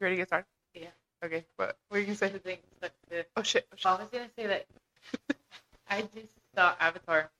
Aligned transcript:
You 0.00 0.04
ready 0.04 0.16
to 0.16 0.20
get 0.20 0.28
started? 0.28 0.46
Yeah. 0.74 0.88
Okay. 1.24 1.44
What? 1.56 1.76
What 1.88 1.96
are 1.96 2.00
you 2.00 2.06
gonna 2.06 2.16
say? 2.16 2.28
The 2.28 2.38
thing, 2.38 2.58
Oh 3.36 3.42
shit. 3.42 3.66
Oh, 3.72 3.76
shit. 3.76 3.86
I 3.86 3.94
was 3.94 4.08
gonna 4.12 4.28
say 4.36 4.46
that 4.46 4.66
I 5.90 6.02
just 6.02 6.34
saw 6.54 6.74
Avatar. 6.78 7.30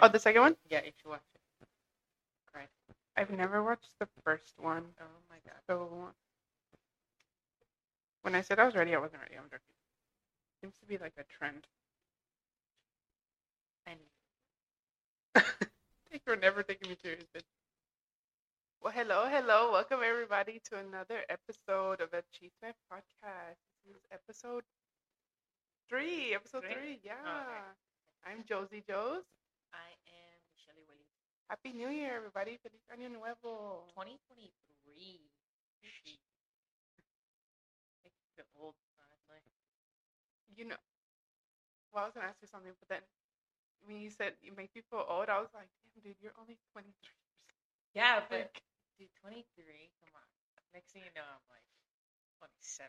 Oh, 0.00 0.08
the 0.08 0.18
second 0.18 0.40
one? 0.40 0.56
yeah, 0.68 0.80
you 0.84 0.90
should 1.00 1.10
watch 1.10 1.20
it. 1.34 1.42
I've 3.16 3.30
never 3.30 3.62
watched 3.62 3.90
the 4.00 4.08
first 4.24 4.54
one. 4.58 4.84
Oh 5.00 5.04
my 5.30 5.36
god. 5.44 5.60
So 5.68 6.08
when 8.22 8.34
I 8.34 8.40
said 8.40 8.58
I 8.58 8.64
was 8.64 8.74
ready, 8.74 8.94
I 8.94 8.98
wasn't 8.98 9.20
ready. 9.22 9.34
I'm 9.36 9.44
joking. 9.44 9.60
Seems 10.62 10.74
to 10.80 10.86
be 10.86 10.96
like 10.98 11.12
a 11.18 11.24
trend. 11.24 11.66
And 13.86 13.98
Thank 15.34 15.46
you 16.12 16.20
for 16.24 16.36
never 16.36 16.62
taking 16.62 16.88
me 16.90 16.96
serious, 17.02 17.24
bitch. 17.36 17.42
Well, 18.82 18.92
hello, 18.92 19.28
hello. 19.30 19.70
Welcome 19.72 20.00
everybody 20.04 20.60
to 20.68 20.76
another 20.78 21.22
episode 21.30 22.00
of 22.02 22.10
Achievement 22.12 22.74
Podcast. 22.90 23.62
This 23.86 23.94
is 23.94 24.02
episode 24.10 24.64
three. 25.88 26.34
Episode 26.34 26.64
Three? 26.66 26.74
three, 26.74 26.98
yeah. 27.04 27.14
Oh, 27.24 27.40
okay. 27.46 27.70
I'm 28.26 28.42
Josie 28.44 28.82
Joes. 28.82 29.22
I 29.72 29.88
am 30.10 30.38
Shelly 30.58 30.82
Williams. 30.90 31.14
Happy 31.48 31.72
New 31.72 31.88
Year, 31.94 32.16
everybody. 32.16 32.58
Feliz 32.58 32.82
Año 32.90 33.06
Nuevo. 33.08 33.86
2023. 33.94 34.50
She. 35.80 36.18
Makes 38.02 38.18
me 38.18 38.28
feel 38.34 38.50
old, 38.58 38.74
honestly. 38.98 39.42
You 40.56 40.66
know, 40.66 40.80
well, 41.94 42.04
I 42.04 42.06
was 42.06 42.14
gonna 42.14 42.26
ask 42.26 42.42
you 42.42 42.48
something, 42.50 42.72
but 42.80 42.88
then 42.88 43.02
when 43.86 44.00
you 44.00 44.10
said 44.10 44.34
you 44.42 44.52
make 44.56 44.74
me 44.74 44.82
feel 44.90 45.06
old, 45.06 45.28
I 45.30 45.38
was 45.38 45.50
like, 45.54 45.70
damn, 45.86 46.02
dude, 46.02 46.18
you're 46.20 46.34
only 46.40 46.58
23 46.74 46.94
Yeah, 47.94 48.20
but 48.28 48.50
dude, 49.02 49.10
23. 49.18 49.90
Come 49.98 50.14
on. 50.14 50.28
Next 50.74 50.92
thing 50.94 51.02
you 51.02 51.12
know, 51.18 51.26
I'm 51.26 51.42
like 51.50 51.66
27. 52.38 52.88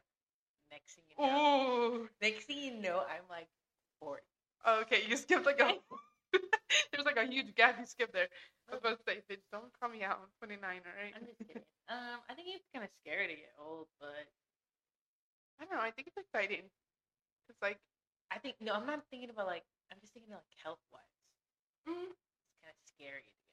Next 0.71 0.93
thing 0.95 1.05
you 1.09 1.17
know, 1.17 1.33
Ooh. 1.33 2.09
next 2.21 2.45
thing 2.45 2.59
you 2.61 2.73
know, 2.81 3.01
I'm 3.05 3.25
like 3.29 3.49
40. 3.99 4.21
Okay, 4.85 5.03
you 5.09 5.17
skipped 5.17 5.45
like 5.45 5.59
a. 5.59 5.73
There's 6.93 7.05
like 7.05 7.17
a 7.17 7.25
huge 7.29 7.53
gap 7.55 7.77
you 7.79 7.85
skipped 7.85 8.13
there. 8.13 8.29
I 8.69 8.73
was 8.73 8.81
about 8.81 8.97
to 8.97 9.03
say, 9.05 9.21
bitch, 9.29 9.43
don't 9.51 9.69
call 9.79 9.89
me 9.89 10.03
out. 10.03 10.17
I'm 10.23 10.31
29, 10.41 10.61
all 10.63 10.97
right? 10.97 11.13
I'm 11.13 11.25
just 11.25 11.41
kidding. 11.45 11.65
um, 11.89 12.21
I 12.29 12.33
think 12.33 12.49
it's 12.53 12.65
kind 12.73 12.85
of 12.85 12.91
scary 13.01 13.27
to 13.27 13.35
get 13.35 13.53
old, 13.61 13.87
but 13.99 14.25
I 15.59 15.65
don't 15.65 15.75
know. 15.77 15.83
I 15.83 15.91
think 15.91 16.07
it's 16.07 16.17
exciting. 16.17 16.69
It's 17.49 17.61
like, 17.61 17.79
I 18.31 18.39
think 18.39 18.55
no, 18.61 18.73
I'm 18.73 18.87
not 18.87 19.03
thinking 19.11 19.29
about 19.29 19.47
like 19.47 19.63
I'm 19.91 19.99
just 20.01 20.13
thinking 20.13 20.31
about 20.31 20.43
like 20.47 20.57
health 20.63 20.81
wise. 20.93 21.03
mm, 21.87 22.09
It's 22.11 22.57
kind 22.63 22.71
of 22.73 22.77
scary 22.89 23.21
to 23.21 23.29
get 23.29 23.49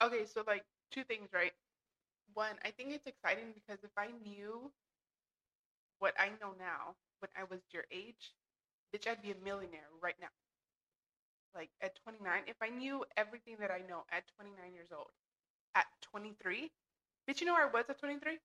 old. 0.00 0.12
okay, 0.12 0.24
so 0.26 0.42
like 0.46 0.64
two 0.90 1.04
things, 1.04 1.28
right? 1.32 1.52
One, 2.34 2.56
I 2.64 2.70
think 2.70 2.90
it's 2.92 3.06
exciting 3.06 3.52
because 3.54 3.82
if 3.84 3.90
I 3.96 4.08
knew 4.24 4.70
what 5.98 6.14
I 6.18 6.28
know 6.40 6.52
now 6.58 6.94
when 7.20 7.30
I 7.36 7.44
was 7.50 7.60
your 7.72 7.84
age, 7.90 8.34
bitch, 8.94 9.06
I'd 9.08 9.22
be 9.22 9.30
a 9.32 9.44
millionaire 9.44 9.88
right 10.02 10.16
now. 10.20 10.32
Like 11.54 11.70
at 11.80 11.96
29, 12.04 12.42
if 12.46 12.56
I 12.60 12.68
knew 12.68 13.04
everything 13.16 13.56
that 13.60 13.70
I 13.70 13.80
know 13.88 14.04
at 14.12 14.24
29 14.36 14.74
years 14.74 14.88
old, 14.94 15.08
at 15.74 15.86
23, 16.12 16.70
bitch, 17.28 17.40
you 17.40 17.46
know 17.46 17.54
where 17.54 17.68
I 17.68 17.72
was 17.72 17.84
at 17.88 17.98
23? 17.98 18.38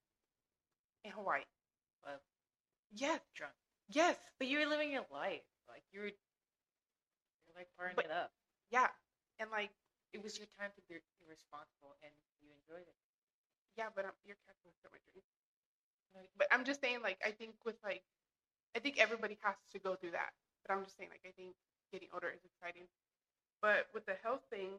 In 1.04 1.10
Hawaii. 1.12 1.42
Well, 2.04 2.20
Yes, 2.94 3.20
drunk, 3.34 3.54
yes, 3.88 4.16
but 4.38 4.48
you 4.48 4.58
were 4.58 4.66
living 4.66 4.90
your 4.92 5.04
life. 5.10 5.40
Like 5.68 5.82
you 5.92 6.00
were, 6.00 6.12
you're 7.46 7.56
like 7.56 7.68
partying 7.80 7.96
But- 7.96 8.04
it 8.06 8.10
up. 8.10 8.32
yeah. 8.70 8.88
And 9.40 9.50
like, 9.50 9.70
It 10.12 10.22
was 10.22 10.36
your 10.36 10.46
time 10.60 10.68
to 10.76 10.82
be 10.88 11.00
irresponsible, 11.24 11.96
and 12.04 12.12
you 12.42 12.50
enjoyed 12.52 12.86
it. 12.86 12.98
yeah, 13.78 13.88
but 13.94 14.04
um, 14.06 14.16
you're 14.26 14.38
catching 14.46 14.72
my 14.92 15.00
dreams. 15.12 15.26
Like, 16.14 16.30
But 16.38 16.48
I'm 16.52 16.64
just 16.64 16.80
saying, 16.82 17.00
like, 17.02 17.18
I 17.24 17.32
think 17.32 17.54
with 17.64 17.76
like, 17.84 18.02
I 18.76 18.80
think 18.80 18.98
everybody 19.00 19.38
has 19.42 19.56
to 19.72 19.78
go 19.80 19.96
through 19.96 20.12
that. 20.12 20.32
But 20.66 20.74
I'm 20.74 20.84
just 20.84 20.96
saying, 20.98 21.10
like, 21.10 21.24
I 21.26 21.32
think 21.36 21.54
getting 21.92 22.08
older 22.14 22.30
is 22.30 22.42
exciting. 22.44 22.88
But 23.62 23.88
with 23.94 24.06
the 24.06 24.16
health 24.22 24.42
thing, 24.50 24.78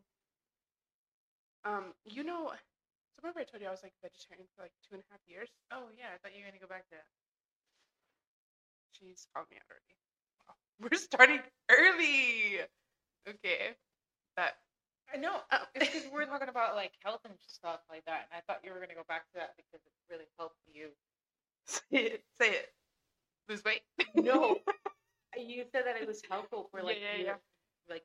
um, 1.66 1.94
you 2.06 2.24
know, 2.24 2.52
so 2.52 3.20
remember 3.24 3.42
I 3.42 3.46
told 3.46 3.62
you 3.62 3.70
I 3.70 3.76
was 3.76 3.84
like 3.84 3.94
vegetarian 4.04 4.48
for 4.56 4.64
like 4.64 4.74
two 4.88 4.96
and 4.96 5.04
a 5.04 5.10
half 5.12 5.22
years. 5.28 5.50
oh 5.72 5.90
yeah, 5.98 6.12
I 6.14 6.18
thought 6.20 6.36
you 6.36 6.44
were 6.44 6.50
gonna 6.52 6.62
go 6.64 6.72
back 6.72 6.86
to 6.92 6.96
that. 6.98 7.10
She's 8.94 9.28
called 9.34 9.48
me 9.52 9.58
out 9.58 9.68
already. 9.70 9.96
Wow. 10.48 10.56
We're 10.82 10.98
starting 11.00 11.42
early. 11.70 12.62
Okay, 13.28 13.76
but 14.38 14.54
I 15.12 15.18
know. 15.18 15.42
uh, 15.52 15.60
It's 15.76 15.90
because 15.92 16.12
we're 16.12 16.26
talking 16.26 16.50
about 16.50 16.76
like 16.76 16.94
health 17.04 17.22
and 17.26 17.34
stuff 17.40 17.80
like 17.90 18.06
that, 18.06 18.28
and 18.30 18.38
I 18.38 18.42
thought 18.46 18.62
you 18.64 18.72
were 18.72 18.80
gonna 18.80 18.96
go 18.96 19.06
back 19.08 19.26
to 19.34 19.40
that 19.40 19.56
because 19.58 19.82
it 19.86 19.94
really 20.10 20.28
helped 20.38 20.60
you. 20.68 20.90
say 21.66 21.84
it, 21.92 22.24
say 22.40 22.50
it. 22.52 22.70
Lose 23.50 23.64
weight. 23.64 23.82
No. 24.16 24.58
You 25.36 25.66
said 25.72 25.86
that 25.88 25.98
it 25.98 26.06
was 26.08 26.22
helpful 26.30 26.68
for 26.70 26.84
like 26.84 26.98
Yeah, 27.02 27.18
yeah, 27.18 27.26
your, 27.26 27.40
like 27.90 28.04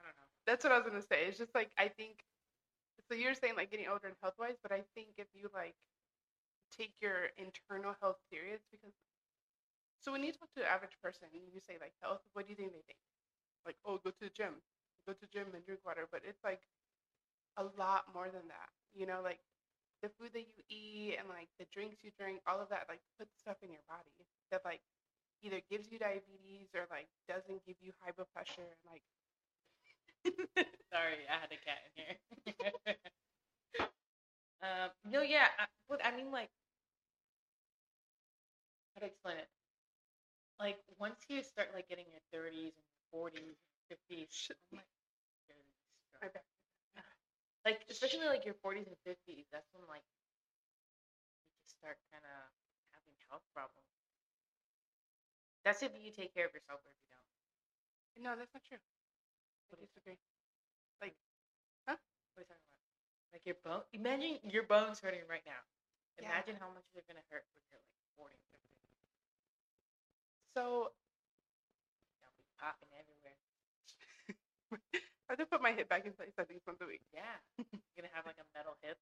I 0.00 0.04
don't 0.06 0.16
know. 0.16 0.28
That's 0.46 0.64
what 0.64 0.72
I 0.72 0.78
was 0.78 0.86
gonna 0.86 1.02
say. 1.02 1.26
It's 1.28 1.38
just 1.38 1.54
like 1.54 1.70
I 1.78 1.88
think. 1.88 2.24
So 3.08 3.14
you're 3.14 3.34
saying 3.34 3.54
like 3.56 3.70
getting 3.70 3.88
older 3.88 4.08
and 4.08 4.16
health 4.22 4.34
wise, 4.38 4.56
but 4.62 4.72
I 4.72 4.82
think 4.94 5.08
if 5.18 5.26
you 5.34 5.50
like 5.52 5.74
take 6.76 6.94
your 7.00 7.30
internal 7.38 7.94
health 8.00 8.18
serious, 8.30 8.60
because 8.70 8.94
so 10.00 10.12
when 10.12 10.22
you 10.24 10.32
talk 10.32 10.50
to 10.54 10.60
the 10.60 10.68
average 10.70 10.96
person, 11.02 11.28
you 11.32 11.60
say 11.60 11.78
like 11.80 11.94
health, 12.02 12.20
what 12.32 12.46
do 12.46 12.50
you 12.52 12.56
think 12.56 12.72
they 12.72 12.82
think? 12.86 12.98
Like 13.66 13.76
oh, 13.86 13.98
go 14.02 14.10
to 14.10 14.20
the 14.20 14.30
gym, 14.34 14.62
go 15.06 15.12
to 15.14 15.26
gym 15.32 15.48
and 15.54 15.64
drink 15.64 15.80
water, 15.84 16.06
but 16.10 16.22
it's 16.26 16.42
like 16.44 16.60
a 17.56 17.64
lot 17.78 18.04
more 18.14 18.30
than 18.30 18.46
that. 18.48 18.70
You 18.94 19.06
know, 19.06 19.20
like 19.22 19.40
the 20.02 20.10
food 20.20 20.32
that 20.34 20.46
you 20.48 20.60
eat 20.68 21.16
and 21.18 21.28
like 21.28 21.48
the 21.58 21.66
drinks 21.72 22.04
you 22.04 22.10
drink, 22.18 22.40
all 22.46 22.60
of 22.60 22.68
that 22.70 22.86
like 22.88 23.00
puts 23.18 23.38
stuff 23.40 23.58
in 23.62 23.70
your 23.72 23.84
body 23.88 24.26
that 24.50 24.62
like 24.64 24.82
either 25.42 25.60
gives 25.70 25.90
you 25.92 25.98
diabetes 25.98 26.70
or 26.74 26.86
like 26.90 27.08
doesn't 27.28 27.64
give 27.66 27.76
you 27.80 27.92
high 28.00 28.12
blood 28.12 28.28
pressure 28.34 28.66
and 28.66 28.84
like 28.90 29.02
Sorry, 30.92 31.26
I 31.28 31.34
had 31.40 31.50
a 31.52 31.58
cat 31.64 31.80
in 31.96 32.04
here. 32.04 32.96
um, 34.62 34.90
no, 35.10 35.22
yeah, 35.22 35.46
I, 35.58 35.64
but 35.88 36.04
I 36.04 36.16
mean, 36.16 36.30
like, 36.30 36.50
how 38.94 39.00
to 39.00 39.06
explain 39.06 39.36
it? 39.38 39.48
Like, 40.58 40.78
once 40.98 41.20
you 41.28 41.42
start 41.42 41.68
like 41.74 41.88
getting 41.88 42.06
your 42.10 42.22
thirties 42.32 42.72
and 42.78 42.86
forties, 43.10 43.56
fifties, 43.92 44.50
like, 44.72 46.32
bet. 46.32 46.44
like 47.64 47.80
especially 47.90 48.26
like 48.26 48.44
your 48.44 48.54
forties 48.62 48.86
and 48.86 48.96
fifties, 49.04 49.46
that's 49.52 49.68
when 49.74 49.84
like 49.88 50.04
you 50.04 51.52
just 51.62 51.76
start 51.78 51.98
kind 52.12 52.24
of 52.24 52.38
having 52.94 53.16
health 53.28 53.44
problems. 53.54 53.88
That's 55.64 55.82
if 55.82 55.92
you 55.98 56.10
take 56.10 56.34
care 56.34 56.46
of 56.46 56.54
yourself 56.54 56.80
or 56.84 56.90
if 56.90 56.98
you 57.02 57.08
don't. 57.12 58.24
No, 58.24 58.30
that's 58.38 58.52
not 58.54 58.64
true. 58.66 58.82
I 59.72 59.76
disagree. 59.80 60.18
What 60.98 61.08
are 61.08 61.12
you 61.12 61.16
talking 61.86 62.04
about? 62.36 62.60
Like 63.32 63.44
your 63.46 63.56
bone. 63.64 63.82
Imagine 63.92 64.38
your 64.44 64.64
bones 64.64 65.00
hurting 65.00 65.24
right 65.28 65.44
now. 65.46 65.62
Yeah. 66.20 66.28
Imagine 66.28 66.56
how 66.60 66.68
much 66.72 66.84
they're 66.92 67.06
gonna 67.08 67.24
hurt 67.32 67.44
when 67.56 67.62
you're 67.70 67.80
like 67.80 67.96
40, 68.16 68.36
50. 68.52 68.76
So 70.54 70.92
They'll 72.20 72.36
be 72.36 72.46
popping. 72.60 72.91
I 74.94 75.32
have 75.32 75.38
to 75.38 75.46
put 75.46 75.62
my 75.62 75.72
hip 75.72 75.88
back 75.88 76.04
in 76.06 76.12
place 76.12 76.32
at 76.38 76.48
least 76.50 76.66
once 76.66 76.80
a 76.82 76.86
week. 76.86 77.00
Yeah. 77.14 77.22
You're 77.58 77.80
gonna 77.96 78.12
have 78.14 78.26
like 78.26 78.36
a 78.40 78.46
metal 78.56 78.74
hip. 78.82 78.96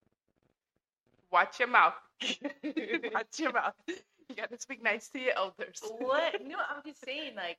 Watch 1.32 1.58
your 1.58 1.68
mouth. 1.68 1.94
Watch 3.14 3.38
your 3.38 3.52
mouth. 3.52 3.74
You 3.88 4.36
gotta 4.36 4.58
speak 4.58 4.82
nice 4.82 5.08
to 5.10 5.18
your 5.18 5.34
elders. 5.36 5.80
what? 5.98 6.40
No, 6.46 6.56
I'm 6.58 6.82
just 6.86 7.04
saying. 7.04 7.34
Like, 7.36 7.58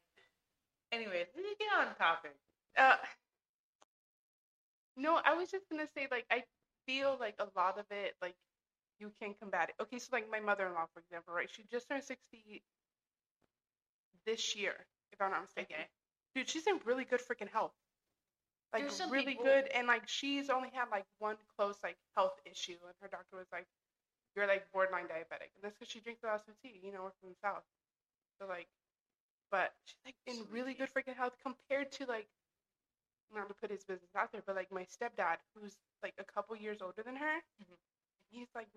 anyways, 0.91 1.27
let's 1.35 1.57
get 1.59 1.67
on 1.77 1.95
topic. 1.95 2.35
Uh, 2.77 2.95
no, 4.97 5.19
I 5.23 5.33
was 5.35 5.49
just 5.51 5.69
gonna 5.69 5.87
say 5.95 6.07
like 6.11 6.25
I 6.31 6.43
feel 6.85 7.17
like 7.19 7.35
a 7.39 7.47
lot 7.57 7.77
of 7.79 7.85
it 7.91 8.13
like 8.21 8.35
you 8.99 9.11
can 9.21 9.33
combat 9.39 9.69
it. 9.69 9.81
Okay, 9.81 9.99
so 9.99 10.09
like 10.11 10.29
my 10.29 10.39
mother-in-law, 10.39 10.85
for 10.93 10.99
example, 10.99 11.33
right? 11.33 11.49
She 11.51 11.63
just 11.71 11.89
turned 11.89 12.03
sixty 12.03 12.61
this 14.25 14.55
year, 14.55 14.73
if 15.11 15.21
I'm 15.21 15.31
not 15.31 15.41
mistaken. 15.41 15.75
Okay. 15.75 15.87
Dude, 16.35 16.49
she's 16.49 16.67
in 16.67 16.79
really 16.85 17.03
good 17.05 17.19
freaking 17.19 17.49
health. 17.51 17.73
Like 18.73 18.83
There's 18.83 18.95
some 18.95 19.09
really 19.11 19.33
people- 19.35 19.45
good, 19.45 19.67
and 19.67 19.85
like 19.87 20.07
she's 20.07 20.49
only 20.49 20.69
had 20.69 20.89
like 20.89 21.05
one 21.19 21.37
close 21.57 21.77
like 21.83 21.97
health 22.15 22.39
issue, 22.45 22.77
and 22.85 22.95
her 23.01 23.07
doctor 23.09 23.35
was 23.35 23.51
like, 23.51 23.67
"You're 24.35 24.47
like 24.47 24.71
borderline 24.71 25.07
diabetic," 25.07 25.51
and 25.55 25.61
that's 25.61 25.75
because 25.77 25.91
she 25.91 25.99
drinks 25.99 26.23
a 26.23 26.27
lot 26.27 26.47
of 26.47 26.61
tea. 26.61 26.79
You 26.81 26.91
know, 26.93 27.03
we're 27.03 27.11
from 27.19 27.29
the 27.29 27.35
south, 27.41 27.65
so 28.39 28.47
like, 28.47 28.67
but 29.49 29.73
she's 29.85 29.99
like 30.05 30.15
in 30.25 30.35
Sweet 30.35 30.49
really 30.51 30.73
good 30.73 30.89
freaking 30.93 31.15
health 31.17 31.35
compared 31.43 31.91
to 31.93 32.05
like, 32.05 32.27
not 33.33 33.49
to 33.49 33.53
put 33.55 33.71
his 33.71 33.83
business 33.83 34.15
out 34.15 34.31
there, 34.31 34.41
but 34.45 34.55
like 34.55 34.71
my 34.71 34.85
stepdad, 34.85 35.37
who's 35.53 35.75
like 36.01 36.13
a 36.17 36.23
couple 36.23 36.55
years 36.55 36.81
older 36.81 37.03
than 37.03 37.17
her, 37.17 37.43
Mhm. 37.61 37.75
and 37.75 38.25
he's 38.29 38.47
like 38.55 38.67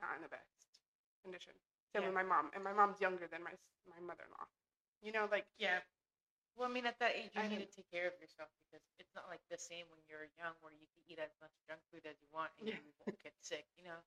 not 0.00 0.16
in 0.16 0.22
the 0.22 0.28
best 0.28 0.80
condition. 1.22 1.52
Same 1.94 2.02
Yeah. 2.02 2.08
with 2.08 2.14
my 2.14 2.22
mom, 2.22 2.50
and 2.54 2.62
my 2.64 2.72
mom's 2.72 3.00
younger 3.00 3.26
than 3.28 3.42
my 3.42 3.56
my 3.86 3.98
mother-in-law. 4.00 4.46
You 5.00 5.12
know, 5.12 5.24
like 5.26 5.46
Yeah. 5.58 5.80
Well, 6.56 6.68
I 6.68 6.72
mean, 6.72 6.84
at 6.86 6.98
that 7.00 7.16
age, 7.16 7.32
you 7.34 7.40
I 7.40 7.48
need 7.48 7.58
don't- 7.64 7.70
to 7.70 7.76
take 7.76 7.90
care 7.90 8.06
of 8.06 8.20
yourself 8.20 8.50
because 8.68 8.84
it's 8.98 9.14
not 9.14 9.28
like 9.28 9.40
the 9.48 9.58
same 9.58 9.88
when 9.90 10.00
you're 10.06 10.28
young 10.36 10.54
where 10.60 10.72
you 10.72 10.86
can 10.94 11.02
eat 11.08 11.18
as 11.18 11.32
much 11.40 11.52
junk 11.66 11.80
food 11.90 12.04
as 12.06 12.20
you 12.20 12.28
want 12.32 12.52
and 12.58 12.68
Yeah. 12.68 12.76
you 12.80 12.92
won't 13.06 13.18
get 13.22 13.34
sick, 13.40 13.66
you 13.76 13.84
know? 13.84 14.04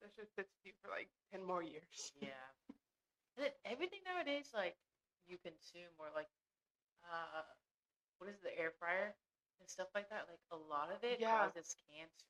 That 0.00 0.10
shit 0.14 0.28
with 0.36 0.48
you 0.64 0.72
for 0.82 0.88
like 0.90 1.08
ten 1.30 1.42
more 1.42 1.62
years. 1.62 2.12
Yeah. 2.20 2.50
And 3.36 3.46
then 3.46 3.52
everything 3.64 4.02
nowadays, 4.04 4.52
like, 4.52 4.76
you 5.26 5.38
consume 5.38 5.90
or 5.98 6.10
like, 6.10 6.28
uh, 7.10 7.44
what 8.18 8.28
is 8.28 8.36
it, 8.36 8.42
the 8.42 8.58
air 8.58 8.72
fryer 8.72 9.14
and 9.60 9.68
stuff 9.70 9.88
like 9.94 10.08
that? 10.10 10.28
Like, 10.28 10.40
a 10.50 10.56
lot 10.56 10.90
of 10.92 11.02
it 11.04 11.20
Yeah. 11.20 11.46
causes 11.46 11.76
cancer. 11.88 12.26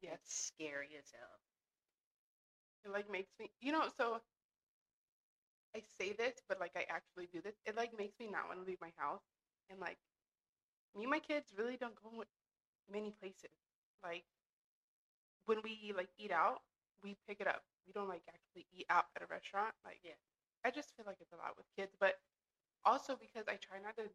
Yes. 0.00 0.20
It's 0.20 0.34
scary 0.34 0.96
as 0.96 1.10
hell. 1.10 1.40
It 2.84 2.90
like 2.90 3.08
makes 3.10 3.32
me, 3.38 3.50
you 3.60 3.72
know, 3.72 3.88
so 3.96 4.22
I 5.76 5.82
say 6.00 6.12
this, 6.16 6.40
but 6.48 6.60
like 6.60 6.72
I 6.76 6.86
actually 6.88 7.28
do 7.32 7.42
this. 7.42 7.56
It 7.66 7.76
like 7.76 7.96
makes 7.98 8.18
me 8.20 8.28
not 8.30 8.48
want 8.48 8.60
to 8.60 8.66
leave 8.66 8.80
my 8.80 8.92
house. 8.96 9.22
And 9.70 9.80
like 9.80 9.98
me 10.96 11.04
and 11.04 11.10
my 11.10 11.20
kids 11.20 11.52
really 11.56 11.76
don't 11.76 11.96
go 12.02 12.24
many 12.90 13.12
places. 13.20 13.52
Like 14.02 14.24
when 15.46 15.58
we 15.64 15.92
like 15.96 16.10
eat 16.18 16.32
out, 16.32 16.62
we 17.02 17.16
pick 17.28 17.40
it 17.40 17.46
up. 17.46 17.62
We 17.86 17.92
don't 17.92 18.08
like 18.08 18.22
actually 18.28 18.66
eat 18.72 18.86
out 18.90 19.06
at 19.16 19.22
a 19.22 19.26
restaurant. 19.30 19.74
Like 19.84 20.00
Yeah. 20.04 20.18
I 20.64 20.70
just 20.70 20.96
feel 20.96 21.06
like 21.06 21.18
it's 21.20 21.32
a 21.32 21.36
lot 21.36 21.56
with 21.56 21.66
kids, 21.76 21.94
but 22.00 22.18
also 22.84 23.16
because 23.16 23.46
I 23.48 23.56
try 23.56 23.78
not 23.82 23.96
to 23.98 24.10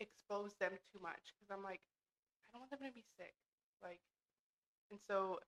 expose 0.00 0.54
them 0.60 0.72
too 0.92 1.00
much 1.00 1.34
because 1.36 1.50
I'm 1.52 1.64
like 1.64 1.82
I 2.48 2.58
don't 2.58 2.62
want 2.62 2.72
them 2.72 2.88
to 2.88 2.94
be 2.94 3.04
sick. 3.18 3.34
Like 3.82 4.00
and 4.90 5.00
so 5.08 5.40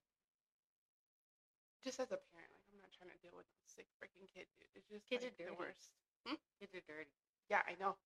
just 1.84 2.00
as 2.00 2.10
a 2.12 2.20
parent, 2.32 2.48
like 2.54 2.64
I'm 2.72 2.80
not 2.80 2.92
trying 2.96 3.10
to 3.12 3.20
deal 3.20 3.36
with 3.36 3.46
sick 3.74 3.86
freaking 4.00 4.28
kid, 4.34 4.46
dude. 4.60 4.68
It's 4.76 4.88
just 4.88 5.08
Kids 5.08 5.24
like, 5.24 5.32
are 5.32 5.36
the 5.36 5.44
dirty. 5.50 5.56
worst. 5.58 5.88
Hmm? 6.26 6.38
Kids 6.60 6.72
are 6.74 6.84
dirty. 6.86 7.10
Yeah, 7.50 7.62
I 7.66 7.74
know. 7.80 7.96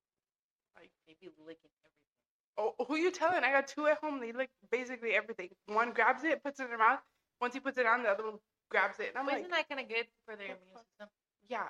Like, 0.79 0.91
They 1.07 1.15
be 1.21 1.31
licking 1.47 1.73
everything. 1.83 2.15
oh, 2.59 2.75
who 2.87 2.97
you 2.97 3.11
telling? 3.11 3.43
I 3.45 3.51
got 3.53 3.67
two 3.69 3.87
at 3.87 3.99
home. 3.99 4.21
They 4.21 4.33
lick 4.33 4.51
basically 4.71 5.13
everything. 5.13 5.51
One 5.67 5.93
grabs 5.93 6.25
it, 6.25 6.43
puts 6.43 6.61
it 6.61 6.65
in 6.65 6.69
their 6.71 6.79
mouth. 6.79 7.01
Once 7.41 7.55
he 7.55 7.61
puts 7.61 7.79
it 7.79 7.87
on, 7.87 8.03
the 8.03 8.09
other 8.11 8.25
one 8.25 8.39
grabs 8.71 8.99
it. 9.01 9.11
And 9.11 9.19
I'm 9.19 9.27
But 9.27 9.33
like, 9.35 9.41
isn't 9.45 9.53
that 9.53 9.69
kind 9.69 9.81
of 9.81 9.89
good 9.89 10.07
for 10.25 10.37
their 10.37 10.57
immune 10.57 10.77
system? 10.77 11.09
yeah, 11.49 11.69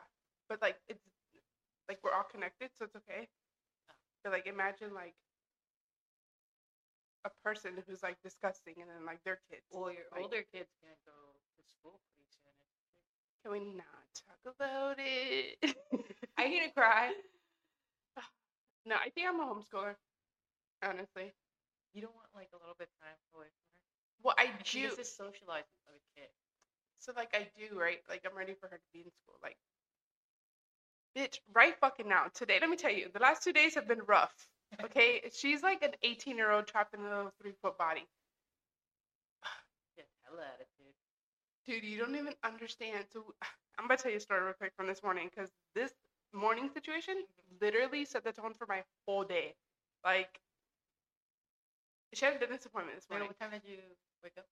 but 0.48 0.62
like 0.62 0.76
it's 0.88 1.02
like 1.88 1.98
we're 2.02 2.12
all 2.14 2.26
connected, 2.30 2.70
so 2.78 2.84
it's 2.86 2.96
okay. 2.96 3.28
But 4.22 4.32
like, 4.32 4.46
imagine 4.46 4.94
like 4.94 5.14
a 7.26 7.30
person 7.42 7.74
who's 7.86 8.02
like 8.02 8.16
disgusting, 8.22 8.74
and 8.78 8.86
then 8.90 9.04
like 9.06 9.18
their 9.24 9.38
kids. 9.50 9.66
Well, 9.70 9.90
your 9.90 10.06
Like- 10.12 10.22
older 10.22 10.42
kids 10.54 10.70
can't 10.82 10.98
go 11.04 11.14
to 11.14 11.62
school. 11.66 11.98
Can 13.46 13.52
we 13.52 13.60
not 13.60 13.86
talk 14.26 14.54
about 14.58 14.96
it? 14.98 15.76
I 16.36 16.46
you 16.46 16.58
gonna 16.58 16.72
cry? 16.74 17.12
no, 18.86 18.96
I 18.96 19.08
think 19.10 19.28
I'm 19.28 19.38
a 19.38 19.44
homeschooler. 19.44 19.94
Honestly, 20.82 21.30
You 21.94 22.02
don't 22.02 22.14
want 22.16 22.26
like 22.34 22.48
a 22.52 22.58
little 22.58 22.74
bit 22.76 22.88
of 22.90 23.06
time 23.06 23.14
away 23.36 23.46
from 23.46 23.62
her. 23.70 23.78
well, 24.24 24.34
I 24.36 24.50
do. 24.64 24.82
gets 24.82 24.96
to 24.96 25.04
socialize 25.04 25.62
with 25.62 25.94
other 25.94 26.02
kids. 26.16 26.34
So 26.98 27.12
like 27.14 27.36
I 27.36 27.46
do, 27.54 27.78
right? 27.78 28.00
Like 28.08 28.26
I'm 28.28 28.36
ready 28.36 28.54
for 28.58 28.66
her 28.66 28.78
to 28.78 28.88
be 28.92 29.06
in 29.06 29.12
school. 29.22 29.38
Like, 29.44 29.58
bitch, 31.16 31.38
right 31.54 31.78
fucking 31.78 32.08
now. 32.08 32.24
Today, 32.34 32.58
let 32.60 32.68
me 32.68 32.76
tell 32.76 32.92
you, 32.92 33.10
the 33.14 33.20
last 33.20 33.44
two 33.44 33.52
days 33.52 33.76
have 33.76 33.86
been 33.86 34.02
rough. 34.08 34.34
Okay, 34.82 35.22
she's 35.38 35.62
like 35.62 35.84
an 35.84 35.92
18 36.02 36.36
year 36.36 36.50
old 36.50 36.66
trapped 36.66 36.94
in 36.94 37.00
a 37.00 37.04
little 37.08 37.32
three 37.40 37.54
foot 37.62 37.78
body. 37.78 38.08
Yeah, 39.96 40.02
hella 40.24 40.42
attitude. 40.52 40.75
Dude, 41.66 41.84
you 41.84 41.98
don't 41.98 42.14
even 42.14 42.34
understand. 42.44 43.04
So 43.12 43.24
I'm 43.78 43.86
gonna 43.86 43.98
tell 43.98 44.10
you 44.10 44.18
a 44.18 44.20
story 44.20 44.42
real 44.44 44.54
quick 44.54 44.72
from 44.76 44.86
this 44.86 45.02
morning 45.02 45.28
because 45.34 45.50
this 45.74 45.92
morning 46.32 46.70
situation 46.72 47.14
literally 47.60 48.04
set 48.04 48.24
the 48.24 48.32
tone 48.32 48.54
for 48.54 48.66
my 48.66 48.82
whole 49.06 49.24
day. 49.24 49.54
Like, 50.04 50.40
she 52.14 52.24
had 52.24 52.36
a 52.36 52.38
dentist 52.38 52.66
appointment 52.66 52.96
this 52.96 53.06
Wait, 53.10 53.14
morning. 53.18 53.28
what 53.28 53.38
time 53.40 53.50
did 53.50 53.62
you 53.68 53.78
wake 54.22 54.32
up? 54.38 54.46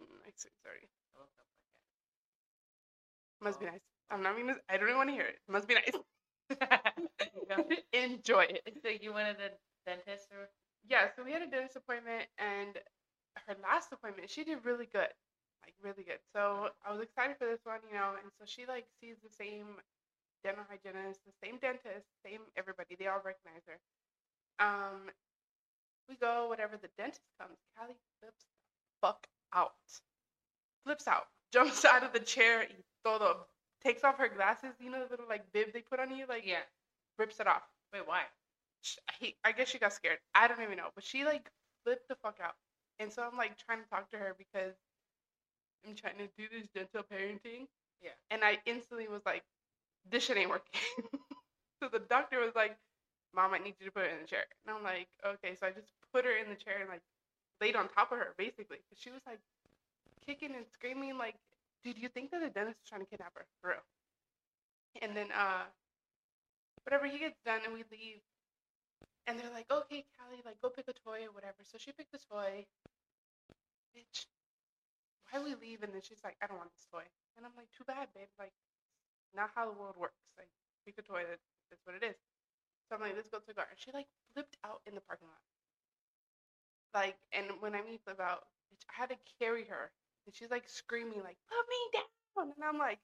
Mm, 0.00 0.24
Like 0.24 0.34
6:30. 0.36 0.88
I 1.14 1.18
woke 1.18 1.30
up 1.38 1.46
like 1.46 1.46
that. 3.40 3.44
Must 3.44 3.60
be 3.60 3.66
Oh. 3.66 3.70
nice. 3.70 3.80
I'm 4.10 4.22
not 4.22 4.38
even. 4.38 4.56
I 4.68 4.76
don't 4.76 4.88
even 4.88 4.96
want 4.96 5.08
to 5.10 5.14
hear 5.14 5.26
it. 5.26 5.38
Must 5.48 5.68
be 5.68 5.74
nice. 5.74 5.92
that. 6.58 6.94
You 7.34 7.46
go. 7.48 7.64
Enjoy 7.92 8.42
it. 8.44 8.62
so 8.82 8.88
you 8.88 9.12
went 9.12 9.38
to 9.38 9.44
the 9.44 9.50
dentist 9.86 10.26
or? 10.32 10.48
yeah, 10.88 11.08
so 11.14 11.22
we 11.22 11.32
had 11.32 11.42
a 11.42 11.46
dentist 11.46 11.76
appointment, 11.76 12.26
and 12.38 12.76
her 13.46 13.54
last 13.62 13.92
appointment, 13.92 14.28
she 14.30 14.42
did 14.44 14.64
really 14.64 14.86
good, 14.86 15.08
like 15.70 15.78
really 15.94 16.02
good. 16.04 16.20
So 16.34 16.70
I 16.84 16.92
was 16.92 17.00
excited 17.02 17.38
for 17.38 17.46
this 17.46 17.62
one, 17.64 17.80
you 17.88 17.94
know. 17.94 18.18
And 18.20 18.32
so 18.38 18.44
she 18.46 18.66
like 18.66 18.86
sees 19.00 19.16
the 19.22 19.30
same 19.32 19.78
dental 20.44 20.64
hygienist, 20.68 21.20
the 21.26 21.34
same 21.46 21.58
dentist, 21.62 22.06
same 22.24 22.40
everybody. 22.56 22.96
They 22.98 23.06
all 23.06 23.22
recognize 23.24 23.62
her. 23.70 23.78
Um, 24.60 25.10
we 26.08 26.16
go, 26.16 26.48
whatever. 26.48 26.76
The 26.76 26.90
dentist 26.98 27.22
comes. 27.40 27.58
Callie 27.78 27.96
flips 28.20 28.44
the 28.44 29.06
fuck 29.06 29.26
out. 29.54 29.74
Flips 30.84 31.08
out. 31.08 31.28
Jumps 31.52 31.84
out 31.84 32.04
of 32.04 32.12
the 32.12 32.20
chair. 32.20 32.66
Y 32.68 32.76
todo. 33.04 33.46
Takes 33.82 34.04
off 34.04 34.18
her 34.18 34.28
glasses. 34.28 34.74
You 34.80 34.90
know 34.90 35.04
the 35.04 35.10
little 35.10 35.28
like 35.28 35.50
bib 35.52 35.72
they 35.72 35.82
put 35.82 36.00
on 36.00 36.10
you. 36.16 36.26
Like 36.28 36.46
Yeah. 36.46 36.64
rips 37.18 37.40
it 37.40 37.46
off 37.46 37.62
Wait, 37.92 38.06
why? 38.06 38.22
sh- 38.82 38.98
he, 39.18 39.36
I 39.44 39.52
guess 39.52 39.68
she 39.68 39.78
got 39.78 39.92
scared. 39.92 40.18
I 40.34 40.48
don't 40.48 40.62
even 40.62 40.76
know, 40.78 40.90
but 40.94 41.04
she 41.04 41.24
like 41.24 41.50
flipped 41.84 42.08
the 42.08 42.16
fuck 42.16 42.38
out. 42.42 42.56
And 42.98 43.12
so 43.12 43.22
I'm 43.30 43.36
like 43.36 43.58
trying 43.58 43.82
to 43.82 43.88
talk 43.88 44.10
to 44.12 44.18
her 44.18 44.34
because 44.38 44.74
I'm 45.86 45.94
trying 45.96 46.18
to 46.18 46.28
do 46.38 46.46
this 46.52 46.68
gentle 46.74 47.04
parenting. 47.04 47.66
Yeah. 48.02 48.16
And 48.30 48.44
I 48.44 48.58
instantly 48.66 49.08
was 49.08 49.22
like, 49.26 49.42
this 50.10 50.24
shit 50.24 50.36
ain't 50.38 50.50
working. 50.50 50.80
so 51.82 51.88
the 51.92 52.00
doctor 52.00 52.40
was 52.40 52.54
like, 52.54 52.76
Mom, 53.34 53.54
I 53.54 53.58
need 53.58 53.74
you 53.80 53.86
to 53.86 53.92
put 53.92 54.04
her 54.04 54.10
in 54.10 54.22
the 54.22 54.28
chair. 54.28 54.44
And 54.66 54.76
I'm 54.76 54.82
like, 54.84 55.08
okay. 55.26 55.54
So 55.58 55.66
I 55.66 55.70
just 55.70 55.92
put 56.12 56.24
her 56.24 56.32
in 56.32 56.48
the 56.50 56.56
chair 56.56 56.80
and 56.80 56.88
like 56.90 57.02
laid 57.60 57.76
on 57.76 57.88
top 57.88 58.12
of 58.12 58.18
her 58.18 58.34
basically. 58.38 58.78
'Cause 58.88 58.98
she 58.98 59.10
was 59.10 59.22
like 59.26 59.40
kicking 60.26 60.54
and 60.56 60.66
screaming 60.74 61.18
like, 61.18 61.36
dude, 61.84 61.98
you 61.98 62.08
think 62.08 62.30
that 62.32 62.40
the 62.42 62.50
dentist 62.50 62.80
is 62.84 62.88
trying 62.88 63.02
to 63.02 63.06
kidnap 63.08 63.34
her? 63.36 63.46
For 63.62 63.70
real. 63.70 63.84
And 65.02 65.16
then 65.16 65.32
uh 65.32 65.64
whatever 66.84 67.06
he 67.06 67.18
gets 67.18 67.38
done 67.44 67.60
and 67.64 67.74
we 67.74 67.84
leave 67.90 68.20
and 69.26 69.38
they're 69.38 69.52
like, 69.52 69.66
okay, 69.70 70.04
Callie, 70.18 70.42
like, 70.44 70.60
go 70.60 70.70
pick 70.70 70.88
a 70.88 70.92
toy 70.92 71.24
or 71.26 71.32
whatever. 71.32 71.62
So 71.64 71.78
she 71.78 71.92
picked 71.92 72.14
a 72.14 72.18
toy. 72.32 72.66
Bitch, 73.96 74.26
why 75.30 75.42
we 75.42 75.54
leave? 75.56 75.82
And 75.82 75.92
then 75.94 76.02
she's 76.02 76.22
like, 76.24 76.36
I 76.42 76.46
don't 76.46 76.58
want 76.58 76.74
this 76.74 76.86
toy. 76.90 77.06
And 77.36 77.46
I'm 77.46 77.54
like, 77.56 77.70
too 77.72 77.84
bad, 77.86 78.08
babe. 78.14 78.30
Like, 78.38 78.52
not 79.34 79.50
how 79.54 79.66
the 79.70 79.76
world 79.78 79.96
works. 79.98 80.20
Like, 80.38 80.50
pick 80.84 80.98
a 80.98 81.04
toy. 81.06 81.22
That, 81.26 81.40
that's 81.70 81.82
what 81.86 81.96
it 81.96 82.04
is. 82.04 82.18
So 82.88 82.96
I'm 82.96 83.02
like, 83.02 83.14
let's 83.14 83.30
go 83.30 83.38
to 83.38 83.46
the 83.46 83.54
car. 83.54 83.66
And 83.70 83.78
she, 83.78 83.90
like, 83.94 84.10
flipped 84.34 84.58
out 84.66 84.82
in 84.86 84.94
the 84.94 85.04
parking 85.04 85.28
lot. 85.30 85.42
Like, 86.94 87.16
and 87.32 87.46
when 87.62 87.74
I 87.74 87.82
mean 87.86 87.98
flip 88.02 88.18
out, 88.18 88.50
I 88.90 88.94
had 89.06 89.10
to 89.14 89.18
carry 89.38 89.64
her. 89.70 89.90
And 90.26 90.34
she's, 90.34 90.50
like, 90.50 90.66
screaming, 90.68 91.22
like, 91.22 91.38
put 91.46 91.64
me 91.70 91.80
down. 91.94 92.52
And 92.56 92.64
I'm 92.64 92.78
like, 92.78 92.98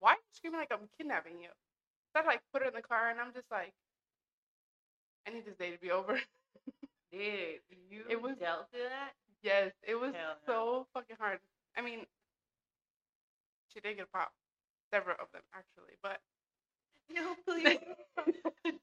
why 0.00 0.12
are 0.12 0.20
you 0.20 0.32
screaming 0.32 0.60
like 0.60 0.72
I'm 0.72 0.88
kidnapping 0.96 1.40
you? 1.40 1.52
So 2.14 2.22
I, 2.22 2.26
like, 2.26 2.42
put 2.52 2.62
her 2.62 2.68
in 2.68 2.74
the 2.74 2.82
car, 2.82 3.10
and 3.10 3.20
I'm 3.20 3.32
just 3.32 3.50
like, 3.50 3.72
I 5.26 5.30
need 5.30 5.44
this 5.44 5.56
day 5.56 5.70
to 5.72 5.78
be 5.78 5.90
over. 5.90 6.14
Dude, 7.12 7.60
you 7.90 8.04
It 8.08 8.20
was- 8.20 8.36
dealt 8.38 8.68
with 8.72 8.82
that? 8.88 9.12
Yes, 9.46 9.70
it 9.86 9.94
was 9.94 10.12
Hell 10.14 10.34
no. 10.34 10.52
so 10.52 10.86
fucking 10.94 11.16
hard. 11.18 11.38
I 11.78 11.82
mean, 11.82 12.00
she 13.72 13.80
did 13.80 13.96
get 13.96 14.08
a 14.10 14.16
pop, 14.16 14.32
several 14.92 15.16
of 15.22 15.30
them 15.32 15.42
actually, 15.54 15.94
but 16.02 16.18
No, 17.14 17.34
please. 17.46 17.78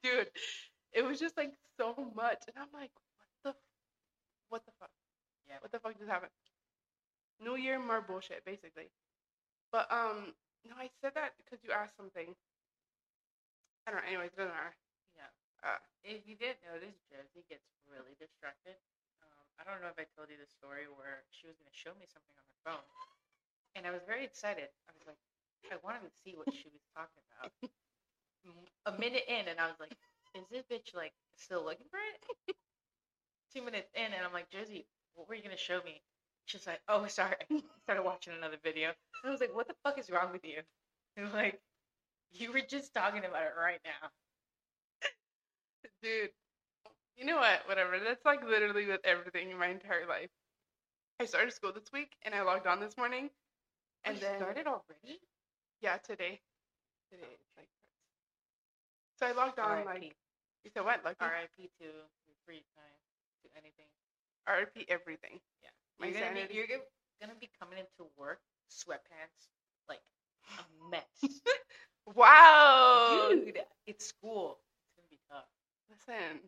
dude, 0.02 0.30
it 0.96 1.04
was 1.04 1.20
just 1.20 1.36
like 1.36 1.52
so 1.76 1.92
much, 2.16 2.40
and 2.48 2.56
I'm 2.56 2.72
like, 2.72 2.90
what 3.42 3.52
the, 3.52 3.52
what 4.48 4.62
the 4.64 4.72
fuck, 4.80 4.90
Yeah. 5.48 5.60
what 5.60 5.70
the 5.72 5.78
fuck 5.78 5.98
just 5.98 6.08
happened? 6.08 6.32
New 7.42 7.56
Year, 7.60 7.76
more 7.78 8.00
bullshit, 8.00 8.44
basically. 8.46 8.88
But 9.72 9.90
um, 9.92 10.32
no, 10.64 10.72
I 10.78 10.88
said 11.02 11.12
that 11.18 11.34
because 11.42 11.58
you 11.66 11.74
asked 11.74 11.98
something. 11.98 12.32
I 13.84 13.90
don't 13.92 14.00
know. 14.00 14.06
Anyways, 14.08 14.32
it 14.32 14.38
doesn't 14.40 14.54
matter. 14.54 14.72
Yeah. 15.18 15.28
Uh, 15.60 15.80
if 16.06 16.24
you 16.24 16.38
didn't 16.38 16.62
notice, 16.64 16.96
Josie 17.12 17.44
gets 17.50 17.66
really 17.90 18.14
distracted. 18.16 18.78
I 19.58 19.62
don't 19.62 19.80
know 19.80 19.90
if 19.90 19.98
I 19.98 20.06
told 20.18 20.30
you 20.30 20.38
the 20.38 20.50
story 20.58 20.90
where 20.90 21.22
she 21.30 21.46
was 21.46 21.54
going 21.56 21.70
to 21.70 21.76
show 21.76 21.94
me 21.96 22.06
something 22.10 22.34
on 22.34 22.46
her 22.46 22.60
phone. 22.66 22.86
And 23.78 23.82
I 23.86 23.92
was 23.94 24.02
very 24.06 24.26
excited. 24.26 24.70
I 24.86 24.92
was 24.94 25.06
like, 25.06 25.20
I 25.70 25.78
wanted 25.82 26.06
to 26.06 26.12
see 26.22 26.34
what 26.36 26.50
she 26.52 26.68
was 26.70 26.82
talking 26.94 27.22
about. 27.38 27.50
A 28.86 28.92
minute 29.00 29.24
in, 29.26 29.48
and 29.48 29.58
I 29.58 29.66
was 29.66 29.80
like, 29.80 29.94
is 30.36 30.44
this 30.50 30.66
bitch 30.68 30.94
like 30.94 31.12
still 31.36 31.64
looking 31.64 31.86
for 31.90 31.98
it? 31.98 32.56
Two 33.54 33.62
minutes 33.62 33.90
in, 33.94 34.12
and 34.12 34.22
I'm 34.24 34.32
like, 34.32 34.50
Josie, 34.50 34.86
what 35.14 35.28
were 35.28 35.34
you 35.34 35.42
going 35.42 35.56
to 35.56 35.62
show 35.62 35.80
me? 35.84 36.02
She's 36.44 36.66
like, 36.66 36.80
oh, 36.88 37.06
sorry. 37.06 37.36
I 37.50 37.62
started 37.84 38.02
watching 38.04 38.34
another 38.36 38.58
video. 38.62 38.88
And 38.88 39.24
I 39.26 39.30
was 39.30 39.40
like, 39.40 39.54
what 39.54 39.68
the 39.68 39.74
fuck 39.82 39.98
is 39.98 40.10
wrong 40.10 40.32
with 40.32 40.44
you? 40.44 40.60
And 41.16 41.32
like, 41.32 41.60
you 42.32 42.52
were 42.52 42.60
just 42.60 42.92
talking 42.92 43.24
about 43.24 43.46
it 43.46 43.54
right 43.56 43.80
now. 43.84 44.08
dude 46.02 46.30
you 47.16 47.24
know 47.24 47.36
what 47.36 47.60
whatever 47.66 47.98
that's 48.00 48.24
like 48.24 48.42
literally 48.44 48.86
with 48.86 49.00
everything 49.04 49.50
in 49.50 49.58
my 49.58 49.68
entire 49.68 50.06
life 50.08 50.30
i 51.20 51.24
started 51.24 51.52
school 51.52 51.72
this 51.72 51.90
week 51.92 52.12
and 52.22 52.34
i 52.34 52.42
logged 52.42 52.66
on 52.66 52.80
this 52.80 52.96
morning 52.96 53.30
oh, 54.06 54.10
and 54.10 54.16
Oh, 54.16 54.20
you 54.20 54.26
then 54.26 54.38
started 54.38 54.66
already? 54.66 55.20
yeah 55.80 55.96
today 55.98 56.40
today 57.10 57.28
it's 57.40 57.52
like 57.56 57.68
so 59.18 59.26
i 59.26 59.32
logged 59.32 59.58
on 59.58 59.84
like 59.84 60.00
RIP. 60.02 60.12
You 60.64 60.70
said 60.72 60.84
what? 60.84 61.04
Lucky? 61.04 61.16
R.I.P. 61.20 61.68
to 61.78 61.84
your 61.84 62.36
free 62.46 62.64
time, 62.74 62.98
to 63.44 63.48
anything. 63.52 63.86
RIP 64.48 64.88
everything. 64.88 65.38
Yeah. 65.62 65.68
My 66.00 66.06
You're 66.08 66.20
gonna, 66.20 66.48
be, 66.48 66.54
you're 66.54 66.66
gonna 67.20 67.38
be 67.38 67.50
coming 67.60 67.78
into 67.78 68.10
work 68.16 68.40
sweatpants 68.72 69.52
like 69.88 70.00
a 70.58 70.64
mess. 70.90 71.04
Wow. 72.14 73.28
Dude, 73.30 73.60
it's 73.86 74.06
school. 74.06 74.58
It's 74.84 74.92
gonna 74.96 75.08
be 75.10 75.18
tough. 75.30 75.48
Listen, 75.88 76.40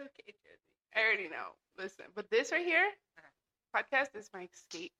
Okay, 0.00 0.32
Josie. 0.32 0.70
I 0.96 1.00
already 1.04 1.28
know. 1.28 1.52
Listen, 1.78 2.06
but 2.14 2.30
this 2.30 2.52
right 2.52 2.64
here, 2.64 2.88
uh-huh. 3.18 3.82
podcast 3.82 4.16
is 4.18 4.30
my 4.32 4.48
escape. 4.52 4.92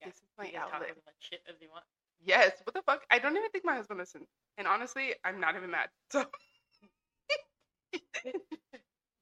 Yeah. 0.00 0.08
This 0.08 0.16
is 0.16 0.30
my 0.38 0.50
outlet. 0.58 0.96
shit 1.20 1.40
as 1.48 1.56
you 1.60 1.68
want. 1.70 1.84
Yes. 2.24 2.52
What 2.64 2.74
the 2.74 2.82
fuck? 2.82 3.02
I 3.10 3.18
don't 3.18 3.36
even 3.36 3.50
think 3.50 3.64
my 3.64 3.76
husband 3.76 3.98
listens. 3.98 4.26
And 4.58 4.66
honestly, 4.66 5.14
I'm 5.24 5.40
not 5.40 5.56
even 5.56 5.70
mad. 5.70 5.88
So 6.10 6.24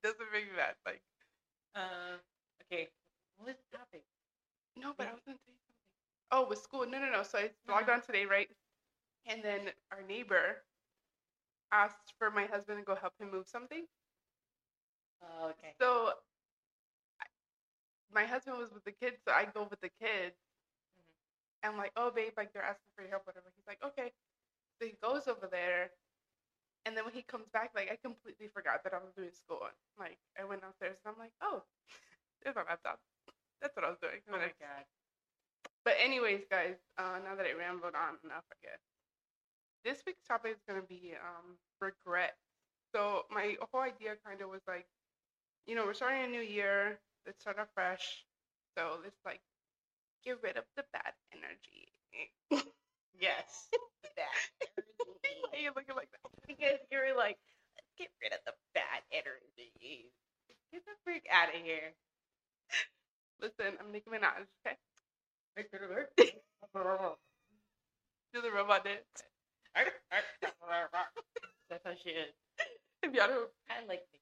doesn't 0.03 0.33
make 0.33 0.47
me 0.51 0.57
mad. 0.57 0.75
Like, 0.87 1.03
uh, 1.75 2.19
okay. 2.67 2.89
what's 3.39 3.59
happening? 3.73 3.73
the 3.73 3.79
topic? 3.79 4.03
No, 4.77 4.95
but 4.97 5.05
yeah. 5.05 5.11
I 5.11 5.15
was 5.15 5.23
gonna 5.27 5.39
tell 5.45 5.55
you 5.55 5.61
something. 5.67 5.87
Oh, 6.31 6.49
with 6.49 6.59
school? 6.59 6.87
No, 6.87 6.99
no, 6.99 7.11
no. 7.11 7.23
So 7.23 7.39
I 7.39 7.51
logged 7.69 7.89
uh-huh. 7.89 8.01
on 8.01 8.03
today, 8.03 8.27
right? 8.27 8.49
And 9.27 9.43
then 9.43 9.71
our 9.93 10.03
neighbor 10.09 10.63
asked 11.73 12.15
for 12.19 12.31
my 12.31 12.47
husband 12.47 12.79
to 12.79 12.85
go 12.85 12.95
help 12.95 13.13
him 13.21 13.31
move 13.31 13.47
something. 13.47 13.85
Oh, 15.23 15.49
okay. 15.51 15.75
So 15.81 16.13
my 18.13 18.25
husband 18.25 18.57
was 18.59 18.73
with 18.73 18.85
the 18.85 18.93
kids, 18.93 19.17
so 19.27 19.33
I 19.33 19.45
go 19.47 19.67
with 19.69 19.81
the 19.81 19.91
kids. 20.01 20.37
Mhm. 20.99 21.15
I'm 21.65 21.77
like, 21.77 21.93
oh, 21.97 22.11
babe, 22.11 22.33
like 22.37 22.53
they're 22.53 22.63
asking 22.65 22.91
for 22.97 23.03
your 23.03 23.11
help, 23.11 23.27
whatever. 23.27 23.51
He's 23.57 23.67
like, 23.67 23.83
okay. 23.83 24.13
So 24.81 24.87
he 24.87 24.95
goes 25.03 25.29
over 25.29 25.49
there. 25.49 25.93
And 26.87 26.97
then 26.97 27.05
when 27.05 27.15
he 27.15 27.23
comes 27.23 27.49
back, 27.51 27.73
like 27.75 27.91
I 27.93 27.97
completely 27.97 28.49
forgot 28.49 28.83
that 28.85 28.95
I 28.95 28.99
was 28.99 29.13
doing 29.17 29.33
school. 29.33 29.69
Like 29.99 30.19
I 30.41 30.45
went 30.45 30.63
downstairs 30.63 30.99
and 31.05 31.13
I'm 31.15 31.19
like, 31.21 31.35
oh, 31.43 31.65
there's 32.43 32.57
my 32.57 32.65
laptop. 32.65 33.01
That's 33.63 33.77
what 33.77 33.85
I 33.85 33.91
was 33.91 34.01
doing. 34.01 34.21
Oh 34.29 34.39
my 34.39 34.53
god. 34.61 34.85
but 35.85 35.97
anyways, 35.99 36.45
guys, 36.51 36.77
uh, 36.99 37.19
now 37.25 37.35
that 37.35 37.47
I 37.47 37.53
rambled 37.53 37.95
on 37.95 38.19
enough, 38.25 38.45
I 38.53 38.57
guess. 38.63 38.81
This 39.85 40.03
week's 40.07 40.25
topic 40.25 40.53
is 40.53 40.63
gonna 40.69 40.83
be 40.83 41.15
um, 41.17 41.59
regret. 41.81 42.37
So 42.95 43.27
my 43.31 43.57
whole 43.73 43.83
idea 43.83 44.17
kind 44.25 44.41
of 44.41 44.51
was 44.51 44.63
like, 44.67 44.87
you 45.69 45.75
know, 45.77 45.85
we're 45.85 45.95
starting 45.95 46.25
a 46.25 46.29
new 46.29 46.41
year. 46.41 46.99
Let's 47.27 47.41
start 47.41 47.59
off 47.61 47.69
fresh. 47.75 48.25
So 48.77 48.97
let's 49.05 49.21
like 49.25 49.41
get 50.25 50.39
rid 50.43 50.57
of 50.57 50.65
the 50.77 50.85
bad 50.93 51.13
energy. 51.33 51.93
Yes. 53.21 53.67
Bad 54.15 54.31
Why 55.51 55.59
are 55.59 55.63
you 55.63 55.73
looking 55.75 55.97
like 55.97 56.07
that? 56.15 56.31
because 56.47 56.79
you're 56.91 57.17
like, 57.19 57.37
let's 57.75 57.91
get 57.99 58.15
rid 58.23 58.33
of 58.33 58.39
the 58.47 58.55
bad 58.75 59.03
energy. 59.11 60.07
Get 60.73 60.87
the 60.87 60.95
freak 61.05 61.27
out 61.27 61.51
of 61.51 61.61
here. 61.61 61.95
Listen, 63.43 63.75
I'm 63.81 63.91
Nicki 63.91 64.11
Minaj. 64.11 64.47
Okay, 64.63 64.79
do 68.33 68.41
the 68.41 68.51
robot 68.53 68.85
dance. 68.85 69.25
That's 71.71 71.85
how 71.85 71.93
she 72.03 72.11
is. 72.11 72.33
If 73.03 73.15
y'all 73.15 73.29
don't, 73.29 73.51
I 73.69 73.85
like 73.87 74.03
Nicki. 74.13 74.18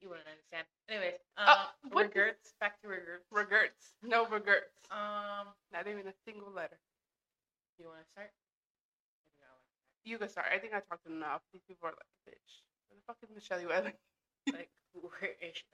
You 0.00 0.08
wouldn't 0.10 0.28
understand. 0.28 0.66
Anyways, 0.88 1.18
Uh, 1.36 1.66
um, 1.82 1.90
what- 1.90 2.06
regrets. 2.06 2.54
Back 2.60 2.80
to 2.82 2.88
regrets. 2.88 3.26
Regrets. 3.32 3.94
No 4.02 4.26
regrets. 4.28 4.70
um, 4.90 5.54
Not 5.72 5.86
even 5.88 6.06
a 6.06 6.14
single 6.24 6.50
letter. 6.50 6.78
Do 7.76 7.82
you 7.82 7.88
want 7.88 8.04
to 8.04 8.10
start? 8.12 8.30
Maybe 9.34 9.42
I 9.42 9.50
wanna 9.50 9.62
start. 9.66 10.04
You 10.04 10.18
go 10.18 10.26
start. 10.28 10.46
I 10.52 10.58
think 10.60 10.74
I 10.74 10.80
talked 10.80 11.06
enough. 11.06 11.42
These 11.52 11.64
people 11.66 11.88
are 11.88 11.92
like, 11.98 12.12
bitch. 12.28 12.62
Where 12.88 12.96
the 12.98 13.02
fuck 13.06 13.18
is 13.22 13.30
Michelle 13.34 13.66
Welling? 13.66 13.98
like 14.52 14.70
where 14.92 15.34
is 15.40 15.56
she? 15.56 15.64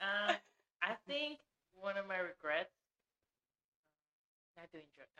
No, 0.00 0.06
Um, 0.06 0.36
I 0.82 0.94
think 1.06 1.40
one 1.74 1.96
of 1.98 2.06
my 2.06 2.18
regrets. 2.18 2.72
Not 4.56 4.70
doing 4.72 4.86
drugs. 4.94 5.16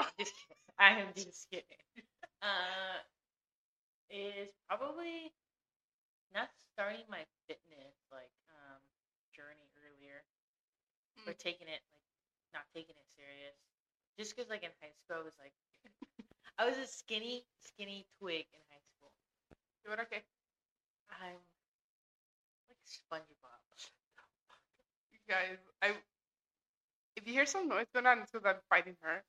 I'm 0.00 0.10
just 0.18 0.34
kidding. 0.48 0.64
I 0.78 0.90
am 1.00 1.08
just 1.14 1.50
kidding. 1.50 1.80
Uh, 2.42 3.00
is 4.10 4.50
probably 4.68 5.32
not 6.34 6.48
starting 6.72 7.04
my 7.10 7.22
fitness 7.46 7.94
like 8.10 8.32
um 8.50 8.80
journey 9.34 9.68
earlier 9.82 10.22
or 11.26 11.32
taking 11.34 11.68
it 11.68 11.82
like 11.92 12.06
not 12.54 12.64
taking 12.74 12.96
it 12.96 13.08
serious. 13.16 13.56
Just 14.18 14.34
because 14.36 14.50
like 14.50 14.62
in 14.64 14.72
high 14.82 14.94
school 15.04 15.20
I 15.20 15.24
was 15.24 15.36
like 15.40 15.54
I 16.58 16.66
was 16.66 16.78
a 16.78 16.86
skinny 16.86 17.44
skinny 17.60 18.06
twig 18.18 18.46
in 18.52 18.62
high 18.70 18.84
school. 18.96 19.12
You 19.84 19.90
went, 19.90 20.02
okay. 20.08 20.22
I'm 21.10 21.40
like 22.68 22.80
SpongeBob. 22.86 23.60
You 25.12 25.18
guys, 25.28 25.58
I. 25.82 25.94
If 27.20 27.28
you 27.28 27.34
hear 27.34 27.44
some 27.44 27.68
noise 27.68 27.84
going 27.92 28.06
on, 28.06 28.20
it's 28.20 28.32
because 28.32 28.46
I'm 28.48 28.62
fighting 28.70 28.96
her. 29.02 29.20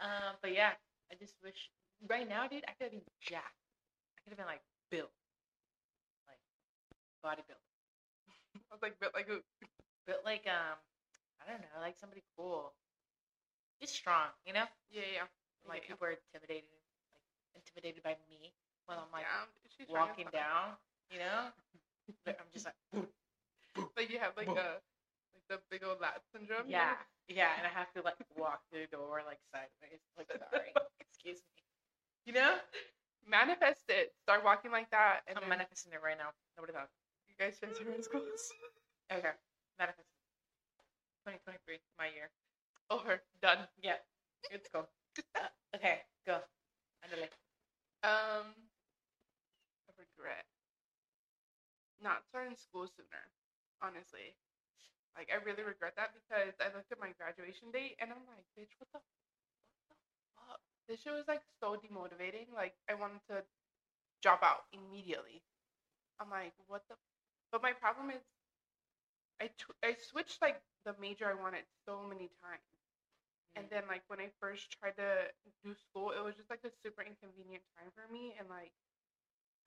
um, 0.00 0.32
but 0.42 0.54
yeah, 0.54 0.72
I 1.12 1.14
just 1.20 1.34
wish 1.44 1.68
right 2.08 2.26
now, 2.26 2.48
dude, 2.48 2.64
I 2.64 2.72
could 2.72 2.88
have 2.88 2.92
been 2.92 3.04
Jack. 3.20 3.52
I 4.16 4.24
could 4.24 4.30
have 4.32 4.38
been 4.40 4.48
like 4.48 4.64
built, 4.90 5.12
like 6.24 6.40
bodybuilt, 7.20 7.60
I 8.56 8.72
was 8.72 8.80
like, 8.80 8.96
but 9.00 9.12
like, 9.12 9.28
who? 9.28 9.40
built 10.06 10.24
like 10.24 10.48
um, 10.48 10.80
I 11.44 11.50
don't 11.50 11.60
know, 11.60 11.76
like 11.80 11.96
somebody 12.00 12.24
cool, 12.38 12.72
just 13.82 13.94
strong, 13.94 14.32
you 14.46 14.54
know. 14.54 14.64
yeah, 14.90 15.04
yeah. 15.12 15.28
Like 15.68 15.84
yeah. 15.84 15.92
people 15.92 16.08
are 16.08 16.16
intimidated, 16.16 16.72
like 17.12 17.60
intimidated 17.60 18.02
by 18.02 18.16
me 18.32 18.52
when 18.88 18.96
I'm 18.96 19.12
like 19.12 19.28
yeah, 19.28 19.44
she's 19.76 19.88
trying 19.92 20.08
to 20.08 20.24
walking 20.24 20.28
down, 20.32 20.80
you 21.12 21.20
know. 21.20 21.52
But 22.24 22.40
I'm 22.40 22.48
just 22.52 22.64
like, 22.64 22.76
Like 23.96 24.10
you 24.10 24.18
have 24.18 24.32
like 24.36 24.46
Boom. 24.46 24.56
a 24.58 24.80
like 24.80 24.93
the 25.48 25.58
big 25.70 25.84
old 25.84 26.00
lat 26.00 26.20
syndrome. 26.32 26.66
yeah, 26.68 26.96
yeah, 27.28 27.52
and 27.58 27.66
I 27.66 27.72
have 27.72 27.92
to 27.94 28.02
like 28.02 28.18
walk 28.36 28.62
through 28.70 28.86
the 28.90 28.96
door 28.96 29.22
like 29.26 29.40
sideways, 29.52 30.00
like 30.16 30.28
sorry, 30.50 30.72
excuse 31.00 31.40
me, 31.44 31.62
you 32.26 32.32
know. 32.32 32.56
Manifest 33.24 33.88
it. 33.88 34.12
Start 34.20 34.44
walking 34.44 34.70
like 34.70 34.90
that, 34.92 35.24
and 35.26 35.38
I'm 35.38 35.48
then 35.48 35.56
manifesting 35.56 35.92
it 35.96 36.00
right 36.04 36.18
now. 36.18 36.36
Nobody 36.60 36.74
thought. 36.76 36.92
you 37.24 37.32
guys 37.40 37.56
transfer 37.58 37.88
in 37.88 38.02
schools. 38.04 38.52
Okay. 39.08 39.32
Manifest. 39.80 40.12
2023, 41.24 41.80
my 41.96 42.12
year. 42.12 42.28
Over. 42.92 43.24
Done. 43.40 43.64
Yeah. 43.80 43.96
Let's 44.52 44.68
go. 44.68 44.84
Uh, 45.32 45.48
okay, 45.74 46.04
go. 46.26 46.36
Andale. 47.00 47.32
Um, 48.04 48.52
a 49.88 49.92
regret. 49.96 50.44
Not 52.02 52.28
starting 52.28 52.56
school 52.60 52.84
sooner. 52.92 53.24
Honestly, 53.80 54.36
like 55.14 55.30
I 55.30 55.38
really 55.42 55.62
regret 55.62 55.94
that 55.96 56.10
because 56.14 56.54
I 56.58 56.74
looked 56.74 56.90
at 56.90 56.98
my 56.98 57.14
graduation 57.14 57.70
date 57.70 57.96
and 58.02 58.10
I'm 58.10 58.24
like, 58.26 58.46
bitch, 58.58 58.74
what 58.82 58.90
the, 58.90 59.00
what 59.86 59.98
the 59.98 60.10
fuck? 60.34 60.60
This 60.90 61.02
shit 61.02 61.14
was 61.14 61.30
like 61.30 61.42
so 61.62 61.78
demotivating. 61.78 62.50
Like 62.50 62.74
I 62.90 62.94
wanted 62.98 63.22
to 63.30 63.46
drop 64.22 64.42
out 64.42 64.66
immediately. 64.74 65.42
I'm 66.18 66.30
like, 66.30 66.54
what 66.66 66.82
the? 66.90 66.98
But 67.52 67.62
my 67.62 67.72
problem 67.72 68.10
is, 68.10 68.22
I 69.40 69.50
tw- 69.54 69.78
I 69.82 69.94
switched 69.98 70.42
like 70.42 70.58
the 70.84 70.94
major 71.00 71.26
I 71.30 71.38
wanted 71.38 71.64
so 71.86 72.02
many 72.02 72.30
times. 72.42 72.70
And 73.54 73.70
then 73.70 73.86
like 73.86 74.02
when 74.10 74.18
I 74.18 74.34
first 74.42 74.74
tried 74.82 74.98
to 74.98 75.30
do 75.62 75.74
school, 75.78 76.10
it 76.10 76.22
was 76.22 76.34
just 76.34 76.50
like 76.50 76.66
a 76.66 76.74
super 76.82 77.06
inconvenient 77.06 77.62
time 77.78 77.90
for 77.94 78.06
me 78.10 78.34
and 78.34 78.50
like 78.50 78.74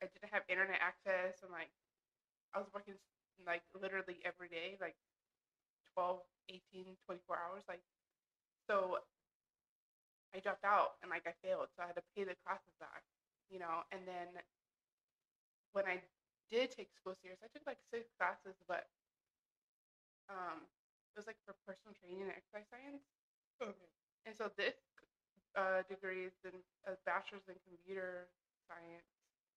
I 0.03 0.11
didn't 0.11 0.29
have 0.35 0.43
internet 0.51 0.83
access 0.83 1.39
and 1.41 1.51
like 1.51 1.71
I 2.51 2.59
was 2.59 2.67
working 2.75 2.99
like 3.47 3.63
literally 3.71 4.19
every 4.27 4.49
day, 4.51 4.75
like 4.81 4.95
12, 5.97 6.21
18, 6.53 6.93
24 7.09 7.37
hours 7.41 7.65
like 7.67 7.81
so 8.69 8.99
I 10.35 10.39
dropped 10.39 10.63
out 10.65 10.99
and 11.01 11.09
like 11.09 11.25
I 11.25 11.33
failed, 11.41 11.71
so 11.73 11.81
I 11.83 11.87
had 11.87 11.97
to 11.97 12.05
pay 12.15 12.23
the 12.23 12.35
classes 12.45 12.75
back, 12.79 13.01
you 13.49 13.59
know, 13.59 13.81
and 13.91 14.03
then 14.05 14.27
when 15.73 15.85
I 15.87 16.03
did 16.51 16.71
take 16.71 16.91
school 16.95 17.15
serious, 17.21 17.39
I 17.43 17.49
took 17.51 17.65
like 17.65 17.79
six 17.91 18.07
classes, 18.19 18.55
but 18.67 18.87
um 20.29 20.63
it 21.15 21.17
was 21.17 21.27
like 21.27 21.39
for 21.49 21.55
personal 21.65 21.97
training 21.97 22.21
and 22.29 22.31
exercise 22.31 22.67
science. 22.69 23.01
Okay. 23.57 23.89
And 24.27 24.35
so 24.37 24.51
this 24.53 24.77
uh, 25.57 25.81
degree 25.89 26.29
is 26.29 26.37
in 26.45 26.53
a 26.85 26.93
bachelor's 27.09 27.47
in 27.49 27.57
computer 27.65 28.29
science, 28.69 29.09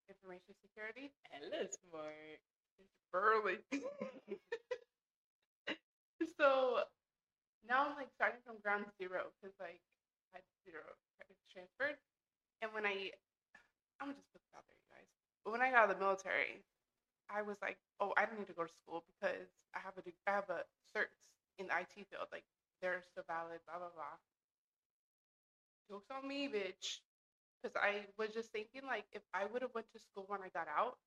information 0.09 0.57
security. 0.65 1.13
Hella 1.29 1.69
smart. 1.69 2.41
It's 2.81 2.97
burly. 3.13 3.61
so 6.39 6.85
now 7.69 7.89
I'm 7.89 7.97
like 7.97 8.13
starting 8.15 8.41
from 8.45 8.61
ground 8.63 8.87
zero 8.99 9.33
because 9.39 9.55
like 9.61 9.81
I 10.35 10.41
had 10.41 10.47
zero 10.65 10.85
transferred. 11.53 11.99
And 12.63 12.71
when 12.73 12.87
I, 12.87 13.13
I'm 14.01 14.09
gonna 14.13 14.19
just 14.19 14.31
put 14.33 14.43
this 14.43 14.55
out 14.57 14.65
there, 14.69 14.79
you 14.79 14.89
guys. 14.93 15.09
But 15.45 15.53
when 15.53 15.63
I 15.63 15.71
got 15.73 15.89
out 15.89 15.91
of 15.91 15.99
the 15.99 16.05
military, 16.05 16.65
I 17.31 17.43
was 17.43 17.57
like, 17.63 17.79
oh, 18.01 18.13
I 18.17 18.27
don't 18.27 18.39
need 18.39 18.49
to 18.51 18.59
go 18.59 18.65
to 18.67 18.73
school 18.83 19.05
because 19.17 19.49
I 19.75 19.81
have 19.81 19.95
a 19.99 20.03
I 20.29 20.33
have 20.35 20.51
a 20.51 20.65
certs 20.91 21.31
in 21.59 21.69
the 21.69 21.75
IT 21.79 21.95
field. 22.11 22.29
Like 22.33 22.45
they're 22.83 23.05
still 23.13 23.25
valid. 23.29 23.61
Blah 23.67 23.79
blah 23.81 23.95
blah. 23.95 24.17
Jokes 25.89 26.11
on 26.11 26.27
me, 26.29 26.49
bitch. 26.49 27.01
Because 27.63 27.77
I 27.77 28.07
was 28.19 28.31
just 28.33 28.53
thinking 28.53 28.83
like 28.87 29.07
if 29.13 29.23
I 29.35 29.45
would 29.47 29.63
have 29.63 29.75
went 29.75 29.91
to 29.93 30.01
school 30.01 30.25
when 30.29 30.41
I 30.43 30.49
got 30.51 30.69
out, 30.69 30.99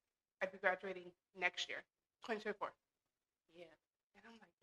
I'd 0.41 0.51
be 0.51 0.59
graduating 0.59 1.11
next 1.37 1.69
year, 1.69 1.81
2024. 2.25 2.73
Yeah. 3.55 3.65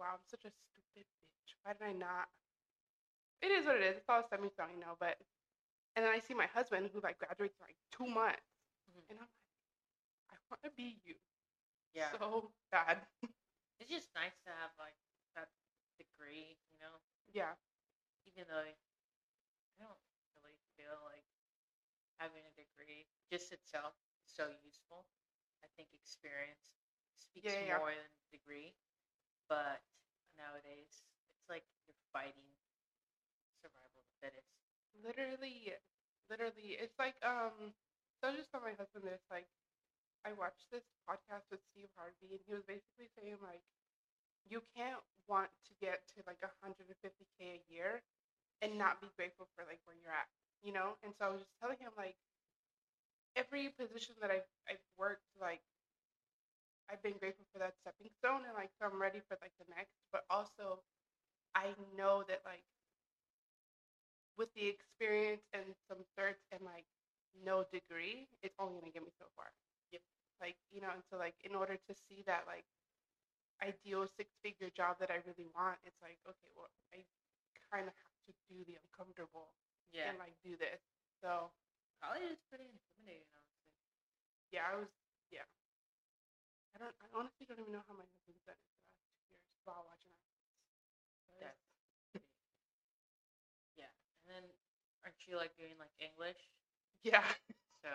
And 0.00 0.09
I'm 0.09 0.16
like, 0.16 0.16
wow, 0.16 0.16
I'm 0.16 0.25
such 0.25 0.45
a 0.49 0.52
stupid 0.52 1.07
bitch. 1.28 1.52
Why 1.62 1.73
did 1.73 1.83
I 1.85 1.92
not? 1.92 2.28
It 3.42 3.50
is 3.52 3.66
what 3.66 3.76
it 3.76 3.83
is. 3.85 3.97
It's 3.97 4.09
all 4.09 4.25
stepping 4.25 4.50
stone, 4.50 4.73
you 4.75 4.80
know. 4.80 4.97
But 4.99 5.16
and 5.97 6.04
then 6.04 6.12
I 6.12 6.21
see 6.21 6.35
my 6.35 6.47
husband 6.47 6.90
who 6.92 7.00
like 7.00 7.19
graduates 7.19 7.57
in 7.61 7.64
like 7.66 7.76
two 7.92 8.07
months, 8.07 8.45
Mhm. 8.88 9.04
and 9.11 9.19
I'm 9.21 9.28
like, 9.28 9.45
I 10.30 10.37
want 10.50 10.62
to 10.64 10.71
be 10.76 11.00
you 11.04 11.21
Yeah. 11.92 12.12
so 12.12 12.52
bad. 12.71 13.07
it's 13.80 13.90
just 13.90 14.14
nice 14.14 14.37
to 14.45 14.50
have 14.50 14.73
like 14.78 14.97
that 15.37 15.50
degree, 15.99 16.57
you 16.73 16.78
know, 16.80 17.00
yeah, 17.33 17.57
even 18.26 18.45
though 18.49 18.61
I 18.64 18.76
don't 19.78 20.00
really 20.37 20.57
feel 20.76 20.97
like 21.04 21.25
having 22.19 22.45
a 22.45 22.52
degree 22.57 23.09
just 23.30 23.52
itself 23.52 23.95
is 24.25 24.33
so 24.33 24.52
useful. 24.64 25.07
I 25.64 25.69
think 25.76 25.92
experience 25.92 26.73
speaks 27.16 27.52
Yeah, 27.52 27.61
yeah, 27.61 27.66
yeah. 27.66 27.78
more 27.78 27.92
than 27.92 28.11
degree. 28.33 28.76
But 29.50 29.83
nowadays, 30.38 31.04
it's 31.28 31.45
like 31.50 31.64
you're 31.87 31.99
fighting 32.14 32.49
survival 33.62 34.00
of 34.00 34.07
the 34.09 34.16
fittest. 34.23 34.50
literally, 35.04 35.75
literally, 36.30 36.76
it's 36.80 36.97
like 36.99 37.16
um. 37.23 37.75
So 38.21 38.28
I 38.28 38.37
just 38.37 38.52
told 38.52 38.64
my 38.69 38.76
husband 38.76 39.09
this 39.09 39.25
like, 39.33 39.49
I 40.26 40.33
watched 40.37 40.69
this 40.73 40.85
podcast 41.09 41.49
with 41.50 41.61
Steve 41.73 41.88
Harvey, 41.97 42.37
and 42.37 42.42
he 42.47 42.52
was 42.52 42.64
basically 42.69 43.09
saying 43.16 43.40
like, 43.45 43.62
you 44.49 44.62
can't 44.76 45.02
want 45.28 45.50
to 45.69 45.73
get 45.80 46.02
to 46.16 46.25
like 46.26 46.40
150k 46.42 47.61
a 47.61 47.62
year 47.73 48.02
and 48.62 48.78
not 48.78 49.00
be 49.00 49.11
grateful 49.16 49.49
for 49.57 49.64
like 49.69 49.80
where 49.87 49.97
you're 49.99 50.14
at, 50.14 50.28
you 50.64 50.73
know. 50.73 50.97
And 51.04 51.12
so 51.19 51.26
I 51.28 51.30
was 51.33 51.42
just 51.45 51.57
telling 51.62 51.78
him 51.80 51.92
like, 51.97 52.16
every 53.37 53.71
position 53.71 54.14
that 54.21 54.30
I've 54.30 54.49
I've 54.69 54.83
worked 54.99 55.26
like, 55.40 55.61
I've 56.90 57.02
been 57.02 57.18
grateful 57.18 57.47
for 57.52 57.59
that 57.61 57.75
stepping 57.80 58.11
stone, 58.18 58.44
and 58.47 58.54
like 58.54 58.70
so 58.78 58.87
I'm 58.87 59.00
ready 59.00 59.20
for 59.28 59.38
like 59.40 59.54
the 59.59 59.66
next. 59.70 59.94
But 60.12 60.25
also, 60.30 60.82
I 61.54 61.75
know 61.97 62.25
that 62.28 62.42
like 62.47 62.64
with 64.37 64.52
the 64.54 64.66
experience 64.68 65.44
and 65.52 65.75
some 65.88 66.02
certs 66.16 66.42
and 66.52 66.62
like 66.64 66.87
no 67.44 67.64
degree, 67.70 68.28
it's 68.42 68.56
only 68.59 68.80
gonna 68.80 68.92
get 68.92 69.04
me 69.04 69.12
so 69.18 69.26
far. 69.37 69.52
Yep. 69.92 70.02
Like 70.40 70.56
you 70.73 70.80
know, 70.80 70.90
and 70.92 71.02
so 71.11 71.16
like 71.18 71.37
in 71.44 71.54
order 71.54 71.76
to 71.76 71.94
see 71.94 72.23
that 72.26 72.44
like 72.47 72.64
ideal 73.62 74.06
six 74.06 74.30
figure 74.42 74.70
job 74.70 74.99
that 75.00 75.11
I 75.11 75.23
really 75.26 75.47
want, 75.54 75.78
it's 75.87 76.00
like 76.02 76.18
okay, 76.28 76.50
well 76.56 76.70
I 76.92 77.04
kind 77.70 77.87
of 77.88 77.94
have 77.94 78.16
to 78.26 78.32
do 78.49 78.64
the 78.66 78.78
uncomfortable 78.82 79.54
Yeah. 79.92 80.11
and 80.11 80.18
like 80.18 80.35
do 80.42 80.56
this. 80.56 80.80
So 81.23 81.52
College 82.02 82.23
is 82.32 82.40
pretty 82.49 82.66
intimidating, 82.73 83.28
honestly. 83.37 83.70
yeah, 84.52 84.66
I 84.73 84.76
was 84.76 84.88
don't. 86.80 86.96
I 87.04 87.06
honestly 87.12 87.45
don't 87.45 87.60
even 87.60 87.76
know 87.76 87.84
how 87.84 87.93
my 87.95 88.08
husband's 88.08 88.40
done 88.49 88.56
it 88.56 88.64
the 88.73 88.80
last 88.88 89.04
two 89.28 89.36
years 89.36 89.52
while 89.69 89.84
watching 89.84 90.10
our 90.16 90.25
kids. 90.32 90.49
That's 91.45 91.64
yeah. 93.76 93.93
And 94.25 94.28
then 94.32 94.45
aren't 95.04 95.21
you 95.28 95.36
like 95.36 95.52
doing 95.60 95.76
like 95.76 95.93
English? 96.00 96.40
yeah. 97.04 97.25
So 97.84 97.88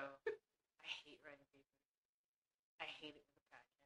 I 0.82 0.88
hate 1.06 1.20
writing 1.26 1.46
papers. 1.54 1.86
I 2.82 2.86
hate 3.02 3.14
it 3.18 3.26
with 3.26 3.38
a 3.42 3.48
passion. 3.54 3.82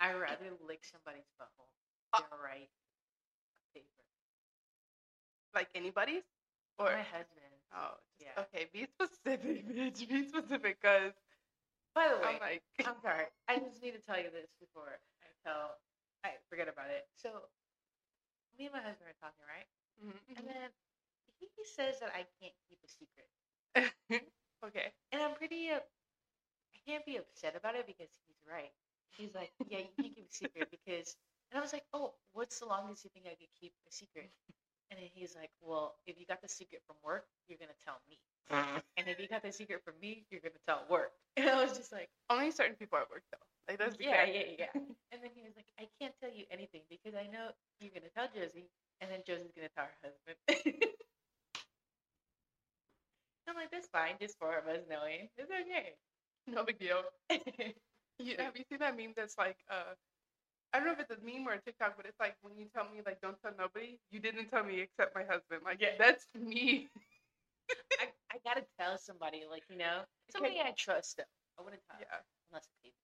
I'd 0.00 0.20
rather 0.20 0.52
lick 0.64 0.84
somebody's 0.84 1.28
butthole 1.40 1.72
Uh, 2.12 2.20
than 2.20 2.38
write 2.40 2.68
a 3.56 3.60
paper. 3.72 4.04
like 5.56 5.68
anybody's 5.74 6.24
or 6.78 6.92
My 6.92 7.02
husband. 7.08 7.52
oh 7.74 7.96
just, 8.20 8.36
Yeah. 8.36 8.42
okay. 8.44 8.68
Be 8.72 8.84
specific, 8.84 9.64
bitch. 9.72 10.08
Be 10.08 10.28
specific, 10.28 10.80
cause 10.82 11.12
By 11.96 12.08
the 12.12 12.20
way, 12.20 12.36
I'm 12.36 12.40
like 12.40 12.62
I'm 12.86 13.00
sorry. 13.02 13.26
I 13.48 13.58
just 13.58 13.82
need 13.82 13.96
to 13.96 14.04
tell 14.04 14.18
you 14.20 14.30
this 14.30 14.52
before 14.60 15.00
I 15.24 15.28
tell. 15.48 15.80
I 16.24 16.36
forget 16.50 16.68
about 16.68 16.90
it. 16.92 17.08
So, 17.16 17.30
me 18.58 18.66
and 18.66 18.74
my 18.74 18.82
husband 18.84 19.08
are 19.08 19.20
talking, 19.20 19.46
right? 19.48 19.68
Mhm, 20.00 20.38
And 20.38 20.44
then 20.48 20.68
he 21.40 21.48
says 21.64 22.00
that 22.00 22.12
I 22.14 22.26
can't 22.40 22.56
keep 22.68 22.80
a 22.84 22.88
secret, 22.88 23.28
okay. 24.66 24.92
and 25.12 25.22
I'm 25.22 25.34
pretty. 25.36 25.70
Uh, 25.70 25.80
I 26.74 26.78
can't 26.86 27.06
be 27.06 27.16
upset 27.18 27.56
about 27.56 27.76
it 27.76 27.86
because 27.86 28.10
he's 28.26 28.40
right. 28.48 28.72
He's 29.18 29.34
like, 29.34 29.52
yeah, 29.68 29.80
you 29.80 29.92
can't 30.00 30.14
keep 30.16 30.28
a 30.28 30.34
secret 30.34 30.68
because. 30.70 31.16
And 31.52 31.58
I 31.58 31.62
was 31.62 31.72
like, 31.72 31.86
oh, 31.94 32.12
what's 32.34 32.58
the 32.58 32.66
longest 32.66 33.04
you 33.04 33.10
think 33.14 33.26
I 33.26 33.38
could 33.38 33.54
keep 33.60 33.72
a 33.88 33.92
secret? 33.92 34.32
And 34.90 34.98
then 34.98 35.08
he's 35.14 35.36
like, 35.36 35.50
well, 35.62 35.94
if 36.06 36.18
you 36.18 36.26
got 36.26 36.42
the 36.42 36.48
secret 36.48 36.82
from 36.88 36.96
work, 37.04 37.26
you're 37.48 37.58
gonna 37.58 37.78
tell 37.86 38.00
me. 38.10 38.18
And 38.50 39.08
if 39.08 39.18
you 39.20 39.28
got 39.28 39.42
the 39.42 39.52
secret 39.52 39.82
from 39.84 39.94
me, 40.00 40.24
you're 40.30 40.40
gonna 40.40 40.60
tell 40.66 40.84
work. 40.88 41.12
And 41.36 41.48
I 41.50 41.62
was 41.64 41.76
just 41.76 41.92
like. 41.92 42.08
Only 42.30 42.50
certain 42.50 42.76
people 42.76 42.98
at 42.98 43.10
work 43.10 43.22
though. 43.32 43.44
Like 43.68 43.98
be 43.98 44.04
yeah, 44.04 44.24
fair. 44.24 44.26
yeah, 44.26 44.42
yeah. 44.58 44.72
And 45.12 45.20
then 45.22 45.30
he 45.34 45.42
was 45.42 45.52
like, 45.56 45.66
I 45.78 45.88
can't 46.00 46.14
tell 46.22 46.30
you 46.30 46.44
anything 46.50 46.82
because 46.88 47.14
I 47.18 47.26
know 47.26 47.50
you're 47.80 47.90
gonna 47.92 48.12
tell 48.14 48.28
Josie, 48.32 48.70
and 49.00 49.10
then 49.10 49.20
Josie's 49.26 49.52
gonna 49.56 49.68
tell 49.74 49.86
her 49.86 49.98
husband. 50.06 50.38
I'm 53.48 53.54
like, 53.54 53.70
that's 53.70 53.88
fine, 53.88 54.14
just 54.20 54.38
four 54.38 54.56
of 54.58 54.66
us 54.66 54.82
knowing. 54.90 55.28
It's 55.36 55.50
okay. 55.50 55.94
No 56.46 56.64
big 56.64 56.78
deal. 56.78 57.02
You, 58.18 58.34
have 58.38 58.56
you 58.56 58.64
seen 58.70 58.78
that 58.78 58.96
meme 58.96 59.12
that's 59.14 59.36
like 59.36 59.58
uh 59.70 59.92
I 60.72 60.78
don't 60.78 60.86
know 60.86 60.92
if 60.94 61.00
it's 61.00 61.10
a 61.10 61.18
meme 61.24 61.46
or 61.46 61.52
a 61.52 61.60
TikTok, 61.60 61.96
but 61.96 62.06
it's 62.06 62.18
like 62.20 62.36
when 62.42 62.56
you 62.58 62.66
tell 62.74 62.84
me 62.84 63.02
like 63.04 63.20
don't 63.20 63.36
tell 63.42 63.52
nobody, 63.58 63.98
you 64.10 64.20
didn't 64.20 64.48
tell 64.48 64.64
me 64.64 64.80
except 64.80 65.14
my 65.14 65.24
husband. 65.24 65.62
Like 65.64 65.80
Yeah. 65.80 65.96
that's 65.98 66.26
me. 66.34 66.88
I, 68.00 68.06
I 68.32 68.38
gotta 68.44 68.66
tell 68.78 68.98
somebody, 68.98 69.44
like, 69.50 69.64
you 69.70 69.76
know, 69.76 70.02
somebody 70.30 70.60
I 70.60 70.72
trust 70.76 71.16
though. 71.18 71.24
I 71.58 71.62
wouldn't 71.62 71.82
tell 71.90 72.00
Yeah. 72.00 72.22
unless 72.50 72.66
it's 72.66 72.76
people. 72.82 72.98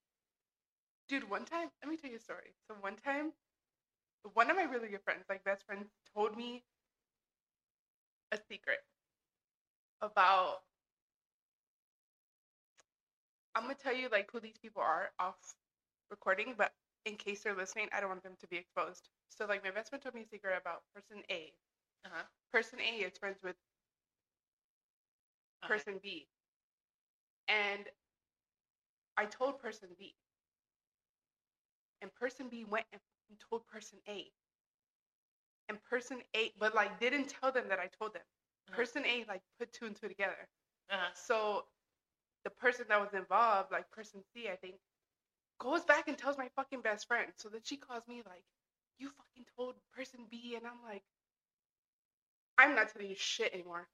Dude, 1.08 1.28
one 1.28 1.44
time, 1.44 1.70
let 1.82 1.90
me 1.90 1.96
tell 1.96 2.10
you 2.10 2.16
a 2.16 2.20
story. 2.20 2.54
So 2.68 2.74
one 2.80 2.96
time, 2.96 3.32
one 4.34 4.50
of 4.50 4.56
my 4.56 4.64
really 4.64 4.88
good 4.88 5.02
friends, 5.02 5.24
like 5.28 5.44
best 5.44 5.64
friends, 5.66 5.90
told 6.14 6.36
me 6.36 6.64
a 8.32 8.38
secret 8.48 8.78
about. 10.00 10.62
I'm 13.54 13.64
gonna 13.64 13.74
tell 13.74 13.94
you 13.94 14.08
like 14.08 14.30
who 14.32 14.40
these 14.40 14.56
people 14.58 14.82
are 14.82 15.10
off 15.18 15.56
recording, 16.10 16.54
but 16.56 16.72
in 17.04 17.16
case 17.16 17.42
they're 17.42 17.54
listening, 17.54 17.88
I 17.92 18.00
don't 18.00 18.08
want 18.08 18.22
them 18.22 18.36
to 18.40 18.46
be 18.48 18.56
exposed. 18.56 19.08
So 19.30 19.46
like 19.46 19.62
my 19.64 19.70
best 19.70 19.90
friend 19.90 20.02
told 20.02 20.14
me 20.14 20.22
a 20.22 20.26
secret 20.28 20.56
about 20.60 20.82
person 20.94 21.22
A. 21.30 21.52
Uh-huh. 22.06 22.22
Person 22.52 22.80
A 22.80 23.04
is 23.04 23.18
friends 23.18 23.38
with. 23.42 23.56
Person 25.62 26.00
B. 26.02 26.26
And 27.48 27.84
I 29.16 29.26
told 29.26 29.60
person 29.60 29.88
B. 29.98 30.14
And 32.00 32.12
person 32.14 32.48
B 32.48 32.64
went 32.68 32.86
and 32.92 33.00
told 33.50 33.66
person 33.66 33.98
A. 34.08 34.26
And 35.68 35.78
person 35.84 36.18
A, 36.36 36.52
but 36.58 36.74
like 36.74 36.98
didn't 36.98 37.28
tell 37.40 37.52
them 37.52 37.64
that 37.68 37.78
I 37.78 37.88
told 37.98 38.14
them. 38.14 38.22
Uh-huh. 38.68 38.76
Person 38.76 39.04
A 39.06 39.24
like 39.28 39.42
put 39.58 39.72
two 39.72 39.86
and 39.86 39.96
two 39.96 40.08
together. 40.08 40.48
Uh-huh. 40.90 41.10
So 41.14 41.64
the 42.44 42.50
person 42.50 42.86
that 42.88 43.00
was 43.00 43.14
involved, 43.14 43.70
like 43.70 43.90
person 43.90 44.20
C, 44.34 44.48
I 44.48 44.56
think, 44.56 44.74
goes 45.58 45.84
back 45.84 46.08
and 46.08 46.18
tells 46.18 46.36
my 46.36 46.48
fucking 46.56 46.80
best 46.80 47.06
friend. 47.06 47.30
So 47.36 47.48
then 47.48 47.60
she 47.62 47.76
calls 47.76 48.02
me 48.08 48.22
like, 48.26 48.42
"You 48.98 49.10
fucking 49.10 49.46
told 49.56 49.76
person 49.94 50.26
B," 50.30 50.56
and 50.56 50.66
I'm 50.66 50.82
like, 50.82 51.04
"I'm 52.58 52.74
not 52.74 52.88
telling 52.92 53.10
you 53.10 53.16
shit 53.16 53.54
anymore. 53.54 53.88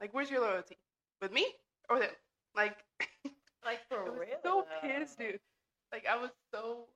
Like, 0.00 0.14
where's 0.14 0.30
your 0.30 0.40
loyalty? 0.40 0.78
With 1.22 1.32
me 1.32 1.46
or 1.90 2.00
them?" 2.00 2.10
Like, 2.54 2.76
Like 3.64 3.80
for 3.88 3.98
real? 4.04 4.06
I 4.06 4.10
was 4.10 4.28
real. 4.28 4.38
so 4.44 4.66
pissed, 4.82 5.18
dude. 5.18 5.40
Like, 5.92 6.06
I 6.06 6.16
was 6.18 6.30
so, 6.52 6.88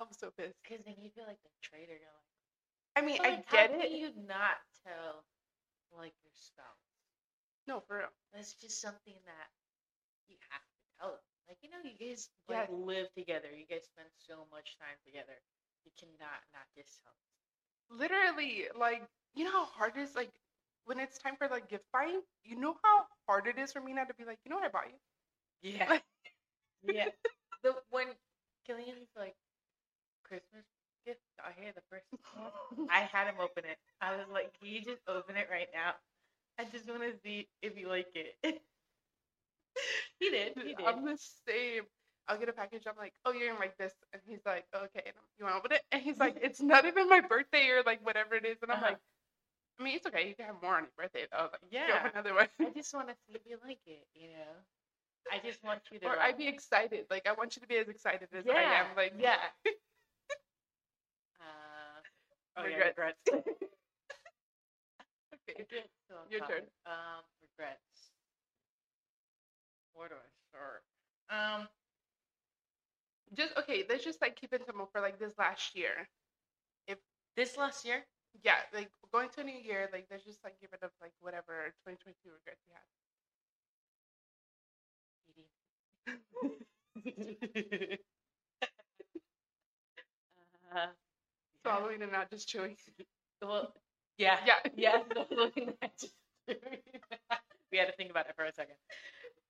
I 0.00 0.04
was 0.04 0.18
so 0.18 0.30
pissed. 0.36 0.56
Because 0.64 0.84
then 0.86 0.96
you 1.02 1.10
feel 1.10 1.26
like 1.26 1.42
the 1.42 1.50
traitor. 1.62 1.92
You're 1.98 2.14
like, 2.16 2.32
I 2.96 3.02
mean, 3.06 3.18
but, 3.18 3.26
I 3.26 3.30
like, 3.30 3.50
get 3.50 3.70
how 3.70 3.76
it. 3.76 3.82
Can 3.82 3.92
you 3.96 4.10
not 4.26 4.58
tell 4.86 5.24
like 5.92 6.14
your 6.24 6.34
spouse? 6.34 6.88
No, 7.68 7.80
for 7.80 7.98
real. 7.98 8.12
That's 8.34 8.54
just 8.54 8.80
something 8.80 9.16
that 9.26 9.48
you 10.28 10.36
have 10.50 10.62
to 10.62 10.78
tell 10.98 11.10
them. 11.16 11.26
Like, 11.48 11.58
you 11.62 11.70
know, 11.70 11.80
you 11.84 11.96
guys 11.98 12.28
like 12.48 12.68
live 12.70 13.12
together. 13.14 13.48
You 13.52 13.66
guys 13.66 13.86
spend 13.88 14.08
so 14.18 14.46
much 14.52 14.76
time 14.78 14.98
together. 15.04 15.36
You 15.84 15.92
cannot 15.98 16.40
not 16.54 16.68
just 16.76 17.00
tell 17.02 17.12
them. 17.12 17.98
literally 17.98 18.66
like 18.78 19.02
you 19.34 19.44
know 19.44 19.52
how 19.52 19.64
hard 19.66 19.96
it 19.96 20.02
is 20.02 20.14
like 20.14 20.30
when 20.88 21.00
it's 21.00 21.20
time 21.20 21.36
for 21.38 21.48
like 21.48 21.70
gift 21.70 21.86
buying. 21.94 22.22
You 22.44 22.56
know 22.60 22.76
how 22.84 23.06
hard 23.28 23.48
it 23.48 23.58
is 23.58 23.72
for 23.72 23.82
me 23.82 23.94
not 23.94 24.08
to 24.08 24.14
be 24.14 24.24
like, 24.26 24.40
you 24.44 24.50
know 24.50 24.56
what 24.58 24.66
I 24.66 24.70
bought 24.72 24.88
you. 24.90 24.98
Yeah. 25.62 25.98
yeah. 26.82 27.08
The 27.62 27.74
when 27.90 28.08
Killian's 28.66 29.08
like 29.16 29.36
Christmas 30.24 30.64
gift 31.06 31.20
got 31.38 31.54
here 31.60 31.72
the 31.74 31.82
first 31.90 32.06
one, 32.34 32.52
I 32.88 33.00
had 33.00 33.28
him 33.28 33.36
open 33.40 33.64
it. 33.64 33.78
I 34.00 34.16
was 34.16 34.26
like, 34.32 34.58
Can 34.60 34.68
you 34.68 34.82
just 34.82 35.02
open 35.08 35.36
it 35.36 35.48
right 35.50 35.68
now? 35.74 35.94
I 36.58 36.64
just 36.64 36.88
want 36.88 37.02
to 37.02 37.14
see 37.22 37.48
if 37.62 37.78
you 37.78 37.88
like 37.88 38.14
it. 38.14 38.62
he 40.20 40.30
did. 40.30 40.54
He 40.62 40.74
did. 40.74 40.96
I'm 40.96 41.04
the 41.04 41.16
same. 41.46 41.84
I'll 42.28 42.38
get 42.38 42.48
a 42.48 42.52
package. 42.52 42.84
I'm 42.88 42.96
like, 42.98 43.14
oh, 43.24 43.32
you're 43.32 43.48
gonna 43.48 43.60
like 43.60 43.76
this, 43.78 43.94
and 44.12 44.22
he's 44.26 44.40
like, 44.46 44.66
okay. 44.74 45.02
And 45.06 45.14
you 45.38 45.44
want 45.44 45.54
to 45.56 45.58
open 45.60 45.72
it? 45.72 45.82
And 45.92 46.02
he's 46.02 46.18
like, 46.18 46.36
it's 46.42 46.60
not 46.62 46.86
even 46.86 47.08
my 47.08 47.20
birthday 47.20 47.68
or 47.70 47.82
like 47.84 48.04
whatever 48.04 48.34
it 48.36 48.46
is. 48.46 48.62
And 48.62 48.72
I'm 48.72 48.80
Uh-huh. 48.80 48.90
like, 48.90 48.98
I 49.78 49.82
mean, 49.82 49.96
it's 49.96 50.06
okay. 50.06 50.28
You 50.28 50.34
can 50.34 50.46
have 50.46 50.56
more 50.62 50.76
on 50.76 50.82
your 50.84 50.90
birthday 50.96 51.26
though. 51.30 51.48
Like, 51.52 51.60
Yeah. 51.70 52.08
another 52.12 52.34
one. 52.34 52.48
I 52.60 52.70
just 52.74 52.92
want 52.94 53.08
to 53.08 53.14
see 53.26 53.34
if 53.34 53.42
you 53.46 53.58
like 53.64 53.78
it, 53.86 54.06
you 54.14 54.28
know? 54.28 54.56
I 55.30 55.38
just 55.44 55.62
want 55.62 55.80
you 55.92 55.98
to. 56.00 56.06
or 56.06 56.18
I'd 56.18 56.38
be 56.38 56.48
excited. 56.48 57.04
Like, 57.10 57.28
I 57.28 57.32
want 57.32 57.54
you 57.56 57.62
to 57.62 57.68
be 57.68 57.76
as 57.76 57.88
excited 57.88 58.28
as 58.32 58.44
I 58.48 58.62
am. 58.62 58.86
Like, 58.96 59.14
yeah. 59.18 59.36
Uh, 61.40 62.00
oh, 62.56 62.66
yeah, 62.66 62.76
Regrets. 62.88 62.98
regrets. 62.98 63.18
okay. 65.34 65.62
Okay, 65.62 65.84
so 66.08 66.14
I'm 66.24 66.30
Your 66.30 66.40
turn. 66.40 66.62
Um, 66.86 67.22
regrets. 67.40 68.10
Where 69.94 70.08
do 70.08 70.14
I 70.16 70.28
start? 70.50 70.82
Um, 71.30 71.68
Just 73.34 73.56
okay. 73.58 73.84
Let's 73.88 74.04
just 74.04 74.20
like 74.20 74.36
keep 74.36 74.52
it 74.52 74.64
simple 74.66 74.88
for 74.90 75.00
like 75.00 75.18
this 75.18 75.32
last 75.38 75.76
year. 75.76 76.08
If 76.86 76.98
this 77.36 77.56
last 77.56 77.84
year, 77.84 78.04
Yeah, 78.42 78.56
like 78.72 78.90
going 79.12 79.28
to 79.30 79.40
a 79.40 79.44
new 79.44 79.58
year. 79.58 79.88
Like, 79.92 80.06
let's 80.10 80.24
just 80.24 80.42
like 80.44 80.58
get 80.60 80.70
rid 80.72 80.82
of 80.82 80.90
like 81.02 81.12
whatever 81.20 81.74
2022 81.84 82.30
regrets 82.30 82.62
you 82.68 82.74
eating. 87.74 87.96
uh, 90.74 90.86
Swallowing 91.62 92.02
and 92.02 92.12
not 92.12 92.30
just 92.30 92.48
chewing. 92.48 92.76
well, 93.42 93.72
yeah, 94.18 94.38
Yeah. 94.46 94.54
yeah. 94.76 95.02
at 95.82 95.98
just- 95.98 96.14
we 97.72 97.78
had 97.78 97.86
to 97.86 97.92
think 97.96 98.10
about 98.10 98.26
it 98.28 98.34
for 98.36 98.44
a 98.44 98.52
second. 98.52 98.76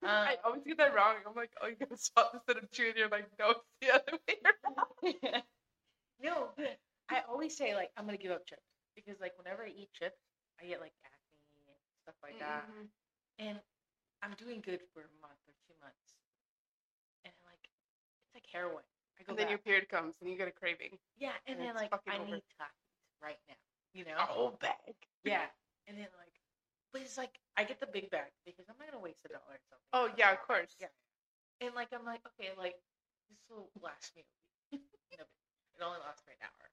Um, 0.03 0.09
I 0.11 0.37
always 0.45 0.63
get 0.65 0.79
that 0.79 0.95
wrong. 0.95 1.17
I'm 1.27 1.35
like, 1.35 1.51
oh, 1.63 1.67
you're 1.67 1.77
gonna 1.77 1.97
swallow 1.97 2.31
instead 2.35 2.57
of 2.63 2.71
chewing. 2.71 2.95
You're 2.97 3.09
like, 3.09 3.27
no, 3.39 3.51
it's 3.51 3.61
the 3.81 3.95
other 3.95 4.19
way 4.29 4.35
around. 4.45 5.43
no, 6.23 6.49
I 7.11 7.23
always 7.29 7.57
say 7.57 7.75
like 7.75 7.91
I'm 7.97 8.05
gonna 8.05 8.19
give 8.21 8.33
up 8.33 8.47
chips 8.47 8.69
because 8.95 9.21
like 9.21 9.33
whenever 9.39 9.65
I 9.65 9.71
eat 9.73 9.91
chips, 9.93 10.21
I 10.61 10.67
get 10.67 10.81
like 10.81 10.93
acne 11.05 11.41
and 11.69 11.77
stuff 12.03 12.17
like 12.23 12.39
that, 12.39 12.69
Mhm. 12.69 12.89
and 13.39 13.61
I'm 14.23 14.35
doing 14.35 14.61
good 14.61 14.81
for 14.93 15.01
a 15.01 15.13
month 15.23 15.41
or 15.47 15.55
two 15.67 15.75
months, 15.81 16.19
and 17.25 17.35
like 17.45 17.65
it's 18.27 18.35
like 18.35 18.47
heroin. 18.53 18.85
I 19.19 19.23
go 19.25 19.31
And 19.33 19.39
then 19.39 19.47
back. 19.47 19.51
your 19.51 19.59
period 19.59 19.89
comes 19.89 20.17
and 20.21 20.31
you 20.31 20.37
get 20.37 20.49
a 20.49 20.53
craving. 20.53 20.99
yeah, 21.17 21.33
and 21.47 21.59
and 21.59 21.61
then 21.61 21.69
it's 21.75 21.81
like 21.81 21.91
fucking 21.91 22.13
I 22.13 22.19
over. 22.19 22.37
need 22.37 22.45
Takis 22.61 23.23
right 23.23 23.41
now, 23.49 23.57
you 23.95 24.05
know? 24.05 24.17
A 24.19 24.27
whole 24.27 24.53
bag. 24.61 24.95
Yeah, 25.25 25.49
and 25.87 25.97
then 25.99 26.09
like, 26.19 26.35
but 26.93 27.03
it's 27.03 27.17
like 27.17 27.41
I 27.57 27.65
get 27.65 27.81
the 27.81 27.87
big 27.87 28.11
bag 28.11 28.31
because 28.45 28.69
I'm 28.69 28.77
not 28.79 28.89
gonna 28.91 29.03
waste 29.03 29.25
a 29.25 29.29
dollar 29.29 29.57
or 29.57 29.63
something. 29.71 29.89
Oh 29.93 30.11
yeah, 30.17 30.33
of 30.33 30.41
course. 30.43 30.75
Yeah. 30.79 30.93
And 31.61 31.75
like 31.75 31.89
I'm 31.93 32.05
like, 32.05 32.21
okay, 32.35 32.53
like 32.57 32.77
this 33.31 33.39
will 33.51 33.71
last 33.83 34.15
me 34.15 34.23
a 34.23 34.77
week. 34.77 34.83
no, 35.19 35.25
it 35.25 35.83
only 35.83 35.99
lasts 36.01 36.23
me 36.27 36.35
an 36.39 36.47
hour 36.47 36.69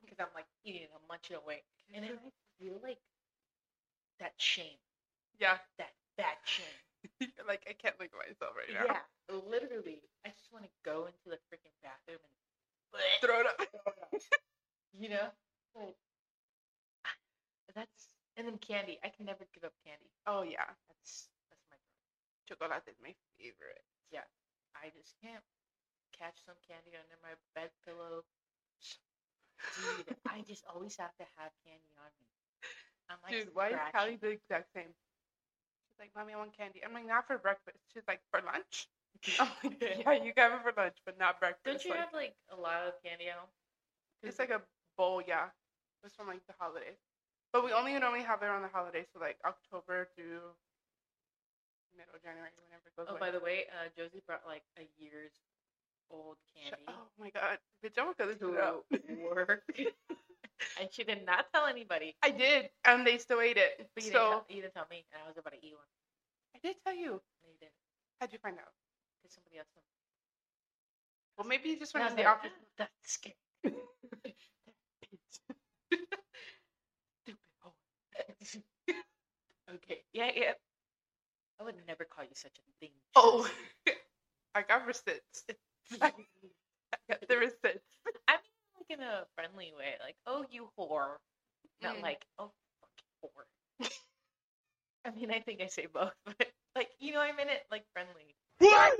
because 0.00 0.18
I'm 0.20 0.32
like 0.34 0.48
eating 0.64 0.82
it, 0.86 0.90
I'm 0.94 1.04
munching 1.08 1.36
away, 1.36 1.62
and 1.94 2.04
then 2.04 2.10
I 2.12 2.16
feel 2.62 2.78
like 2.82 2.98
that 4.20 4.34
shame, 4.38 4.78
Yeah. 5.38 5.58
that 5.78 5.92
bad 6.16 6.36
shame. 6.44 6.78
Like, 7.46 7.62
I 7.70 7.72
can't 7.78 7.94
look 8.02 8.10
at 8.10 8.18
myself 8.18 8.52
right 8.58 8.68
now. 8.74 8.84
Yeah, 8.84 9.00
literally, 9.30 10.02
I 10.26 10.34
just 10.34 10.50
want 10.52 10.66
to 10.66 10.72
go 10.84 11.06
into 11.06 11.30
the 11.30 11.38
freaking 11.48 11.72
bathroom 11.80 12.18
and 12.20 12.34
Throw 13.22 13.40
it 13.40 13.46
up. 13.46 13.56
you 14.98 15.08
know, 15.08 15.30
like 15.78 15.94
ah, 17.06 17.16
that's 17.74 18.18
and 18.36 18.46
then 18.46 18.58
candy. 18.58 18.98
I 19.04 19.08
can 19.14 19.26
never 19.26 19.46
give 19.54 19.62
up 19.64 19.72
candy. 19.86 20.10
Oh 20.26 20.42
yeah. 20.42 20.66
That's 20.90 21.30
that's 21.48 21.64
my. 21.70 21.78
Chocolate 22.50 22.82
is 22.90 22.98
my 22.98 23.14
favorite. 23.38 23.84
Yeah, 24.10 24.26
I 24.74 24.90
just 24.96 25.14
can't 25.22 25.44
catch 26.16 26.42
some 26.44 26.58
candy 26.66 26.98
under 26.98 27.16
my 27.22 27.36
bed 27.54 27.70
pillow. 27.86 28.24
Dude, 29.76 30.16
I 30.26 30.42
just 30.46 30.64
always 30.72 30.96
have 30.96 31.14
to 31.18 31.26
have 31.36 31.52
candy 31.64 31.92
on 31.98 32.10
me. 32.20 32.26
I'm 33.10 33.18
like, 33.24 33.32
Dude, 33.32 33.54
why 33.54 33.70
is 33.70 33.80
Callie 33.92 34.18
the 34.20 34.30
exact 34.36 34.72
same? 34.74 34.90
She's 34.90 35.98
like, 35.98 36.12
Mommy, 36.14 36.34
I 36.34 36.38
want 36.38 36.56
candy. 36.56 36.80
I'm 36.84 36.92
like, 36.92 37.06
not 37.06 37.26
for 37.26 37.38
breakfast. 37.38 37.78
She's 37.92 38.06
like, 38.06 38.20
for 38.30 38.40
lunch? 38.44 38.88
I'm 39.40 39.48
like, 39.64 39.80
yeah, 39.80 40.12
you 40.22 40.32
can 40.32 40.50
have 40.50 40.60
it 40.60 40.62
for 40.62 40.74
lunch, 40.76 40.98
but 41.04 41.18
not 41.18 41.40
breakfast. 41.40 41.64
Don't 41.64 41.84
you 41.84 41.90
like, 41.90 42.00
have 42.00 42.14
like 42.14 42.34
a 42.52 42.58
lot 42.60 42.86
of 42.86 42.94
candy 43.02 43.28
at 43.28 43.36
home? 43.36 43.50
It's 44.22 44.38
like 44.38 44.50
a 44.50 44.62
bowl, 44.96 45.22
yeah. 45.26 45.50
It's 46.04 46.14
from 46.14 46.28
like 46.28 46.46
the 46.46 46.54
holidays. 46.58 46.98
But 47.52 47.64
we 47.64 47.72
only 47.72 47.98
normally 47.98 48.22
have 48.22 48.42
it 48.42 48.46
around 48.46 48.62
the 48.62 48.68
holidays, 48.68 49.06
so 49.12 49.18
like 49.18 49.38
October 49.46 50.08
through 50.14 50.52
middle 51.98 52.14
of 52.14 52.22
January, 52.22 52.54
whenever 52.62 52.86
it 52.86 52.94
goes 52.94 53.10
Oh, 53.10 53.18
away. 53.18 53.26
by 53.26 53.30
the 53.34 53.42
way, 53.42 53.66
uh, 53.74 53.90
Josie 53.98 54.22
brought 54.22 54.46
like 54.46 54.62
a 54.78 54.86
year's 55.02 55.34
old 56.10 56.36
candy 56.54 56.82
Oh 56.88 57.08
my 57.18 57.30
god. 57.30 57.58
Bitch, 57.84 57.98
I'm 57.98 58.12
gonna 58.18 58.34
to 58.34 58.82
it 58.90 59.18
work, 59.22 59.62
and 60.80 60.88
she 60.90 61.04
did 61.04 61.24
not 61.24 61.46
tell 61.54 61.66
anybody. 61.66 62.16
I 62.22 62.30
did, 62.30 62.70
and 62.84 63.06
they 63.06 63.18
still 63.18 63.40
ate 63.40 63.56
it. 63.56 63.88
But 63.94 64.04
you, 64.04 64.10
didn't 64.10 64.28
tell, 64.28 64.44
you 64.48 64.62
didn't 64.62 64.74
tell 64.74 64.86
me, 64.90 65.04
and 65.12 65.22
I 65.24 65.28
was 65.28 65.36
about 65.38 65.52
to 65.52 65.64
eat 65.64 65.74
one. 65.74 65.86
I 66.54 66.58
did 66.66 66.76
tell 66.84 66.94
you. 66.94 67.10
No, 67.10 67.46
you 67.46 67.54
didn't. 67.60 67.72
How'd 68.20 68.32
you 68.32 68.38
find 68.38 68.58
out? 68.58 68.72
Because 69.22 69.34
somebody 69.34 69.58
else. 69.58 69.68
Well, 71.36 71.46
maybe 71.46 71.68
you 71.68 71.78
just 71.78 71.94
went 71.94 72.06
I 72.06 72.10
to 72.10 72.16
the 72.16 72.26
office. 72.26 72.50
That's 72.76 72.90
scary. 73.04 73.36
Okay. 79.74 80.02
Yeah, 80.12 80.30
yeah. 80.34 80.52
I 81.60 81.64
would 81.64 81.74
never 81.86 82.04
call 82.04 82.24
you 82.24 82.30
such 82.34 82.58
a 82.58 82.62
thing. 82.80 82.90
Oh, 83.14 83.48
I 84.54 84.62
got 84.62 84.86
receipts. 84.86 85.44
I 86.00 86.12
got 87.08 87.28
the 87.28 87.36
receipts. 87.38 87.84
I 88.28 88.32
mean, 88.34 88.72
like 88.76 88.98
in 88.98 89.00
a 89.04 89.24
friendly 89.34 89.72
way, 89.76 89.94
like, 90.04 90.16
oh, 90.26 90.44
you 90.50 90.68
whore. 90.78 91.16
Not 91.82 91.96
Mm. 91.96 92.02
like, 92.02 92.24
oh, 92.38 92.52
fucking 92.80 93.30
whore. 93.32 93.88
I 95.04 95.10
mean, 95.10 95.30
I 95.30 95.40
think 95.40 95.60
I 95.62 95.66
say 95.68 95.86
both, 95.92 96.12
but 96.24 96.48
like, 96.76 96.90
you 96.98 97.12
know, 97.12 97.20
I 97.20 97.32
meant 97.32 97.50
it 97.50 97.64
like 97.70 97.84
friendly. 97.92 98.36
What? 98.58 98.98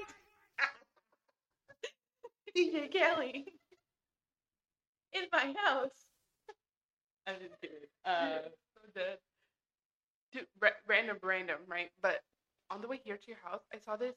DJ 2.55 2.89
Kelly. 2.89 3.55
In 5.13 5.25
my 5.33 5.55
house. 5.65 6.07
I'm 7.27 7.37
just 7.41 7.61
kidding. 7.61 7.77
Uh, 8.05 8.49
so 8.75 8.81
dead. 8.95 9.19
Dude, 10.33 10.47
ra- 10.61 10.71
random, 10.87 11.19
random, 11.23 11.59
right? 11.67 11.91
But 12.03 12.21
on 12.71 12.81
the 12.81 12.89
way 12.89 13.01
here 13.05 13.17
to 13.17 13.29
your 13.29 13.39
house, 13.43 13.63
I 13.73 13.79
saw 13.79 13.97
this 13.97 14.15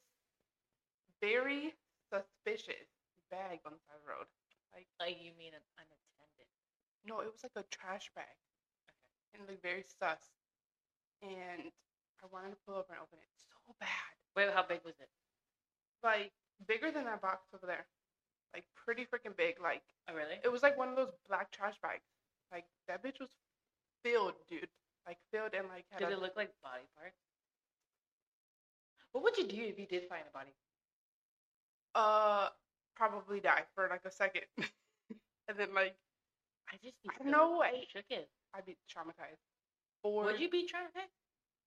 very 1.22 1.74
suspicious 2.12 2.92
bag 3.32 3.64
on 3.64 3.72
the 3.72 3.82
side 3.88 3.96
of 3.96 4.04
the 4.04 4.12
road. 4.12 4.28
Like, 4.76 4.88
like, 5.00 5.18
you 5.24 5.32
mean 5.40 5.56
an 5.56 5.64
unattended. 5.80 6.48
no, 7.08 7.20
it 7.24 7.32
was 7.32 7.44
like 7.44 7.56
a 7.56 7.68
trash 7.72 8.12
bag. 8.16 8.36
Okay. 8.84 9.40
And 9.40 9.48
like 9.48 9.62
very 9.64 9.84
sus. 9.88 10.20
And 11.24 11.72
I 12.20 12.26
wanted 12.32 12.52
to 12.52 12.60
pull 12.68 12.76
over 12.76 12.92
and 12.92 13.00
open 13.02 13.20
it 13.20 13.32
so 13.36 13.56
bad. 13.80 14.12
Wait, 14.36 14.52
how 14.52 14.64
big 14.64 14.80
was 14.84 14.96
it? 15.00 15.10
Like, 16.04 16.32
bigger 16.68 16.92
than 16.92 17.06
that 17.06 17.22
box 17.22 17.48
over 17.54 17.68
there. 17.68 17.86
Like, 18.54 18.66
pretty 18.76 19.04
freaking 19.08 19.36
big. 19.36 19.60
Like, 19.62 19.84
Oh, 20.10 20.14
really? 20.16 20.40
it 20.44 20.52
was 20.52 20.64
like 20.64 20.78
one 20.78 20.90
of 20.90 20.96
those 20.96 21.14
black 21.28 21.52
trash 21.52 21.76
bags. 21.82 22.04
Like, 22.52 22.66
that 22.88 23.04
bitch 23.04 23.20
was 23.20 23.30
filled, 24.04 24.34
dude. 24.50 24.68
Like, 25.06 25.18
filled 25.32 25.54
and 25.54 25.68
like 25.68 25.86
had 25.90 26.00
Did 26.00 26.10
a 26.10 26.14
it 26.14 26.22
look 26.22 26.36
like 26.36 26.52
body 26.64 26.86
parts? 26.98 27.18
What 29.12 29.24
would 29.24 29.38
you 29.38 29.48
do 29.48 29.62
if 29.62 29.78
you 29.80 29.86
did 29.88 30.08
find 30.08 30.24
a 30.28 30.32
body? 30.32 30.54
Uh 31.96 32.48
probably 32.96 33.40
die 33.40 33.64
for 33.76 33.88
like 33.90 34.06
a 34.06 34.12
second 34.12 34.44
and 35.48 35.58
then 35.58 35.74
like 35.74 35.96
I 36.70 36.78
just 36.84 36.96
I 37.10 37.24
don't 37.24 37.32
know, 37.32 37.62
I- 37.62 37.86
shook 37.92 38.06
it. 38.10 38.30
i'd 38.56 38.66
be 38.66 38.78
traumatized 38.88 39.42
or 40.04 40.24
Would 40.26 40.40
you 40.40 40.50
be 40.50 40.64
traumatized? 40.64 41.12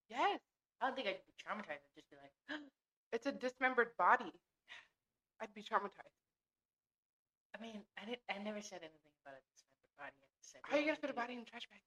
yes 0.09 0.41
I 0.83 0.87
don't 0.91 0.97
think 0.97 1.07
I'd 1.09 1.23
be 1.25 1.33
traumatized. 1.39 1.81
I'd 1.87 1.95
just 1.97 2.11
be 2.11 2.17
like, 2.19 2.35
it's 3.15 3.27
a 3.27 3.33
dismembered 3.33 3.97
body 3.99 4.33
i'd 5.41 5.55
be 5.55 5.63
traumatized 5.63 6.15
I 7.55 7.63
mean, 7.63 7.87
I 7.95 8.03
didn't. 8.03 8.19
I 8.27 8.43
never 8.43 8.59
said 8.59 8.83
anything 8.83 9.15
about 9.23 9.39
a 9.39 9.43
dismembered 9.55 9.95
body. 9.95 10.19
I 10.27 10.43
said, 10.43 10.59
how 10.67 10.75
you 10.75 10.91
gonna 10.91 10.99
fit 10.99 11.15
a 11.15 11.15
body 11.15 11.39
in 11.39 11.47
a 11.47 11.47
trash 11.47 11.71
bag 11.71 11.79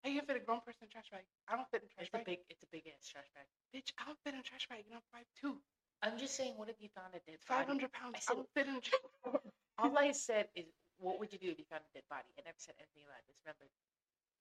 how 0.00 0.08
you 0.08 0.16
gonna 0.16 0.32
fit 0.32 0.40
a 0.40 0.44
grown 0.48 0.64
person 0.64 0.88
in 0.88 0.88
a 0.88 0.92
trash 0.96 1.12
bag 1.12 1.28
i 1.44 1.52
don't 1.52 1.68
fit 1.68 1.84
in 1.84 1.88
a 1.88 1.92
trash 1.92 2.08
It's 2.08 2.16
a 2.16 2.24
bag 2.24 2.24
big. 2.24 2.40
It's 2.48 2.64
a 2.64 2.70
big 2.72 2.88
ass 2.88 3.04
trash 3.04 3.28
bag. 3.36 3.44
bitch 3.68 3.92
i 4.00 4.08
don't 4.08 4.16
fit 4.24 4.32
in 4.32 4.40
a 4.40 4.46
trash 4.46 4.64
bag 4.72 4.88
and 4.88 4.96
i'm 4.96 5.04
five 5.12 5.28
two 5.36 5.60
I'm 6.02 6.18
just 6.18 6.34
saying, 6.36 6.54
what 6.56 6.68
if 6.68 6.76
you 6.80 6.88
found 6.94 7.12
a 7.14 7.20
dead 7.28 7.38
body? 7.48 7.66
500 7.66 7.92
pounds 7.92 8.14
I 8.16 8.18
i, 8.18 8.20
said- 8.20 8.36
don't 8.36 8.50
fit 8.54 8.66
in 8.68 8.76
a 8.76 9.38
All 9.78 9.96
I 9.98 10.12
said 10.12 10.48
is, 10.56 10.66
what 10.98 11.18
would 11.20 11.32
you 11.32 11.38
do 11.38 11.48
if 11.50 11.58
you 11.58 11.64
found 11.68 11.82
a 11.84 11.92
dead 11.92 12.04
body? 12.08 12.28
I 12.38 12.42
never 12.44 12.56
said 12.60 12.74
anything 12.80 13.04
about 13.08 13.20
this. 13.28 13.36
Remember, 13.44 13.64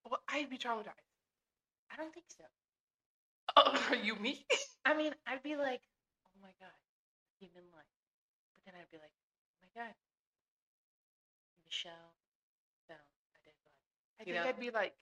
Well, 0.07 0.21
I'd 0.27 0.49
be 0.49 0.57
traumatized. 0.57 1.07
I 1.91 1.95
don't 1.97 2.13
think 2.13 2.27
so. 2.31 2.43
Oh, 3.57 3.95
you 4.03 4.15
me? 4.15 4.45
I 4.85 4.95
mean, 4.95 5.13
I'd 5.27 5.43
be 5.43 5.55
like, 5.55 5.81
oh 6.27 6.39
my 6.41 6.51
god, 6.59 6.75
human 7.39 7.63
life. 7.75 7.91
But 8.55 8.63
then 8.67 8.75
I'd 8.79 8.91
be 8.91 8.99
like, 8.99 9.11
oh 9.11 9.57
my 9.63 9.69
god, 9.75 9.95
Michelle 11.65 12.15
found 12.87 12.99
a 13.35 13.39
dead 13.43 13.57
body. 13.63 13.83
I 14.19 14.23
You 14.27 14.33
think 14.33 14.43
know? 14.43 14.49
I'd 14.49 14.59
be 14.59 14.71
like, 14.71 14.93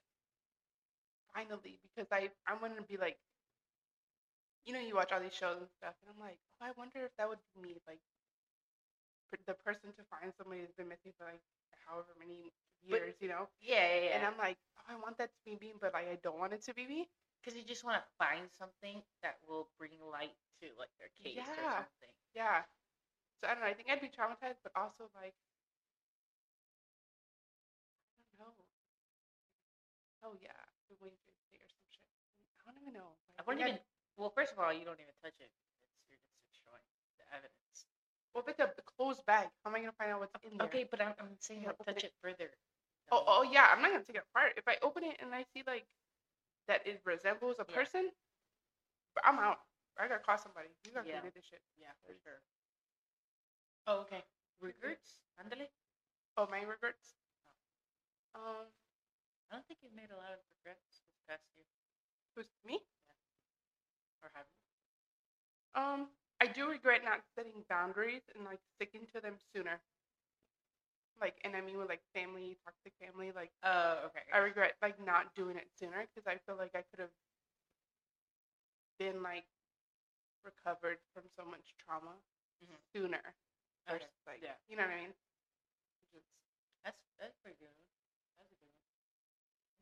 finally, 1.34 1.78
because 1.82 2.08
I 2.12 2.30
I 2.46 2.54
want 2.60 2.76
to 2.76 2.82
be 2.82 2.96
like, 2.96 3.18
you 4.66 4.72
know, 4.72 4.80
you 4.80 4.94
watch 4.94 5.12
all 5.12 5.20
these 5.20 5.34
shows 5.34 5.56
and 5.58 5.70
stuff, 5.78 5.94
and 6.02 6.10
I'm 6.12 6.20
like, 6.20 6.38
oh, 6.60 6.66
I 6.66 6.72
wonder 6.76 7.04
if 7.04 7.12
that 7.16 7.28
would 7.28 7.38
be 7.54 7.62
me, 7.62 7.74
like, 7.86 8.00
the 9.44 9.52
person 9.60 9.92
to 9.92 10.02
find 10.08 10.32
somebody 10.40 10.60
who's 10.64 10.72
been 10.72 10.88
missing 10.88 11.12
for 11.20 11.28
like 11.28 11.40
however 11.84 12.08
many 12.16 12.48
But- 12.88 13.00
years, 13.04 13.14
you 13.20 13.28
know. 13.28 13.48
Yeah, 13.60 13.84
yeah, 13.84 14.16
And 14.16 14.24
I'm 14.24 14.36
like, 14.40 14.56
oh, 14.80 14.88
I 14.88 14.96
want 14.96 15.18
that 15.20 15.28
to 15.36 15.40
be 15.44 15.56
me, 15.60 15.74
but 15.76 15.92
like 15.92 16.08
I 16.08 16.16
don't 16.24 16.38
want 16.40 16.52
it 16.56 16.62
to 16.64 16.72
be 16.74 16.86
me. 16.88 17.08
because 17.40 17.52
you 17.56 17.62
just 17.62 17.84
want 17.84 17.96
to 18.00 18.04
find 18.18 18.48
something 18.58 19.00
that 19.22 19.36
will 19.46 19.68
bring 19.78 19.92
light 20.10 20.34
to 20.60 20.66
like 20.80 20.90
their 20.98 21.12
case 21.22 21.38
or 21.38 21.54
something. 21.54 22.12
Yeah. 22.34 22.64
So 23.40 23.46
I 23.48 23.54
don't 23.54 23.62
know. 23.62 23.68
I 23.70 23.74
think 23.76 23.88
I'd 23.92 24.00
be 24.00 24.08
traumatized, 24.10 24.58
but 24.64 24.72
also 24.74 25.06
like, 25.14 25.36
I 28.16 28.34
don't 28.40 28.40
know. 28.40 28.52
Oh 30.24 30.34
yeah, 30.42 30.56
the 30.90 30.96
way 31.04 31.12
they 31.14 31.32
or 31.60 31.68
some 31.68 31.86
shit. 31.92 32.08
I 32.58 32.72
don't 32.72 32.80
even 32.82 32.94
know. 32.96 33.12
I 33.38 33.42
wouldn't 33.46 33.62
I'd- 33.62 33.76
even. 33.76 33.82
Well, 34.18 34.34
first 34.34 34.50
of 34.52 34.58
all, 34.58 34.74
you 34.74 34.82
don't 34.82 34.98
even 34.98 35.14
touch 35.22 35.38
it. 35.38 35.46
It's, 35.46 35.70
you're 36.10 36.18
just 36.18 36.34
destroying 36.50 36.82
the 37.22 37.26
evidence. 37.30 37.86
Well, 38.34 38.42
if 38.42 38.50
it's 38.50 38.58
a 38.60 38.74
closed 38.98 39.22
bag, 39.24 39.46
how 39.62 39.70
am 39.70 39.78
I 39.78 39.80
gonna 39.80 39.94
find 39.94 40.10
out 40.10 40.20
what's 40.20 40.34
in 40.42 40.58
there? 40.58 40.66
Okay, 40.66 40.84
but 40.90 41.00
I'm, 41.00 41.14
I'm 41.22 41.38
saying 41.38 41.64
open 41.70 41.86
touch 41.86 42.02
it. 42.02 42.10
it 42.10 42.14
further. 42.20 42.50
Oh, 43.14 43.22
Um, 43.22 43.24
oh 43.30 43.42
yeah. 43.46 43.70
I'm 43.70 43.80
not 43.80 43.94
gonna 43.94 44.04
take 44.04 44.18
it 44.18 44.26
apart. 44.34 44.58
If 44.58 44.66
I 44.66 44.76
open 44.82 45.06
it 45.06 45.16
and 45.22 45.30
I 45.32 45.46
see 45.54 45.62
like 45.64 45.86
that 46.66 46.82
it 46.84 47.00
resembles 47.06 47.62
a 47.62 47.66
Yeah. 47.70 47.78
person, 47.78 48.10
I'm 49.22 49.38
out. 49.38 49.62
I 49.96 50.10
gotta 50.10 50.22
call 50.22 50.36
somebody. 50.36 50.68
You 50.84 50.90
gotta 50.92 51.08
Yeah. 51.08 51.22
do 51.22 51.30
this 51.30 51.46
shit. 51.46 51.62
Yeah, 51.78 51.94
for 52.02 52.12
sure. 52.22 52.42
Oh, 53.86 54.02
okay. 54.02 54.22
Regrets? 54.60 55.22
Andale? 55.38 55.70
Oh, 56.36 56.46
my 56.50 56.62
regrets. 56.62 57.14
Um, 58.34 58.66
I 59.50 59.56
don't 59.56 59.66
think 59.66 59.80
you've 59.82 59.94
made 59.96 60.10
a 60.10 60.18
lot 60.18 60.34
of 60.34 60.38
regrets 60.58 61.00
this 61.06 61.22
past 61.26 61.46
year. 61.56 61.64
who's 62.36 62.50
me? 62.64 62.82
Or 64.22 64.30
have 64.34 64.46
you? 64.50 64.60
Um, 65.74 66.08
I 66.40 66.46
do 66.46 66.68
regret 66.68 67.04
not 67.04 67.20
setting 67.34 67.64
boundaries 67.68 68.22
and 68.34 68.44
like 68.44 68.60
sticking 68.76 69.06
to 69.14 69.20
them 69.20 69.34
sooner. 69.54 69.80
Like, 71.20 71.36
and 71.44 71.56
I 71.56 71.60
mean 71.60 71.78
with 71.78 71.88
like 71.88 72.02
family, 72.14 72.56
toxic 72.64 72.92
family. 73.00 73.32
Like, 73.34 73.50
Oh, 73.64 74.06
okay. 74.06 74.22
I 74.32 74.38
regret 74.38 74.74
like 74.82 74.98
not 75.04 75.34
doing 75.34 75.56
it 75.56 75.68
sooner 75.78 76.06
because 76.14 76.26
I 76.26 76.38
feel 76.46 76.56
like 76.56 76.74
I 76.74 76.82
could 76.90 77.00
have 77.00 77.10
been 78.98 79.22
like 79.22 79.44
recovered 80.44 80.98
from 81.14 81.24
so 81.36 81.44
much 81.44 81.74
trauma 81.78 82.14
Mhm. 82.62 82.76
sooner. 82.92 83.22
Okay, 83.88 83.98
Versus 83.98 84.10
like, 84.26 84.42
yeah. 84.42 84.54
you 84.68 84.76
know 84.76 84.84
what 84.84 84.92
I 84.92 85.00
mean? 85.00 85.14
Just, 86.12 86.26
That's 86.84 86.98
that's 87.18 87.36
pretty 87.42 87.56
good. 87.58 87.74
That's 88.38 88.50
a 88.52 88.56
good 88.56 88.70
one. 88.70 88.86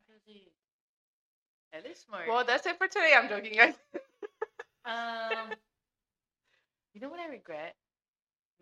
Because 0.05 0.21
he, 0.25 0.51
that 1.71 1.85
is 1.85 1.99
smart. 1.99 2.27
well, 2.29 2.43
that's 2.45 2.65
it 2.65 2.77
for 2.77 2.87
today. 2.87 3.13
I'm 3.15 3.29
joking, 3.29 3.53
guys. 3.53 3.75
um, 4.87 5.51
you 6.93 7.01
know 7.01 7.09
what 7.09 7.19
I 7.19 7.27
regret? 7.27 7.75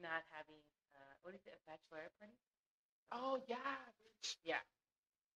Not 0.02 0.26
having 0.36 0.60
uh, 0.96 1.14
what 1.22 1.36
is 1.36 1.42
it, 1.46 1.54
a 1.56 1.62
bachelorette 1.70 2.12
party? 2.20 2.36
oh 3.12 3.40
yeah. 3.48 3.78
Yeah. 4.44 4.62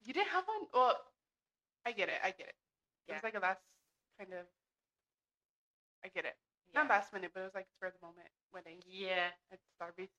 You 0.04 0.13
didn't 0.13 0.30
have 0.30 0.43
one? 0.47 0.67
Well, 0.73 0.97
I 1.86 1.91
get 1.91 2.10
it. 2.10 2.19
I 2.23 2.32
get 2.32 2.47
it. 2.49 2.56
It 3.08 3.13
was 3.13 3.23
like 3.23 3.36
a 3.36 3.39
last 3.39 3.62
kind 4.19 4.34
of. 4.34 4.45
I 6.04 6.08
get 6.10 6.25
it. 6.25 6.36
Yeah. 6.73 6.82
Not 6.82 6.89
last 6.89 7.13
minute, 7.13 7.32
but 7.34 7.41
it 7.41 7.43
was 7.52 7.56
like 7.56 7.67
spur 7.75 7.91
the 7.91 8.06
moment 8.06 8.28
wedding 8.54 8.80
Yeah. 8.88 9.30
at 9.52 9.60
Starbucks. 9.75 10.10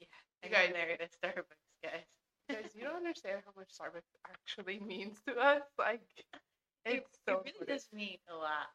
Yeah. 0.00 0.06
You 0.42 0.48
I 0.48 0.52
got 0.52 0.64
guys- 0.66 0.72
married 0.74 1.00
at 1.00 1.10
Starbucks, 1.12 1.62
guys. 1.82 2.06
Guys, 2.48 2.70
you 2.74 2.82
don't 2.84 2.96
understand 3.02 3.42
how 3.44 3.52
much 3.56 3.70
Starbucks 3.74 4.12
actually 4.30 4.78
means 4.80 5.18
to 5.26 5.34
us. 5.36 5.62
Like, 5.78 6.02
It, 6.84 7.02
it's 7.02 7.18
so 7.26 7.38
it 7.40 7.44
really 7.46 7.66
good. 7.66 7.68
does 7.68 7.88
mean 7.92 8.18
a 8.30 8.36
lot. 8.36 8.70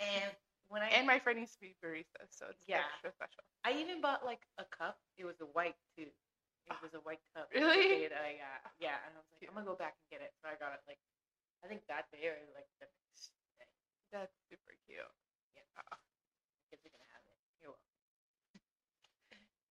And 0.00 0.30
when 0.68 0.82
I 0.82 0.88
And 0.90 1.06
my 1.06 1.18
friend 1.18 1.38
used 1.38 1.54
to 1.54 1.60
be 1.60 1.74
barista, 1.82 2.26
so 2.30 2.46
it's 2.50 2.64
Yeah. 2.66 2.82
extra 2.84 3.12
special. 3.12 3.42
I 3.64 3.72
even 3.80 4.00
bought 4.00 4.24
like 4.24 4.46
a 4.58 4.64
cup. 4.64 4.98
It 5.16 5.24
was 5.24 5.40
a 5.40 5.46
white 5.46 5.76
too. 5.96 6.10
It 6.66 6.74
was 6.82 6.94
a 6.94 7.00
white 7.06 7.22
cup. 7.34 7.48
Really? 7.54 7.88
day 7.88 8.08
that 8.08 8.22
I 8.22 8.34
got. 8.42 8.72
Yeah, 8.78 8.98
and 9.06 9.14
I 9.14 9.18
was 9.18 9.26
like, 9.30 9.40
Cute. 9.40 9.50
I'm 9.50 9.54
gonna 9.54 9.66
go 9.66 9.76
back 9.78 9.94
and 9.94 10.06
get 10.10 10.20
it. 10.24 10.34
So 10.42 10.48
I 10.50 10.56
got 10.58 10.74
it 10.74 10.82
like, 10.86 10.98
I 11.64 11.68
think 11.68 11.86
that 11.86 12.10
day 12.10 12.26
or 12.26 12.36
like 12.54 12.66
the 12.82 12.86
next 12.86 13.30
day. 13.58 13.66
That's 14.12 14.34
super 14.50 14.74
cute. 14.86 14.98
Yeah, 15.54 15.62
Uh, 15.78 15.96
kids 16.70 16.82
are 16.86 16.90
gonna 16.90 17.10
have 17.14 17.22
it. 17.24 17.34
You're 17.62 17.78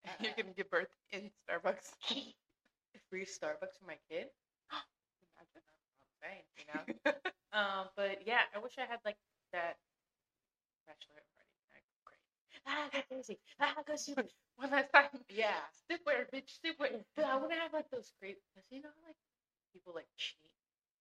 you 0.23 0.31
can 0.43 0.53
give 0.55 0.69
birth 0.69 0.91
in 1.11 1.29
Starbucks. 1.43 1.91
Free 3.09 3.25
Starbucks 3.25 3.77
for 3.79 3.85
my 3.87 3.97
kid. 4.09 4.27
Imagine. 5.35 5.63
I'm 5.63 6.15
saying, 6.21 6.45
you 6.57 6.65
know. 6.71 6.83
um, 7.57 7.89
but 7.95 8.25
yeah, 8.25 8.47
I 8.55 8.59
wish 8.59 8.77
I 8.77 8.85
had 8.85 8.99
like 9.05 9.17
that 9.53 9.77
bachelorette 10.87 11.29
party. 11.35 11.53
I'd 11.75 11.85
go 11.89 11.99
crazy. 12.05 12.31
Ah, 12.67 12.87
go 12.93 13.01
crazy. 13.09 13.37
Ah, 13.61 13.75
go 13.85 13.95
stupid. 13.97 14.29
One 14.57 14.71
last 14.71 14.91
time. 14.93 15.11
Yeah. 15.29 15.59
Stipware, 15.75 16.29
bitch, 16.31 16.57
stipware. 16.61 17.03
But 17.15 17.25
I 17.25 17.37
want 17.37 17.51
to 17.51 17.59
have 17.59 17.73
like 17.73 17.89
those 17.91 18.13
great, 18.21 18.39
cause 18.55 18.65
you 18.71 18.81
know 18.81 18.93
how, 18.93 19.03
like 19.09 19.19
people 19.73 19.93
like 19.95 20.09
cheat 20.17 20.51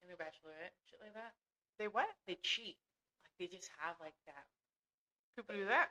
in 0.02 0.08
their 0.08 0.18
bachelorette 0.20 0.74
and 0.74 0.84
shit 0.90 1.00
like 1.02 1.14
that. 1.14 1.32
They 1.78 1.88
what? 1.88 2.08
They 2.26 2.38
cheat, 2.42 2.76
like 3.24 3.34
they 3.38 3.48
just 3.48 3.70
have 3.80 3.96
like 4.00 4.16
that. 4.26 4.46
People 5.36 5.56
do 5.56 5.66
that? 5.70 5.90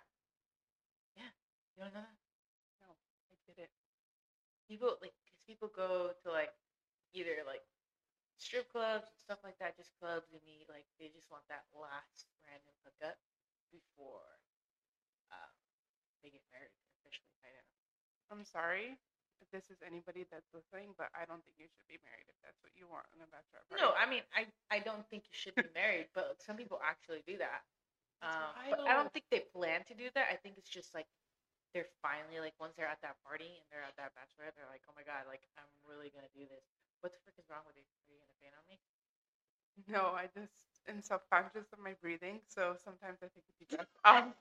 Yeah. 1.17 1.31
You 1.77 1.85
don't 1.85 1.93
know 1.95 2.01
that? 2.05 2.17
No, 2.83 2.89
I 3.31 3.35
did 3.47 3.59
it. 3.67 3.71
People 4.69 4.97
like, 5.01 5.15
cause 5.29 5.41
people 5.47 5.69
go 5.73 6.13
to 6.25 6.27
like 6.31 6.53
either 7.13 7.43
like 7.47 7.63
strip 8.39 8.69
clubs 8.71 9.07
and 9.09 9.21
stuff 9.23 9.41
like 9.43 9.57
that, 9.59 9.77
just 9.77 9.91
clubs 10.01 10.31
and 10.33 10.41
meet. 10.45 10.67
Like 10.69 10.87
they 10.99 11.11
just 11.13 11.29
want 11.31 11.45
that 11.49 11.65
last 11.75 12.27
random 12.45 12.75
hookup 12.85 13.17
before 13.73 14.23
um, 15.33 15.53
they 16.21 16.29
get 16.29 16.45
married 16.53 16.71
officially. 17.01 17.33
I 17.41 17.49
know. 17.57 17.67
I'm 18.29 18.45
sorry 18.45 18.95
if 19.41 19.49
this 19.51 19.67
is 19.73 19.81
anybody 19.83 20.23
that's 20.29 20.47
listening, 20.53 20.95
but 20.95 21.11
I 21.11 21.25
don't 21.27 21.43
think 21.43 21.59
you 21.59 21.67
should 21.67 21.89
be 21.89 21.99
married 22.05 22.29
if 22.29 22.37
that's 22.45 22.61
what 22.63 22.71
you 22.77 22.87
want 22.87 23.09
in 23.11 23.19
a 23.19 23.27
bachelor 23.33 23.65
party. 23.67 23.81
No, 23.81 23.91
I 23.97 24.05
mean, 24.07 24.23
I, 24.31 24.47
I 24.71 24.79
don't 24.79 25.03
think 25.11 25.27
you 25.27 25.35
should 25.35 25.57
be 25.57 25.67
married, 25.75 26.07
but 26.15 26.39
some 26.39 26.55
people 26.55 26.79
actually 26.79 27.25
do 27.27 27.35
that. 27.41 27.65
That's 28.21 28.37
Um, 28.39 28.53
but 28.71 28.79
I 28.87 28.95
don't 28.95 29.11
think 29.11 29.27
they 29.27 29.43
plan 29.51 29.83
to 29.91 29.95
do 29.97 30.07
that. 30.15 30.31
I 30.31 30.37
think 30.39 30.55
it's 30.55 30.71
just 30.71 30.95
like 30.95 31.09
they're 31.75 31.89
finally 31.99 32.39
like 32.39 32.55
once 32.61 32.77
they're 32.77 32.87
at 32.87 33.01
that 33.03 33.19
party 33.25 33.49
and 33.49 33.67
they're 33.73 33.83
at 33.83 33.97
that 33.99 34.13
bachelorette, 34.15 34.55
they're 34.55 34.69
like, 34.71 34.85
oh 34.87 34.95
my 34.95 35.03
god, 35.03 35.27
like 35.27 35.43
I'm 35.59 35.67
really 35.83 36.13
gonna 36.13 36.31
do 36.31 36.47
this. 36.47 36.63
What 37.03 37.11
the 37.11 37.19
frick 37.25 37.35
is 37.35 37.49
wrong 37.51 37.65
with 37.67 37.75
you? 37.75 37.83
Are 37.83 38.13
you 38.13 38.21
gonna 38.23 38.37
faint 38.39 38.55
on 38.55 38.65
me? 38.69 38.77
No, 39.89 40.13
I 40.13 40.29
just 40.31 40.53
am 40.89 41.01
self 41.01 41.21
conscious 41.31 41.71
of 41.73 41.79
my 41.79 41.93
breathing, 42.01 42.39
so 42.47 42.75
sometimes 42.83 43.19
I 43.21 43.27
take 43.27 43.45
a 43.49 43.53
deep 43.59 43.69
breath. 43.69 43.87
Um, 44.05 44.33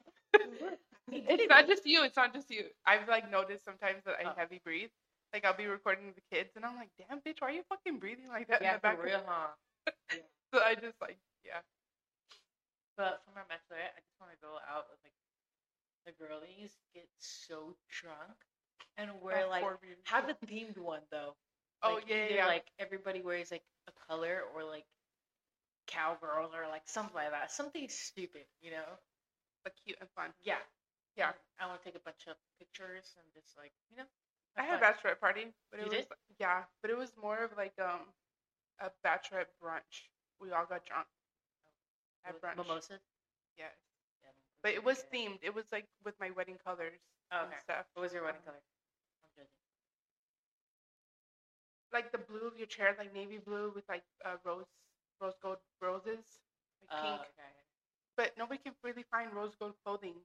it's 1.11 1.49
not 1.49 1.67
just 1.67 1.87
you. 1.87 2.05
It's 2.05 2.17
not 2.17 2.33
just 2.35 2.51
you. 2.51 2.65
I've 2.87 3.09
like 3.09 3.31
noticed 3.31 3.65
sometimes 3.65 4.05
that 4.05 4.17
I 4.21 4.25
Oh. 4.25 4.35
heavy 4.37 4.61
breathe. 4.65 4.91
Like 5.33 5.45
I'll 5.45 5.57
be 5.57 5.67
recording 5.67 6.13
the 6.15 6.23
kids, 6.35 6.57
and 6.57 6.65
I'm 6.65 6.77
like, 6.77 6.91
"Damn, 6.99 7.21
bitch, 7.21 7.41
why 7.41 7.49
are 7.49 7.53
you 7.53 7.63
fucking 7.69 7.99
breathing 7.99 8.29
like 8.29 8.49
that 8.49 8.63
yeah, 8.63 8.75
in 8.75 8.75
the 8.77 8.81
back?" 8.81 8.97
for 8.97 9.05
real, 9.05 9.23
huh? 9.27 9.49
So 10.53 10.61
I 10.61 10.75
just 10.75 11.01
like, 11.01 11.19
yeah. 11.45 11.61
But 12.97 13.23
for 13.25 13.33
my 13.35 13.43
bachelorette, 13.49 13.97
I 13.97 14.01
just 14.05 14.21
want 14.21 14.33
to 14.33 14.39
go 14.45 14.59
out 14.69 14.87
with 14.91 15.01
like 15.05 15.17
the 16.05 16.13
girlies, 16.13 16.77
get 16.95 17.09
so 17.19 17.77
drunk, 17.89 18.37
and 18.99 19.11
wear 19.21 19.37
That's 19.37 19.51
like 19.51 19.65
have 20.05 20.29
a 20.29 20.35
themed 20.47 20.79
one 20.79 21.01
though. 21.11 21.35
Oh 21.83 21.95
Like, 21.95 22.05
yeah, 22.09 22.17
either, 22.25 22.35
yeah. 22.37 22.47
Like 22.47 22.67
everybody 22.79 23.23
wears 23.23 23.51
like 23.51 23.65
a 23.89 23.93
color 24.07 24.43
or 24.55 24.65
like 24.65 24.85
cowgirls 25.93 26.53
or 26.55 26.69
like 26.69 26.83
something 26.87 27.15
like 27.15 27.31
that. 27.31 27.53
Something 27.53 27.89
stupid, 27.89 28.45
you 28.63 28.71
know? 28.73 28.89
but 29.65 29.75
cute 29.85 29.99
and 30.01 30.09
fun. 30.17 30.31
Yeah. 30.43 30.59
Yeah. 31.17 31.33
I 31.61 31.67
want 31.67 31.81
to 31.83 31.85
take 31.85 31.97
a 31.97 32.05
bunch 32.05 32.27
of 32.29 32.37
pictures 32.59 33.15
and 33.19 33.27
just 33.35 33.57
like, 33.59 33.73
you 33.91 33.97
know. 33.97 34.09
I 34.57 34.63
had 34.65 34.77
a 34.77 34.81
fun. 34.81 34.93
bachelorette 34.95 35.21
party, 35.21 35.47
but 35.71 35.81
it 35.81 35.87
You 35.87 35.91
was 35.91 35.99
did? 35.99 36.07
yeah, 36.39 36.65
but 36.83 36.91
it 36.91 36.97
was 36.99 37.13
more 37.21 37.39
of 37.45 37.51
like 37.57 37.75
um 37.81 38.01
a 38.81 38.91
bachelorette 39.07 39.53
brunch. 39.63 40.09
We 40.41 40.51
all 40.53 40.67
got 40.67 40.85
drunk 40.87 41.07
at 42.25 42.41
brunch. 42.41 42.57
Mimosas. 42.57 43.01
Yeah, 43.59 43.73
but 44.63 44.73
it 44.73 44.85
was 44.85 45.05
yeah. 45.13 45.19
themed. 45.21 45.39
It 45.43 45.55
was 45.55 45.65
like 45.73 45.87
with 46.05 46.15
my 46.21 46.31
wedding 46.31 46.59
colors 46.65 47.01
Oh, 47.33 47.45
and 47.45 47.49
okay. 47.49 47.59
stuff. 47.65 47.87
What 47.95 48.03
was 48.03 48.13
your 48.13 48.25
wedding 48.25 48.41
Um, 48.41 48.47
color? 48.47 48.61
Like 51.93 52.11
the 52.13 52.19
blue 52.19 52.47
of 52.49 52.57
your 52.57 52.67
chair, 52.67 52.95
like 52.99 53.13
navy 53.15 53.39
blue 53.39 53.71
with 53.75 53.85
like 53.89 54.03
uh, 54.25 54.37
rose 54.45 54.67
rose 55.23 55.39
gold 55.41 55.63
roses, 55.81 56.43
like 56.83 56.91
Oh, 56.91 56.99
pink. 57.01 57.23
okay. 57.33 57.55
But 58.19 58.35
nobody 58.37 58.59
can 58.61 58.75
really 58.83 59.07
find 59.09 59.33
rose 59.33 59.55
gold 59.55 59.79
clothing, 59.87 60.19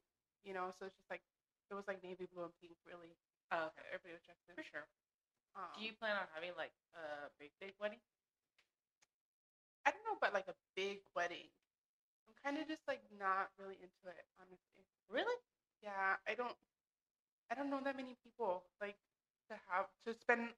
you 0.44 0.54
know. 0.58 0.74
So 0.76 0.90
it's 0.90 0.98
just 0.98 1.10
like 1.14 1.22
it 1.70 1.76
was 1.78 1.86
like 1.88 2.02
navy 2.04 2.26
blue 2.34 2.44
and 2.50 2.56
pink, 2.60 2.76
really. 2.84 3.14
Oh, 3.54 3.70
okay. 3.72 3.86
Everybody 3.94 4.18
was 4.18 4.26
dressed 4.26 4.44
in. 4.50 4.58
For 4.58 4.66
sure. 4.66 4.88
Um, 5.56 5.72
Do 5.78 5.86
you 5.86 5.94
plan 5.96 6.18
on 6.18 6.28
having 6.34 6.52
like 6.58 6.74
a 6.98 7.30
big, 7.40 7.54
big 7.62 7.78
wedding? 7.80 8.02
I 9.86 9.92
don't 9.96 10.04
know 10.04 10.18
about 10.20 10.34
like 10.36 10.50
a 10.52 10.58
big 10.76 11.00
wedding. 11.16 11.48
I'm 12.28 12.36
kind 12.44 12.60
of 12.60 12.68
just 12.68 12.84
like 12.88 13.00
not 13.16 13.56
really 13.56 13.80
into 13.80 14.04
it, 14.12 14.26
honestly. 14.36 14.84
Really? 15.08 15.38
Yeah, 15.80 16.20
I 16.28 16.34
don't. 16.36 16.56
I 17.50 17.56
don't 17.56 17.70
know 17.72 17.80
that 17.84 17.96
many 17.96 18.18
people 18.24 18.64
like 18.82 19.00
to 19.48 19.56
have 19.72 19.88
to 20.06 20.12
spend 20.14 20.52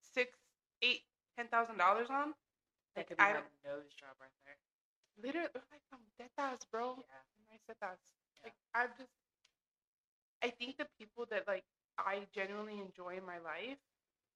six, 0.00 0.38
eight, 0.82 1.02
ten 1.36 1.48
thousand 1.48 1.78
dollars 1.78 2.08
on. 2.10 2.34
That 2.94 3.00
Like, 3.00 3.08
could 3.08 3.18
be 3.18 3.24
I 3.24 3.32
my 3.32 3.40
nose 3.64 3.92
job 3.98 4.16
right 4.20 4.30
there. 4.44 4.56
Literally, 5.22 5.48
like 5.70 5.82
um, 5.92 6.00
tetas, 6.20 6.60
bro. 6.70 6.96
Yeah. 6.98 7.22
I 7.52 7.58
said 7.66 7.76
that. 7.80 7.98
Yeah. 8.40 8.44
Like 8.44 8.54
I've 8.74 8.96
just. 8.98 9.10
I 10.42 10.50
think 10.50 10.76
the 10.76 10.86
people 10.98 11.26
that 11.30 11.46
like 11.46 11.64
I 11.98 12.26
genuinely 12.34 12.80
enjoy 12.80 13.16
in 13.16 13.24
my 13.26 13.38
life, 13.38 13.78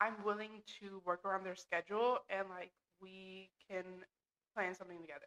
I'm 0.01 0.23
willing 0.25 0.63
to 0.81 1.03
work 1.05 1.25
around 1.25 1.45
their 1.45 1.57
schedule 1.57 2.19
and 2.31 2.49
like 2.51 2.73
we 3.01 3.51
can 3.69 3.85
plan 4.55 4.75
something 4.75 5.01
together. 5.01 5.27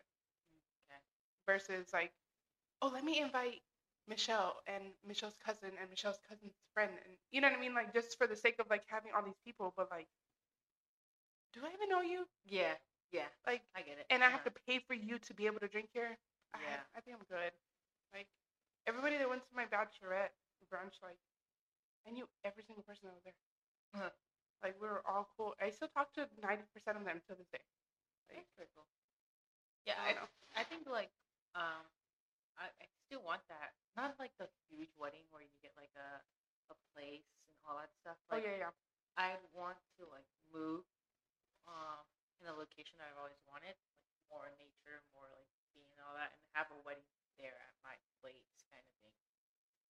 Okay. 0.89 0.99
versus 1.45 1.87
like, 1.93 2.11
oh, 2.81 2.89
let 2.93 3.03
me 3.03 3.19
invite 3.21 3.61
Michelle 4.07 4.57
and 4.67 4.83
Michelle's 5.07 5.37
cousin 5.45 5.71
and 5.79 5.89
Michelle's 5.89 6.19
cousin's 6.27 6.55
friend, 6.73 6.91
and 7.05 7.17
you 7.31 7.41
know 7.41 7.49
what 7.49 7.57
I 7.57 7.61
mean, 7.61 7.75
like 7.75 7.93
just 7.93 8.17
for 8.17 8.27
the 8.27 8.35
sake 8.35 8.57
of 8.59 8.67
like 8.69 8.83
having 8.87 9.11
all 9.15 9.23
these 9.23 9.39
people, 9.45 9.73
but 9.77 9.89
like, 9.91 10.07
do 11.53 11.61
I 11.65 11.73
even 11.73 11.89
know 11.89 12.01
you? 12.01 12.27
Yeah. 12.45 12.75
Yeah. 13.11 13.29
Like, 13.45 13.61
I 13.75 13.81
get 13.81 13.97
it. 13.97 14.05
and 14.09 14.23
I 14.23 14.29
have 14.29 14.43
to 14.45 14.53
pay 14.67 14.79
for 14.79 14.93
you 14.93 15.17
to 15.19 15.33
be 15.33 15.45
able 15.47 15.59
to 15.59 15.67
drink 15.67 15.89
here. 15.93 16.17
I, 16.53 16.59
Yeah. 16.61 16.81
I 16.95 16.99
think 17.01 17.17
I'm 17.17 17.25
good. 17.29 17.53
Like, 18.13 18.27
everybody 18.85 19.17
that 19.17 19.29
went 19.29 19.43
to 19.49 19.53
my 19.55 19.65
bachelorette 19.65 20.33
brunch, 20.69 20.97
like, 21.01 21.17
I 22.05 22.11
knew 22.11 22.29
every 22.45 22.63
single 22.63 22.83
person 22.85 23.09
that 23.09 23.15
was 23.17 23.25
there. 23.25 23.39
Uh-huh. 23.97 24.13
Like, 24.61 24.75
we 24.81 24.87
were 24.87 25.01
all 25.07 25.29
cool. 25.37 25.55
I 25.61 25.69
still 25.71 25.87
talk 25.89 26.13
to 26.19 26.27
ninety 26.41 26.67
percent 26.73 26.97
of 26.99 27.05
them 27.05 27.21
to 27.29 27.33
this 27.33 27.47
day. 27.49 27.63
Like, 28.29 28.45
That's 28.57 28.69
cool. 28.75 28.85
Yeah, 29.87 29.97
I 29.97 30.13
I. 30.13 30.61
I 30.61 30.63
think 30.67 30.85
like 30.85 31.09
um, 31.55 31.85
I, 32.59 32.67
I 32.69 32.85
still 33.07 33.23
want 33.23 33.41
that. 33.49 33.73
Not 33.95 34.19
like 34.19 34.35
the 34.37 34.49
huge 34.69 34.91
wedding 34.99 35.23
where 35.31 35.41
you 35.41 35.53
get 35.63 35.71
like 35.79 35.93
a 35.95 36.21
a 36.69 36.75
place 36.93 37.25
and 37.47 37.55
all 37.65 37.79
that 37.79 37.89
stuff. 38.03 38.17
oh 38.29 38.37
yeah, 38.37 38.69
yeah. 38.69 38.73
I 39.17 39.39
want 39.55 39.77
to 39.97 40.05
like 40.11 40.27
move 40.53 40.83
um 41.65 42.05
in 42.41 42.47
a 42.47 42.55
location 42.55 42.97
that 42.99 43.11
I've 43.11 43.19
always 43.19 43.39
wanted, 43.47 43.75
like 43.75 44.15
more 44.31 44.49
nature, 44.59 45.03
more 45.13 45.27
like 45.31 45.47
being 45.75 45.91
and 45.93 46.01
all 46.03 46.15
that, 46.15 46.31
and 46.33 46.41
have 46.55 46.71
a 46.71 46.79
wedding 46.83 47.07
there 47.37 47.55
at 47.59 47.75
my 47.83 47.95
place 48.19 48.63
kind 48.71 48.83
of 48.83 48.95
thing. 49.03 49.15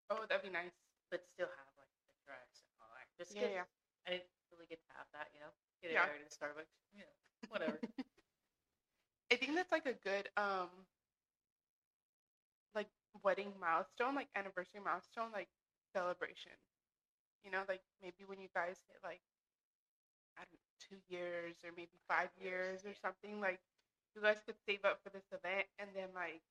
Oh, 0.09 0.25
that'd 0.25 0.43
be 0.45 0.49
nice. 0.53 0.73
But 1.09 1.25
still 1.25 1.49
have 1.49 1.69
like 1.77 1.93
the 2.05 2.13
dress 2.25 2.65
and 2.69 2.77
all 2.81 2.93
that. 2.93 3.09
Just 3.17 3.33
Yeah, 3.33 3.65
yeah. 3.65 3.67
I 4.05 4.17
didn't 4.17 4.29
really 4.53 4.65
get 4.69 4.81
to 4.85 4.91
have 4.97 5.09
that, 5.13 5.29
you 5.33 5.39
know. 5.41 5.53
Get 5.81 5.91
Yeah. 5.91 6.05
it 6.05 6.21
yeah. 6.21 6.27
to 6.27 6.33
Starbucks, 6.33 6.73
you 6.93 7.01
know, 7.05 7.15
whatever. 7.49 7.77
I 9.31 9.35
think 9.35 9.55
that's 9.55 9.71
like 9.71 9.85
a 9.85 9.93
good 9.93 10.29
um 10.37 10.69
like 12.75 12.89
wedding 13.23 13.53
milestone, 13.59 14.15
like 14.15 14.29
anniversary 14.35 14.81
milestone, 14.81 15.31
like 15.31 15.49
celebration. 15.93 16.53
You 17.43 17.51
know, 17.51 17.63
like 17.67 17.81
maybe 18.01 18.25
when 18.25 18.41
you 18.41 18.49
guys 18.53 18.77
hit 18.87 18.97
like 19.03 19.21
I 20.37 20.43
don't 20.45 20.53
know, 20.59 20.68
two 20.79 20.97
years 21.09 21.55
or 21.63 21.71
maybe 21.75 21.97
five 22.07 22.29
years 22.41 22.85
or 22.85 22.93
something, 23.01 23.39
like 23.41 23.59
you 24.15 24.21
guys 24.21 24.37
could 24.45 24.55
save 24.65 24.85
up 24.85 24.99
for 25.03 25.09
this 25.09 25.25
event 25.31 25.67
and 25.79 25.89
then 25.95 26.09
like 26.15 26.41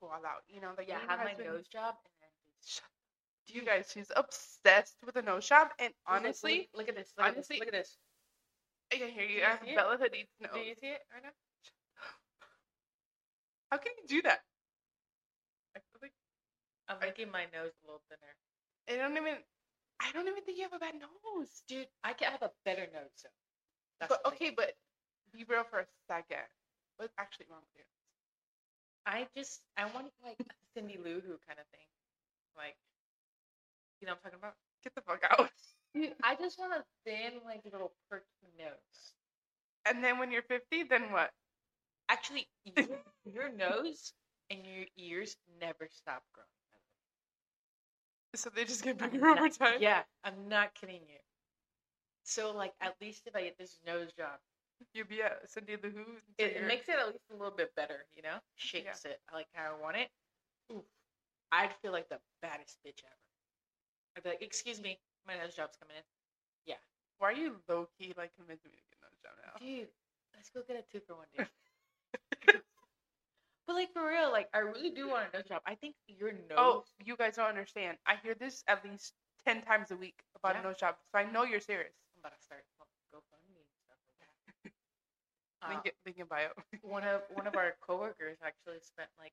go 0.00 0.08
all 0.08 0.24
out. 0.24 0.44
You 0.48 0.60
know, 0.60 0.70
like 0.76 0.88
yeah, 0.88 0.98
have 1.08 1.20
my 1.20 1.32
nose 1.38 1.66
job 1.68 1.94
and 2.04 2.14
then 2.20 2.30
Shut 2.64 2.84
You 3.48 3.62
guys, 3.64 3.90
she's 3.92 4.10
obsessed 4.16 4.96
with 5.04 5.16
a 5.16 5.22
nose 5.22 5.46
job, 5.46 5.68
and 5.78 5.92
Look, 6.08 6.14
look, 6.14 6.24
honestly, 6.24 6.68
look, 6.74 6.88
at 6.88 6.96
this. 6.96 7.12
Look 7.18 7.26
honestly- 7.26 7.58
look 7.58 7.68
at 7.68 7.74
this. 7.74 7.96
I 8.92 8.96
can 8.96 9.08
hear 9.08 9.26
Do 9.26 9.32
you. 9.32 9.38
you 9.40 9.44
I 9.44 9.50
have 9.50 9.60
see? 9.64 9.74
Bella 9.74 9.96
Hadid's 9.98 10.30
Look 10.40 10.50
at. 10.50 10.54
Do 10.54 10.60
you 10.60 10.74
see 10.74 10.86
it 10.88 11.02
right 11.12 11.22
now? 11.22 11.30
How 13.70 13.78
can 13.78 13.92
you 14.00 14.06
do 14.08 14.22
that? 14.22 14.40
I 15.76 15.80
feel 15.80 16.00
like 16.02 16.12
I'm 16.88 17.00
making 17.00 17.30
my 17.30 17.44
nose 17.52 17.72
a 17.82 17.86
little 17.86 18.02
thinner. 18.08 18.34
I 18.88 19.02
don't 19.02 19.16
even. 19.16 19.36
I 20.00 20.12
don't 20.12 20.28
even 20.28 20.42
think 20.44 20.58
you 20.58 20.64
have 20.64 20.72
a 20.74 20.78
bad 20.78 20.94
nose. 20.94 21.62
Dude, 21.68 21.88
I 22.04 22.12
can 22.12 22.30
have 22.30 22.42
a 22.42 22.50
better 22.64 22.86
nose. 22.92 23.10
So. 23.16 23.28
That's 24.00 24.10
but 24.22 24.32
okay, 24.32 24.50
but 24.54 24.72
be 25.32 25.44
real 25.48 25.64
for 25.64 25.80
a 25.80 25.86
second. 26.08 26.44
What's 26.96 27.12
actually 27.18 27.46
wrong 27.50 27.60
with 27.74 27.82
you? 27.82 27.84
I 29.06 29.26
just 29.36 29.60
I 29.76 29.84
want 29.86 30.06
like 30.24 30.36
a 30.40 30.44
Cindy 30.74 30.98
Lou 31.02 31.20
Who 31.20 31.36
kind 31.46 31.58
of 31.58 31.66
thing, 31.72 31.88
like 32.56 32.76
you 34.00 34.06
know 34.06 34.12
what 34.14 34.20
I'm 34.24 34.30
talking 34.32 34.38
about. 34.40 34.54
Get 34.82 34.94
the 34.94 35.00
fuck 35.02 35.22
out. 35.30 35.50
Dude, 35.94 36.12
I 36.22 36.34
just 36.34 36.58
want 36.58 36.72
a 36.72 36.84
thin 37.06 37.32
like 37.44 37.60
little 37.70 37.92
perky 38.10 38.24
nose. 38.58 39.14
And 39.86 40.02
then 40.02 40.18
when 40.18 40.32
you're 40.32 40.42
50, 40.42 40.84
then 40.84 41.12
what? 41.12 41.30
Actually, 42.08 42.46
your, 42.64 42.86
your 43.32 43.52
nose 43.52 44.12
and 44.50 44.60
your 44.64 44.86
ears 44.98 45.36
never 45.60 45.88
stop 45.90 46.22
growing. 46.34 46.48
So 48.34 48.50
they 48.54 48.64
just 48.64 48.82
get 48.82 49.00
I'm 49.00 49.10
bigger 49.10 49.26
over 49.28 49.40
not- 49.42 49.52
time. 49.52 49.78
Yeah, 49.80 50.02
I'm 50.24 50.48
not 50.48 50.74
kidding 50.74 51.00
you. 51.08 51.18
So 52.24 52.52
like 52.52 52.72
at 52.80 52.94
least 53.00 53.26
if 53.26 53.36
I 53.36 53.42
get 53.42 53.58
this 53.58 53.78
nose 53.86 54.12
job, 54.12 54.40
You'll 54.92 55.06
be 55.06 55.22
at 55.22 55.48
Cindy 55.48 55.76
Lou 55.82 55.90
Who. 55.90 56.04
it, 56.38 56.56
it 56.56 56.66
makes 56.66 56.88
it 56.88 56.96
at 56.98 57.06
least 57.06 57.30
a 57.30 57.36
little 57.36 57.54
bit 57.56 57.74
better, 57.76 58.06
you 58.14 58.22
know? 58.22 58.36
Shapes 58.56 59.04
it 59.04 59.20
I 59.30 59.34
like 59.34 59.46
how 59.52 59.74
I 59.76 59.80
want 59.80 59.96
it. 59.96 60.08
Oof. 60.72 60.84
I'd 61.52 61.70
feel 61.80 61.92
like 61.92 62.08
the 62.08 62.18
baddest 62.42 62.78
bitch 62.84 63.00
ever. 63.06 63.22
I'd 64.16 64.22
be 64.24 64.28
like, 64.30 64.42
excuse 64.42 64.80
me, 64.82 64.98
my 65.26 65.34
nose 65.36 65.54
job's 65.54 65.76
coming 65.76 65.96
in. 65.96 66.02
Yeah. 66.66 66.82
Why 67.18 67.30
are 67.30 67.32
you 67.32 67.56
low 67.68 67.88
key 67.98 68.12
like 68.16 68.32
convincing 68.36 68.70
me 68.72 68.78
to 68.78 68.84
get 68.90 68.98
a 68.98 69.04
nose 69.06 69.18
job 69.22 69.34
now? 69.38 69.54
Dude, 69.64 69.88
let's 70.34 70.50
go 70.50 70.62
get 70.66 70.76
a 70.76 70.84
two 70.92 71.00
for 71.06 71.14
one, 71.14 71.26
dude. 71.36 71.48
but 73.66 73.74
like 73.74 73.92
for 73.92 74.06
real, 74.06 74.30
like 74.30 74.48
I 74.54 74.58
really 74.58 74.90
do 74.90 75.08
want 75.08 75.26
a 75.32 75.36
nose 75.36 75.46
job. 75.48 75.62
I 75.66 75.74
think 75.76 75.94
your 76.08 76.30
oh, 76.30 76.48
nose. 76.50 76.58
Oh, 76.58 76.84
you 77.04 77.16
guys 77.16 77.36
don't 77.36 77.48
understand. 77.48 77.96
I 78.06 78.16
hear 78.22 78.34
this 78.34 78.62
at 78.68 78.84
least 78.84 79.14
10 79.46 79.62
times 79.62 79.90
a 79.90 79.96
week 79.96 80.18
about 80.36 80.54
Yeah. 80.54 80.60
a 80.60 80.64
nose 80.64 80.78
job. 80.78 80.96
So 81.12 81.18
I 81.18 81.30
know 81.30 81.44
you're 81.44 81.60
serious. 81.60 81.94
About 82.24 82.40
to 82.40 82.40
start 82.40 82.64
GoFundMe 83.12 83.60
and 83.60 83.68
stuff 83.84 84.00
like 84.00 84.16
that. 84.24 84.72
Uh, 85.64 85.68
Link, 85.72 85.86
it, 85.86 85.94
link 86.04 86.18
in 86.20 86.26
bio. 86.28 86.52
one 86.82 87.04
of 87.04 87.22
one 87.32 87.46
of 87.46 87.56
our 87.56 87.72
coworkers 87.80 88.36
actually 88.44 88.80
spent 88.84 89.08
like 89.18 89.32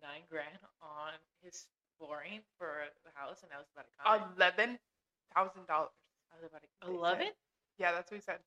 nine 0.00 0.24
grand 0.30 0.56
on 0.80 1.12
his 1.44 1.66
flooring 1.98 2.40
for 2.56 2.88
the 3.04 3.12
house, 3.12 3.44
and 3.44 3.52
I 3.52 3.58
was 3.60 3.68
about 3.76 3.84
to 3.84 3.94
comment. 4.00 4.32
Eleven 4.36 4.78
thousand 5.36 5.66
dollars. 5.68 5.92
I 6.32 6.40
was 6.40 6.48
about 6.48 6.62
to 6.64 6.68
eleven. 6.88 7.28
Yeah, 7.76 7.92
that's 7.92 8.10
what 8.10 8.16
he 8.16 8.22
said. 8.22 8.40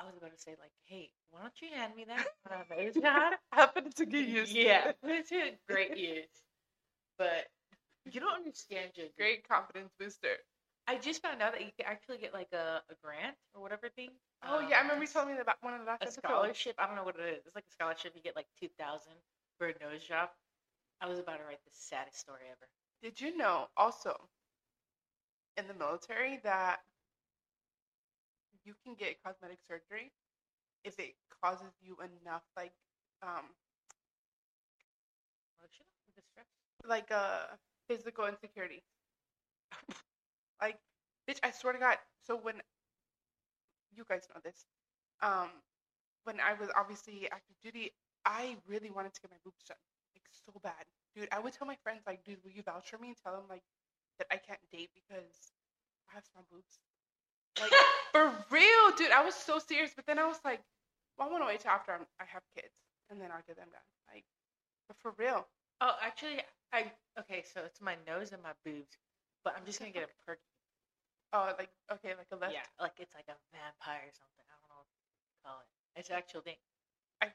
I 0.00 0.06
was 0.06 0.14
about 0.18 0.34
to 0.34 0.40
say 0.40 0.54
like, 0.58 0.72
hey, 0.86 1.10
why 1.30 1.42
don't 1.42 1.54
you 1.62 1.68
hand 1.74 1.94
me 1.94 2.04
that 2.06 2.26
a 2.50 2.82
nose 2.82 2.94
job? 2.94 3.34
Happened 3.52 3.94
to 3.96 4.06
get 4.06 4.26
used. 4.42 4.52
to 4.52 4.58
yeah, 4.58 4.88
it. 4.90 4.96
put 5.02 5.10
it 5.10 5.28
to 5.28 5.52
great 5.68 5.96
use. 5.96 6.34
But 7.18 7.46
you 8.10 8.20
don't 8.20 8.34
understand, 8.34 8.90
JJ. 8.98 9.16
Great 9.16 9.46
confidence 9.48 9.90
booster. 9.98 10.38
I 10.88 10.96
just 10.96 11.20
found 11.22 11.42
out 11.42 11.52
that 11.52 11.60
you 11.60 11.70
can 11.76 11.86
actually 11.86 12.16
get 12.18 12.32
like 12.32 12.48
a, 12.52 12.80
a 12.88 12.94
grant 13.04 13.36
or 13.54 13.60
whatever 13.60 13.90
thing. 13.94 14.10
Oh 14.42 14.60
yeah, 14.60 14.78
I 14.78 14.82
remember 14.82 14.96
you 14.96 15.02
it's 15.04 15.12
telling 15.12 15.34
me 15.34 15.40
about 15.40 15.56
one 15.60 15.74
of 15.74 15.80
the 15.80 15.86
last 15.86 16.02
a 16.02 16.10
scholarship. 16.10 16.74
I 16.78 16.86
don't 16.86 16.96
know 16.96 17.04
what 17.04 17.16
it 17.16 17.28
is. 17.28 17.44
It's 17.46 17.54
like 17.54 17.68
a 17.68 17.72
scholarship. 17.72 18.12
You 18.16 18.22
get 18.22 18.34
like 18.34 18.46
two 18.58 18.68
thousand 18.78 19.12
for 19.58 19.68
a 19.68 19.74
nose 19.84 20.02
job. 20.02 20.30
I 21.00 21.06
was 21.08 21.18
about 21.18 21.38
to 21.38 21.44
write 21.44 21.60
the 21.64 21.72
saddest 21.72 22.18
story 22.18 22.48
ever. 22.50 22.66
Did 23.02 23.20
you 23.20 23.36
know 23.36 23.68
also 23.76 24.16
in 25.58 25.66
the 25.68 25.74
military 25.74 26.40
that 26.44 26.80
you 28.64 28.74
can 28.84 28.94
get 28.94 29.16
cosmetic 29.22 29.58
surgery 29.66 30.10
if 30.84 30.98
it 30.98 31.14
causes 31.42 31.72
you 31.82 31.96
enough 32.00 32.42
like 32.56 32.72
um 33.22 33.44
like 36.86 37.10
uh 37.10 37.42
physical 37.88 38.26
insecurity. 38.26 38.82
like 40.60 40.78
bitch, 41.28 41.38
I 41.42 41.50
swear 41.50 41.72
to 41.72 41.78
God. 41.78 41.96
So 42.26 42.36
when 42.36 42.56
you 43.94 44.04
guys 44.08 44.26
know 44.34 44.40
this, 44.44 44.66
um, 45.22 45.48
when 46.24 46.40
I 46.40 46.54
was 46.54 46.68
obviously 46.76 47.28
active 47.30 47.56
duty, 47.62 47.92
I 48.24 48.56
really 48.66 48.90
wanted 48.90 49.14
to 49.14 49.20
get 49.20 49.30
my 49.30 49.38
boobs 49.44 49.64
done, 49.66 49.80
like 50.14 50.24
so 50.28 50.52
bad, 50.62 50.84
dude. 51.14 51.28
I 51.32 51.38
would 51.38 51.52
tell 51.52 51.66
my 51.66 51.76
friends 51.82 52.02
like, 52.06 52.24
dude, 52.24 52.38
will 52.44 52.52
you 52.52 52.62
vouch 52.62 52.90
for 52.90 52.98
me 52.98 53.08
and 53.08 53.16
tell 53.16 53.32
them 53.32 53.44
like 53.48 53.62
that 54.18 54.26
I 54.30 54.36
can't 54.36 54.60
date 54.70 54.90
because 54.94 55.52
I 56.10 56.14
have 56.14 56.24
small 56.32 56.44
boobs. 56.50 56.78
Like 57.60 57.72
for 58.12 58.32
real, 58.50 58.84
dude. 58.96 59.10
I 59.12 59.24
was 59.24 59.34
so 59.34 59.58
serious, 59.58 59.92
but 59.94 60.06
then 60.06 60.18
I 60.18 60.26
was 60.26 60.38
like, 60.44 60.60
well, 61.16 61.28
I 61.28 61.30
want 61.30 61.42
to 61.42 61.48
wait 61.48 61.60
till 61.60 61.70
after 61.70 61.92
I'm, 61.92 62.06
I 62.20 62.24
have 62.26 62.42
kids, 62.54 62.74
and 63.10 63.20
then 63.20 63.30
I'll 63.30 63.46
get 63.46 63.56
them 63.56 63.70
done. 63.70 63.88
Like, 64.12 64.24
but 64.86 64.96
for 64.98 65.14
real. 65.18 65.46
Oh, 65.80 65.94
actually, 66.02 66.42
I 66.72 66.90
okay. 67.18 67.44
So 67.54 67.62
it's 67.64 67.80
my 67.80 67.96
nose 68.06 68.32
and 68.32 68.42
my 68.42 68.54
boobs, 68.64 68.98
but 69.48 69.56
I'm 69.56 69.64
just 69.64 69.80
gonna 69.80 69.96
get 69.96 70.04
a 70.04 70.12
perky. 70.28 70.44
Oh, 71.32 71.48
like 71.56 71.72
okay, 71.96 72.12
like 72.12 72.28
a 72.32 72.36
left. 72.36 72.52
Yeah, 72.52 72.68
like 72.76 73.00
it's 73.00 73.16
like 73.16 73.28
a 73.32 73.36
vampire 73.56 74.04
or 74.04 74.12
something. 74.12 74.44
I 74.44 74.52
don't 74.60 74.68
know 74.68 74.80
what 74.84 74.92
to 74.92 75.36
call 75.40 75.56
it. 75.64 75.68
It's 75.96 76.12
an 76.12 76.20
actual 76.20 76.44
thing. 76.44 76.60
I 77.24 77.32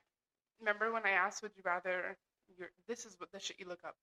remember 0.62 0.94
when 0.94 1.10
I 1.10 1.18
asked, 1.18 1.42
would 1.42 1.58
you 1.58 1.66
rather 1.66 2.14
your 2.54 2.70
this 2.86 3.10
is 3.10 3.18
what 3.18 3.34
the 3.34 3.42
shit 3.42 3.58
you 3.58 3.66
look 3.66 3.82
up. 3.82 3.98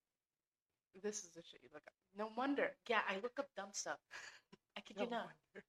This 1.06 1.22
is 1.22 1.30
the 1.38 1.42
shit 1.46 1.62
you 1.62 1.70
look 1.70 1.86
up. 1.86 1.94
No 2.18 2.34
wonder. 2.34 2.74
Yeah, 2.90 3.06
I 3.06 3.22
look 3.22 3.38
up 3.38 3.46
dumb 3.54 3.70
stuff. 3.70 4.02
I 4.76 4.82
kid 4.82 4.98
No 4.98 5.06
you 5.06 5.10
not. 5.10 5.30
wonder. 5.30 5.62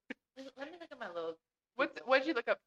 Let 0.57 0.73
me 0.73 0.81
look 0.81 0.89
at 0.89 0.97
my 0.97 1.13
little. 1.13 1.37
What 1.77 1.93
what 2.09 2.25
did 2.25 2.27
you 2.27 2.33
look 2.33 2.49
up 2.49 2.57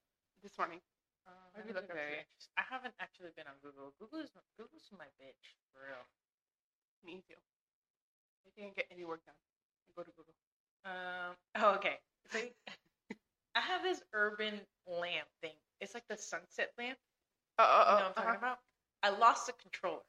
this 0.42 0.54
morning? 0.54 0.78
Um, 1.26 1.34
What 1.54 1.66
you 1.66 1.74
look 1.74 1.90
up? 1.90 1.98
I 1.98 2.62
haven't 2.70 2.94
actually 3.02 3.34
been 3.34 3.50
on 3.50 3.58
Google. 3.58 3.90
Google's 3.98 4.30
Google's 4.54 4.86
my 4.94 5.10
bitch 5.18 5.58
for 5.74 5.82
real. 5.82 6.06
Me 7.02 7.22
too. 7.26 7.38
I 8.46 8.50
can't 8.54 8.76
get 8.76 8.86
any 8.90 9.04
work 9.04 9.24
done. 9.26 9.34
Go 9.96 10.02
to 10.02 10.10
Google. 10.16 10.34
Um. 10.84 11.36
Oh, 11.56 11.74
okay. 11.76 11.98
So 12.30 12.38
I 13.54 13.60
have 13.60 13.82
this 13.82 14.02
urban 14.12 14.60
lamp 14.86 15.28
thing. 15.40 15.54
It's 15.80 15.94
like 15.94 16.06
the 16.08 16.16
sunset 16.16 16.72
lamp. 16.78 16.98
Uh, 17.58 17.62
uh, 17.62 17.66
You 17.66 17.84
know 17.84 17.90
uh, 17.90 17.94
what 17.94 18.04
I'm 18.06 18.14
talking 18.14 18.30
uh-huh. 18.30 18.38
about? 18.38 18.58
I 19.02 19.10
lost 19.10 19.46
the 19.46 19.52
controller. 19.52 20.02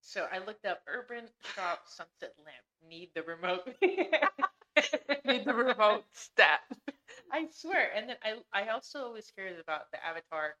So 0.00 0.26
I 0.32 0.38
looked 0.38 0.64
up 0.66 0.82
urban 0.86 1.24
shop 1.54 1.82
sunset 1.86 2.34
lamp. 2.44 2.64
Need 2.88 3.10
the 3.14 3.22
remote. 3.22 3.66
Need 5.24 5.44
the 5.44 5.54
remote 5.54 6.04
stat. 6.12 6.60
I 7.32 7.46
swear. 7.50 7.90
And 7.94 8.08
then 8.08 8.16
I 8.22 8.36
I 8.52 8.68
also 8.68 9.12
was 9.12 9.30
curious 9.30 9.60
about 9.60 9.90
the 9.92 10.04
Avatar 10.04 10.54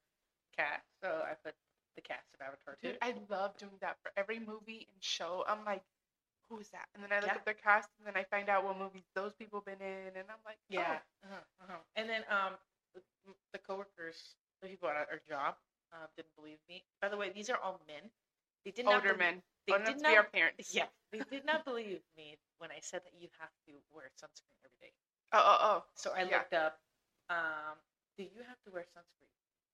cast, 0.56 0.84
so 1.02 1.08
I 1.08 1.34
put 1.44 1.54
the 1.96 2.02
cast 2.02 2.26
of 2.34 2.40
Avatar 2.40 2.76
too. 2.82 2.88
Dude, 2.88 2.98
I 3.02 3.14
love 3.30 3.56
doing 3.58 3.78
that 3.80 3.96
for 4.02 4.10
every 4.16 4.38
movie 4.38 4.88
and 4.92 5.02
show. 5.02 5.44
I'm 5.46 5.64
like, 5.64 5.82
who 6.48 6.58
is 6.60 6.70
that? 6.70 6.86
And 6.94 7.02
then 7.02 7.12
I 7.12 7.16
look 7.20 7.28
Yeah. 7.28 7.36
up 7.36 7.44
their 7.44 7.54
cast, 7.54 7.88
and 7.98 8.06
then 8.06 8.16
I 8.16 8.24
find 8.24 8.48
out 8.48 8.64
what 8.64 8.78
movies 8.78 9.04
those 9.14 9.34
people 9.34 9.60
been 9.60 9.80
in, 9.80 10.16
and 10.16 10.30
I'm 10.30 10.42
like, 10.44 10.58
Yeah. 10.68 11.00
oh, 11.24 11.26
Uh-huh, 11.28 11.40
uh-huh. 11.64 11.78
And 11.96 12.08
then 12.08 12.24
um 12.30 12.58
the, 13.52 13.58
coworkers, 13.58 14.36
the 14.62 14.68
people 14.68 14.88
at 14.88 14.96
our 15.10 15.20
job, 15.28 15.56
uh, 15.92 16.06
didn't 16.16 16.34
believe 16.36 16.58
me. 16.68 16.84
By 17.00 17.08
the 17.08 17.16
way, 17.16 17.30
these 17.30 17.50
are 17.50 17.58
all 17.58 17.80
men. 17.86 18.10
They 18.64 18.70
did 18.70 18.84
not 18.86 18.94
older 18.94 19.14
belie- 19.14 19.18
men. 19.32 19.42
They 19.66 19.72
Oh, 19.74 19.78
did 19.78 19.96
not 19.96 20.02
not. 20.02 20.10
be 20.10 20.16
our 20.16 20.24
parents. 20.24 20.74
Yeah, 20.74 20.88
they 21.10 21.20
did 21.30 21.44
not 21.44 21.64
believe 21.64 22.02
me 22.16 22.38
when 22.58 22.70
I 22.70 22.80
said 22.80 23.02
that 23.04 23.14
you 23.20 23.28
have 23.40 23.50
to 23.66 23.82
wear 23.92 24.10
sunscreen 24.16 24.56
every 24.64 24.78
day. 24.80 24.92
Oh, 25.32 25.42
oh, 25.42 25.58
oh. 25.60 25.84
So 25.94 26.12
I 26.12 26.22
Yeah. 26.22 26.38
looked 26.38 26.54
up, 26.54 26.80
um, 27.28 27.76
do 28.16 28.22
you 28.24 28.42
have 28.42 28.60
to 28.64 28.70
wear 28.70 28.84
sunscreen 28.84 29.32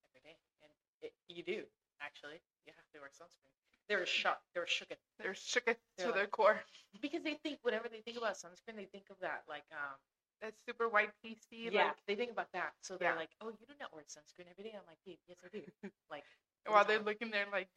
every 0.09 0.21
day? 0.25 0.37
And 0.63 0.73
it, 1.03 1.15
you 1.29 1.43
do, 1.43 1.67
actually. 2.01 2.41
You 2.67 2.73
have 2.77 2.89
to 2.93 3.01
wear 3.01 3.11
sunscreen. 3.11 3.53
They 3.93 4.01
were 4.01 4.07
shocked. 4.07 4.41
They're 4.55 4.65
shooketh. 4.65 4.97
They're 5.19 5.35
shook 5.35 5.65
to 5.67 5.77
like- 6.07 6.15
their 6.15 6.27
core. 6.27 6.59
Because 7.01 7.23
they 7.23 7.35
think, 7.35 7.59
whatever 7.63 7.89
they 7.89 8.01
think 8.01 8.17
about 8.17 8.35
sunscreen, 8.37 8.77
they 8.77 8.87
think 8.87 9.05
of 9.11 9.17
that, 9.21 9.45
like, 9.49 9.65
um, 9.73 9.97
That 10.41 10.55
super 10.67 10.89
white 10.89 11.11
PC. 11.23 11.69
yeah, 11.71 11.89
Like, 11.93 11.97
they 12.07 12.15
think 12.17 12.31
about 12.33 12.51
that. 12.53 12.73
So 12.81 12.97
they're 12.97 13.13
Yeah. 13.13 13.17
like, 13.17 13.31
oh, 13.41 13.51
you 13.51 13.67
do 13.67 13.75
not 13.79 13.93
wear 13.93 14.03
sunscreen 14.05 14.49
every 14.51 14.65
day? 14.65 14.73
I'm 14.75 14.87
like, 14.87 14.99
"Dude, 15.05 15.19
yes, 15.29 15.39
I 15.45 15.49
do. 15.49 15.63
Like, 16.11 16.25
while 16.67 16.85
they're 16.85 16.99
looking 17.01 17.31
there, 17.31 17.47
like, 17.53 17.69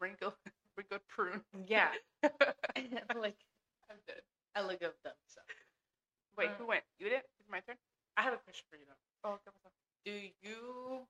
wrinkle, 0.00 0.34
wrinkled 0.76 1.06
prune. 1.08 1.44
yeah. 1.66 1.92
I'm 2.22 2.22
like, 3.20 3.38
I'm 3.90 3.96
dead. 4.06 4.22
I 4.54 4.62
look 4.62 4.82
up 4.82 5.00
them. 5.02 5.14
So 5.28 5.40
Wait, 6.36 6.50
Uh, 6.50 6.54
who 6.54 6.66
went? 6.66 6.84
You 6.98 7.08
did? 7.08 7.22
It's 7.38 7.48
my 7.48 7.60
turn. 7.60 7.76
I 8.16 8.22
have 8.22 8.34
a 8.34 8.38
question 8.38 8.66
for 8.70 8.76
you, 8.76 8.84
though. 8.86 9.30
Oh, 9.30 9.34
okay? 9.34 9.50
Do 10.04 10.12
you. 10.42 11.06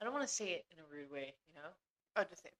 I 0.00 0.04
don't 0.04 0.12
want 0.14 0.26
to 0.26 0.32
say 0.32 0.52
it 0.52 0.64
in 0.72 0.78
a 0.78 0.86
rude 0.90 1.10
way, 1.10 1.34
you 1.48 1.54
know? 1.54 1.68
Oh, 2.16 2.24
just 2.24 2.42
say. 2.42 2.48
it. 2.48 2.54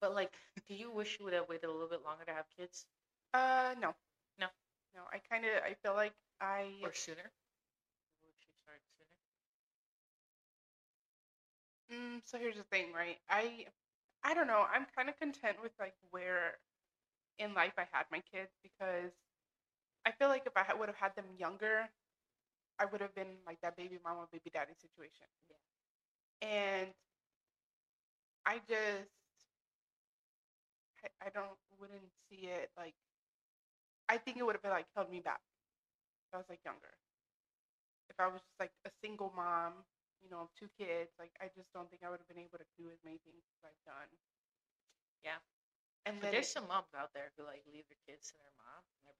But, 0.00 0.14
like, 0.14 0.32
do 0.68 0.74
you 0.74 0.90
wish 0.90 1.18
you 1.18 1.24
would 1.24 1.34
have 1.34 1.48
waited 1.48 1.66
a 1.66 1.72
little 1.72 1.88
bit 1.88 2.02
longer 2.04 2.24
to 2.24 2.32
have 2.32 2.46
kids? 2.56 2.86
Uh, 3.34 3.74
no. 3.80 3.94
No. 4.38 4.46
No, 4.94 5.02
I 5.12 5.18
kind 5.30 5.44
of, 5.44 5.50
I 5.64 5.74
feel 5.82 5.94
like 5.94 6.14
I. 6.40 6.72
Or 6.82 6.92
sooner? 6.92 7.30
Wish 8.24 8.36
you 8.48 8.54
started 8.62 8.82
sooner? 8.96 9.16
Mm, 11.92 12.20
so 12.24 12.38
here's 12.38 12.56
the 12.56 12.64
thing, 12.64 12.92
right? 12.92 13.18
I 13.28 13.66
I 14.22 14.34
don't 14.34 14.46
know. 14.46 14.66
I'm 14.72 14.86
kind 14.96 15.08
of 15.08 15.16
content 15.18 15.58
with 15.62 15.72
like 15.80 15.94
where 16.10 16.58
in 17.38 17.54
life 17.54 17.74
I 17.78 17.86
had 17.92 18.06
my 18.12 18.20
kids 18.32 18.52
because 18.62 19.12
I 20.06 20.12
feel 20.12 20.28
like 20.28 20.44
if 20.46 20.56
I 20.56 20.74
would 20.74 20.88
have 20.88 20.96
had 20.98 21.14
them 21.16 21.26
younger, 21.38 21.88
I 22.78 22.86
would 22.86 23.00
have 23.00 23.14
been 23.14 23.38
like 23.46 23.60
that 23.62 23.76
baby 23.76 23.98
mama, 24.04 24.28
baby 24.32 24.50
daddy 24.52 24.74
situation. 24.74 25.26
And 26.42 26.94
I 28.44 28.58
just 28.68 29.10
I, 31.04 31.26
I 31.26 31.30
don't 31.30 31.58
wouldn't 31.78 32.12
see 32.28 32.46
it 32.46 32.70
like 32.76 32.94
I 34.08 34.18
think 34.18 34.36
it 34.36 34.44
would 34.44 34.54
have 34.54 34.62
been 34.62 34.70
like 34.72 34.88
held 34.94 35.10
me 35.10 35.20
back 35.20 35.40
if 36.28 36.34
I 36.34 36.38
was 36.38 36.48
like 36.48 36.64
younger. 36.64 36.94
If 38.10 38.20
I 38.20 38.26
was 38.26 38.42
just 38.42 38.60
like 38.60 38.72
a 38.84 38.90
single 39.00 39.32
mom, 39.34 39.84
you 40.20 40.28
know, 40.30 40.40
of 40.40 40.48
two 40.54 40.68
kids, 40.78 41.10
like 41.18 41.32
I 41.40 41.48
just 41.56 41.72
don't 41.72 41.88
think 41.90 42.02
I 42.02 42.10
would 42.10 42.20
have 42.20 42.28
been 42.28 42.38
able 42.38 42.58
to 42.58 42.66
do 42.76 42.90
as 42.90 42.98
many 43.04 43.18
things 43.24 43.42
as 43.56 43.64
I've 43.64 43.84
done. 43.86 44.08
Yeah. 45.24 45.38
And 46.06 46.20
But 46.20 46.30
then 46.32 46.32
there's 46.32 46.48
some 46.48 46.68
moms 46.68 46.94
out 46.94 47.12
there 47.14 47.32
who, 47.36 47.44
like, 47.44 47.62
leave 47.72 47.84
their 47.88 47.98
kids 48.06 48.28
to 48.30 48.38
their 48.38 48.52
mom 48.56 48.82
and 49.08 49.16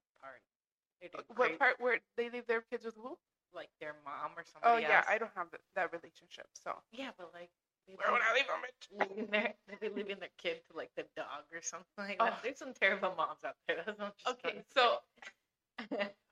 they're 0.99 1.11
Uh, 1.15 1.23
what 1.35 1.35
great, 1.35 1.59
part 1.59 1.79
where 1.79 1.99
they 2.17 2.29
leave 2.29 2.47
their 2.47 2.61
kids 2.61 2.85
with 2.85 2.95
who? 2.95 3.17
Like, 3.53 3.69
their 3.79 3.95
mom 4.05 4.31
or 4.37 4.43
something. 4.45 4.69
Oh 4.69 4.77
yeah, 4.77 4.97
else. 4.97 5.05
I 5.09 5.17
don't 5.17 5.31
have 5.35 5.49
th- 5.51 5.61
that 5.75 5.91
relationship. 5.91 6.47
So 6.53 6.75
Yeah, 6.91 7.11
but, 7.17 7.31
like, 7.33 7.49
where 7.85 8.11
would 8.11 8.21
I 8.21 8.33
leave, 8.33 8.47
them? 8.47 8.61
Leaving 9.09 9.27
their, 9.31 9.53
they 9.81 9.89
leaving 9.89 10.19
their 10.19 10.29
kid 10.37 10.61
to, 10.69 10.77
like, 10.77 10.91
the 10.95 11.03
dog 11.15 11.43
or 11.51 11.61
something 11.61 11.85
like 11.97 12.17
Oh. 12.19 12.25
that. 12.25 12.39
There's 12.43 12.57
some 12.57 12.73
terrible 12.73 13.13
moms 13.17 13.43
out 13.43 13.55
there. 13.67 13.83
Okay, 14.27 14.61
so 14.73 14.99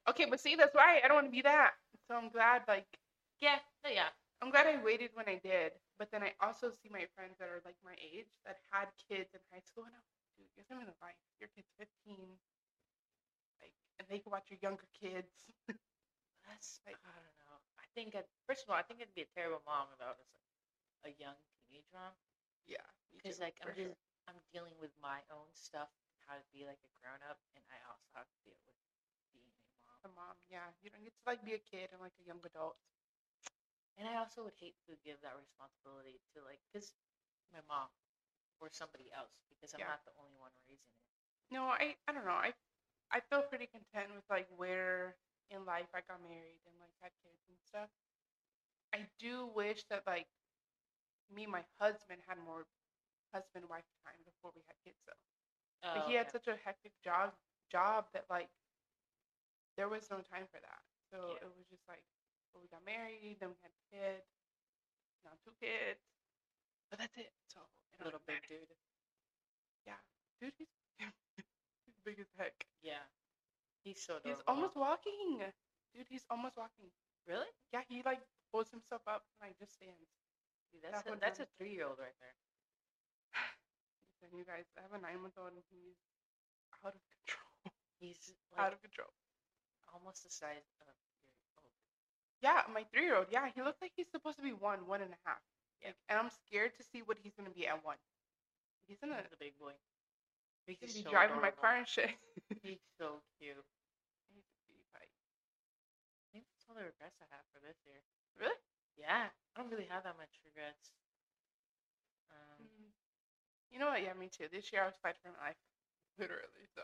okay, 0.10 0.26
but 0.30 0.40
see, 0.40 0.56
that's 0.56 0.76
why 0.76 1.02
I 1.04 1.08
don't 1.08 1.16
want 1.16 1.28
to 1.28 1.32
be 1.32 1.42
that. 1.42 1.74
So 2.08 2.16
I'm 2.16 2.30
glad, 2.30 2.64
like, 2.68 2.88
yeah, 3.42 3.60
no, 3.84 3.90
yeah. 3.90 4.10
I'm 4.42 4.52
glad 4.52 4.68
I 4.68 4.82
waited 4.82 5.12
when 5.14 5.28
I 5.28 5.36
did. 5.44 5.74
But 5.98 6.12
then 6.12 6.24
I 6.24 6.32
also 6.40 6.70
see 6.72 6.88
my 6.90 7.06
friends 7.16 7.36
that 7.40 7.50
are 7.50 7.60
like 7.66 7.76
my 7.84 7.96
age 8.00 8.32
that 8.46 8.58
had 8.72 8.88
kids 9.10 9.34
in 9.34 9.40
high 9.52 9.60
school, 9.60 9.84
and 9.84 9.92
I'm 9.94 10.06
like, 10.08 10.24
dude, 10.38 10.48
you're 10.56 10.66
living 10.72 10.88
a 10.88 10.96
life. 11.04 11.20
Your 11.42 11.50
kid's 11.56 11.68
15, 11.78 12.16
like, 13.60 13.74
and 14.00 14.08
they 14.08 14.20
can 14.20 14.32
watch 14.32 14.48
your 14.50 14.60
younger 14.62 14.88
kids. 14.96 15.34
That's 16.50 16.82
I 16.92 16.92
don't 17.16 17.38
know. 17.46 17.58
I 17.78 17.86
think 17.96 18.16
I'd, 18.16 18.28
first 18.48 18.64
of 18.66 18.70
all, 18.70 18.76
I 18.76 18.84
think 18.84 19.00
it'd 19.00 19.14
be 19.16 19.22
a 19.24 19.34
terrible 19.38 19.62
mom 19.66 19.88
if 19.94 20.02
I 20.02 20.10
was 20.12 20.20
like 21.06 21.14
a 21.14 21.14
young 21.22 21.38
teenage 21.64 21.88
mom. 21.94 22.14
yeah, 22.66 22.86
Because 23.12 23.40
like 23.40 23.56
I'm 23.62 23.74
just 23.76 23.96
I'm 24.28 24.40
dealing 24.54 24.74
with 24.80 24.92
my 25.02 25.22
own 25.32 25.50
stuff, 25.54 25.90
how 26.28 26.36
to 26.36 26.46
be 26.54 26.66
like 26.66 26.80
a 26.86 26.92
grown 27.02 27.22
up, 27.30 27.40
and 27.56 27.64
I 27.70 27.80
also 27.90 28.08
have 28.14 28.28
to 28.30 28.40
deal 28.46 28.58
with 28.66 28.78
being 29.34 29.50
a 29.50 29.76
mom. 29.86 30.02
a 30.06 30.10
mom. 30.10 30.36
Yeah, 30.50 30.68
you 30.82 30.90
don't 30.90 31.04
get 31.04 31.14
to 31.14 31.26
like 31.26 31.44
be 31.46 31.54
a 31.54 31.60
kid 31.62 31.90
and 31.92 32.02
like 32.02 32.16
a 32.20 32.26
young 32.26 32.40
adult. 32.46 32.78
And 33.98 34.08
I 34.08 34.16
also 34.18 34.44
would 34.44 34.56
hate 34.60 34.76
to 34.88 34.96
give 35.04 35.22
that 35.22 35.36
responsibility 35.38 36.22
to 36.34 36.42
like, 36.44 36.62
because 36.72 36.94
my 37.52 37.60
mom 37.68 37.90
or 38.60 38.70
somebody 38.72 39.12
else, 39.12 39.32
because 39.50 39.74
I'm 39.74 39.80
Yeah. 39.80 39.86
not 39.86 40.06
the 40.06 40.12
only 40.20 40.36
one 40.40 40.52
raising 40.68 40.94
it. 40.96 41.10
No, 41.52 41.66
I 41.66 41.96
I 42.08 42.12
don't 42.14 42.26
know. 42.26 42.32
I 42.32 42.54
I 43.12 43.20
feel 43.22 43.42
pretty 43.44 43.68
content 43.68 44.14
with 44.16 44.24
like 44.30 44.48
where 44.58 45.16
in 45.52 45.66
life 45.66 45.90
I 45.94 46.02
got 46.08 46.22
married 46.22 46.62
and 46.66 46.76
like 46.80 46.94
had 47.02 47.12
kids 47.24 47.42
and 47.50 47.58
stuff. 47.66 47.90
I 48.94 49.08
do 49.20 49.48
wish 49.48 49.86
that 49.90 50.06
like 50.08 50.28
me 51.34 51.44
and 51.44 51.52
my 51.52 51.64
husband 51.80 52.22
had 52.28 52.38
more 52.40 52.66
husband 53.34 53.66
wife 53.70 53.86
time 54.06 54.22
before 54.26 54.52
we 54.56 54.62
had 54.68 54.76
kids 54.84 54.98
though. 55.06 55.24
Like 55.94 56.06
he 56.08 56.16
oh, 56.16 56.18
had 56.18 56.28
Oh, 56.28 56.32
such 56.32 56.48
a 56.48 56.58
hectic 56.64 56.94
job 57.04 57.34
job 57.72 58.06
that 58.14 58.26
like 58.30 58.50
there 59.78 59.90
was 59.90 60.10
no 60.10 60.22
time 60.22 60.48
for 60.52 60.60
that. 60.60 60.82
So 61.12 61.38
Yeah. 61.38 61.46
it 61.48 61.50
was 61.56 61.66
just 61.70 61.88
like 61.88 62.04
well, 62.54 62.62
we 62.64 62.70
got 62.70 62.84
married, 62.86 63.38
then 63.40 63.50
we 63.50 63.58
had 63.62 63.74
kids, 63.92 64.26
now 65.24 65.32
two 65.46 65.54
kids. 65.62 66.02
But 66.90 67.00
that's 67.00 67.18
it. 67.18 67.32
So 67.54 67.60
don't 67.98 68.06
little 68.06 68.22
big 68.26 68.42
dude. 68.48 68.74
Yeah. 69.86 70.00
Dude, 70.42 70.54
he's 70.58 70.68
he's 71.86 72.00
big 72.04 72.20
as 72.20 72.28
heck. 72.38 72.66
Yeah, 72.82 73.06
he's 73.84 74.02
so. 74.02 74.20
He's 74.24 74.42
adorable. 74.42 74.44
almost 74.48 74.76
walking. 74.76 75.40
Dude, 75.94 76.08
he's 76.10 76.26
almost 76.30 76.58
walking. 76.58 76.92
really. 77.28 77.50
Yeah, 77.74 77.82
he 77.88 78.02
like 78.06 78.22
pulls 78.52 78.70
himself 78.70 79.02
up 79.08 79.24
and 79.42 79.50
like 79.50 79.58
just 79.60 79.74
stands. 79.74 80.10
Dude, 80.72 80.82
that's 80.84 81.02
That 81.04 81.14
a, 81.14 81.20
that's 81.20 81.40
a 81.40 81.48
three 81.58 81.74
year 81.74 81.86
old 81.88 81.98
right 82.00 82.16
there. 82.20 82.36
Listen, 84.22 84.38
you 84.38 84.46
guys, 84.46 84.66
I 84.78 84.82
have 84.86 84.94
a 84.94 85.02
nine 85.02 85.22
month 85.22 85.38
old 85.40 85.54
and 85.54 85.64
he's 85.70 85.98
out 86.86 86.96
of 86.96 87.02
control. 87.10 87.74
He's 88.00 88.34
out 88.58 88.74
of 88.74 88.82
control. 88.82 89.10
almost 89.94 90.24
the 90.24 90.32
size 90.32 90.66
of 90.88 90.94
your 90.96 91.58
old. 91.58 91.74
Yeah, 92.42 92.62
my 92.72 92.86
three 92.94 93.04
year 93.06 93.18
old. 93.18 93.28
Yeah, 93.32 93.50
he 93.54 93.62
looks 93.62 93.82
like 93.82 93.92
he's 93.96 94.10
supposed 94.12 94.38
to 94.38 94.44
be 94.46 94.54
one, 94.54 94.88
one 94.88 95.02
and 95.02 95.12
a 95.14 95.22
half. 95.26 95.42
Yeah. 95.82 95.90
Like, 95.90 95.98
and 96.10 96.20
I'm 96.20 96.30
scared 96.46 96.76
to 96.78 96.84
see 96.84 97.02
what 97.04 97.18
he's 97.22 97.34
gonna 97.36 97.52
be 97.54 97.68
at 97.68 97.84
one. 97.84 97.98
He's 98.88 98.98
gonna, 99.00 99.18
He's 99.22 99.34
a 99.34 99.38
big 99.40 99.58
boy. 99.60 99.74
He's 100.66 100.78
gonna 100.80 100.92
He's 100.92 101.04
be 101.04 101.08
so 101.08 101.14
driving 101.14 101.42
my 101.42 101.52
car 101.52 101.78
and 101.78 101.88
shit. 101.88 102.12
He's 102.64 102.82
so 103.00 103.22
cute. 103.40 103.60
He's 104.32 104.44
a 104.48 104.56
cutie 104.66 104.88
pie. 104.92 105.06
I 105.06 106.28
think 106.34 106.46
that's 106.50 106.66
all 106.68 106.76
the 106.76 106.86
regrets 106.88 107.20
I 107.22 107.28
have 107.32 107.46
for 107.54 107.60
this 107.64 107.78
year. 107.86 108.00
Really? 108.40 108.60
Yeah, 108.98 109.32
I 109.32 109.54
don't 109.56 109.72
really 109.72 109.88
have 109.90 110.04
that 110.04 110.20
much 110.20 110.34
regrets. 110.46 110.94
Um, 112.32 112.66
Mm. 112.66 112.92
You 113.70 113.78
know 113.78 113.94
what? 113.94 114.02
Yeah, 114.02 114.18
me 114.18 114.34
too. 114.34 114.50
This 114.50 114.74
year 114.74 114.82
I 114.82 114.90
was 114.90 114.98
fighting 114.98 115.22
for 115.22 115.30
my 115.30 115.54
life, 115.54 115.62
literally. 116.18 116.66
So 116.74 116.82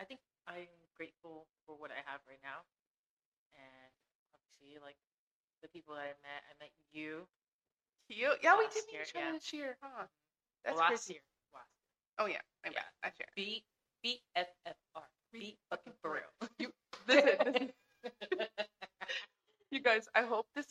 I 0.00 0.04
think 0.08 0.20
I'm 0.48 0.72
grateful 0.96 1.44
for 1.68 1.76
what 1.76 1.92
I 1.92 2.00
have 2.08 2.24
right 2.24 2.40
now, 2.40 2.64
and 3.52 3.92
obviously, 4.32 4.80
like 4.80 4.96
the 5.60 5.68
people 5.68 5.92
that 5.94 6.08
I 6.08 6.16
met. 6.24 6.40
I 6.48 6.52
met 6.56 6.72
you 6.96 7.28
you, 8.10 8.34
yeah, 8.42 8.58
we 8.58 8.66
did 8.74 8.82
meet 8.90 8.94
year, 8.94 9.02
each 9.06 9.14
other 9.14 9.26
yeah. 9.26 9.32
this 9.32 9.52
year, 9.52 9.76
huh? 9.80 10.06
well, 10.66 10.76
That's 10.76 10.78
last 10.78 11.06
crazy. 11.06 11.12
year. 11.14 11.22
Oh 12.20 12.26
yeah, 12.26 12.42
my 12.64 12.70
Yeah. 12.72 12.80
bad. 12.80 12.92
Last 13.04 13.20
year. 13.20 13.28
B 13.36 13.64
B 14.04 14.22
F 14.36 14.48
F 14.66 14.76
R. 14.96 15.04
B 15.32 15.58
fucking 15.70 15.94
for 16.02 16.12
real. 16.14 16.50
Listen, 17.08 17.38
listen. 17.38 17.72
You 19.72 19.80
guys, 19.80 20.08
I 20.14 20.22
hope 20.22 20.46
this. 20.54 20.66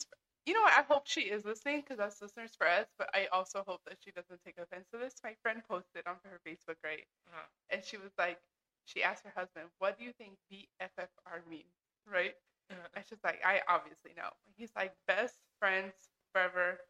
You 0.46 0.54
know 0.54 0.62
what? 0.62 0.72
I 0.74 0.82
hope 0.82 1.06
she 1.06 1.22
is 1.22 1.44
listening 1.44 1.82
because 1.82 1.98
that's 1.98 2.20
listeners 2.22 2.52
for 2.56 2.66
us. 2.68 2.86
But 2.98 3.10
I 3.14 3.26
also 3.32 3.64
hope 3.66 3.82
that 3.86 3.98
she 4.04 4.10
doesn't 4.12 4.40
take 4.44 4.58
offense 4.58 4.88
to 4.92 4.98
this. 4.98 5.14
My 5.24 5.34
friend 5.42 5.62
posted 5.68 6.06
on 6.06 6.16
her 6.24 6.40
Facebook, 6.46 6.76
right? 6.84 7.04
Uh-huh. 7.28 7.46
And 7.70 7.84
she 7.84 7.98
was 7.98 8.12
like, 8.18 8.38
she 8.86 9.02
asked 9.02 9.24
her 9.24 9.32
husband, 9.36 9.68
"What 9.78 9.98
do 9.98 10.04
you 10.04 10.12
think 10.12 10.36
BFFR 10.50 11.42
means?" 11.48 11.74
Right? 12.06 12.34
Uh-huh. 12.70 12.88
And 12.94 13.04
she's 13.08 13.22
like, 13.24 13.40
"I 13.44 13.62
obviously 13.68 14.12
know." 14.16 14.30
He's 14.56 14.72
like, 14.76 14.94
"Best 15.08 15.36
friends 15.60 15.94
forever." 16.32 16.80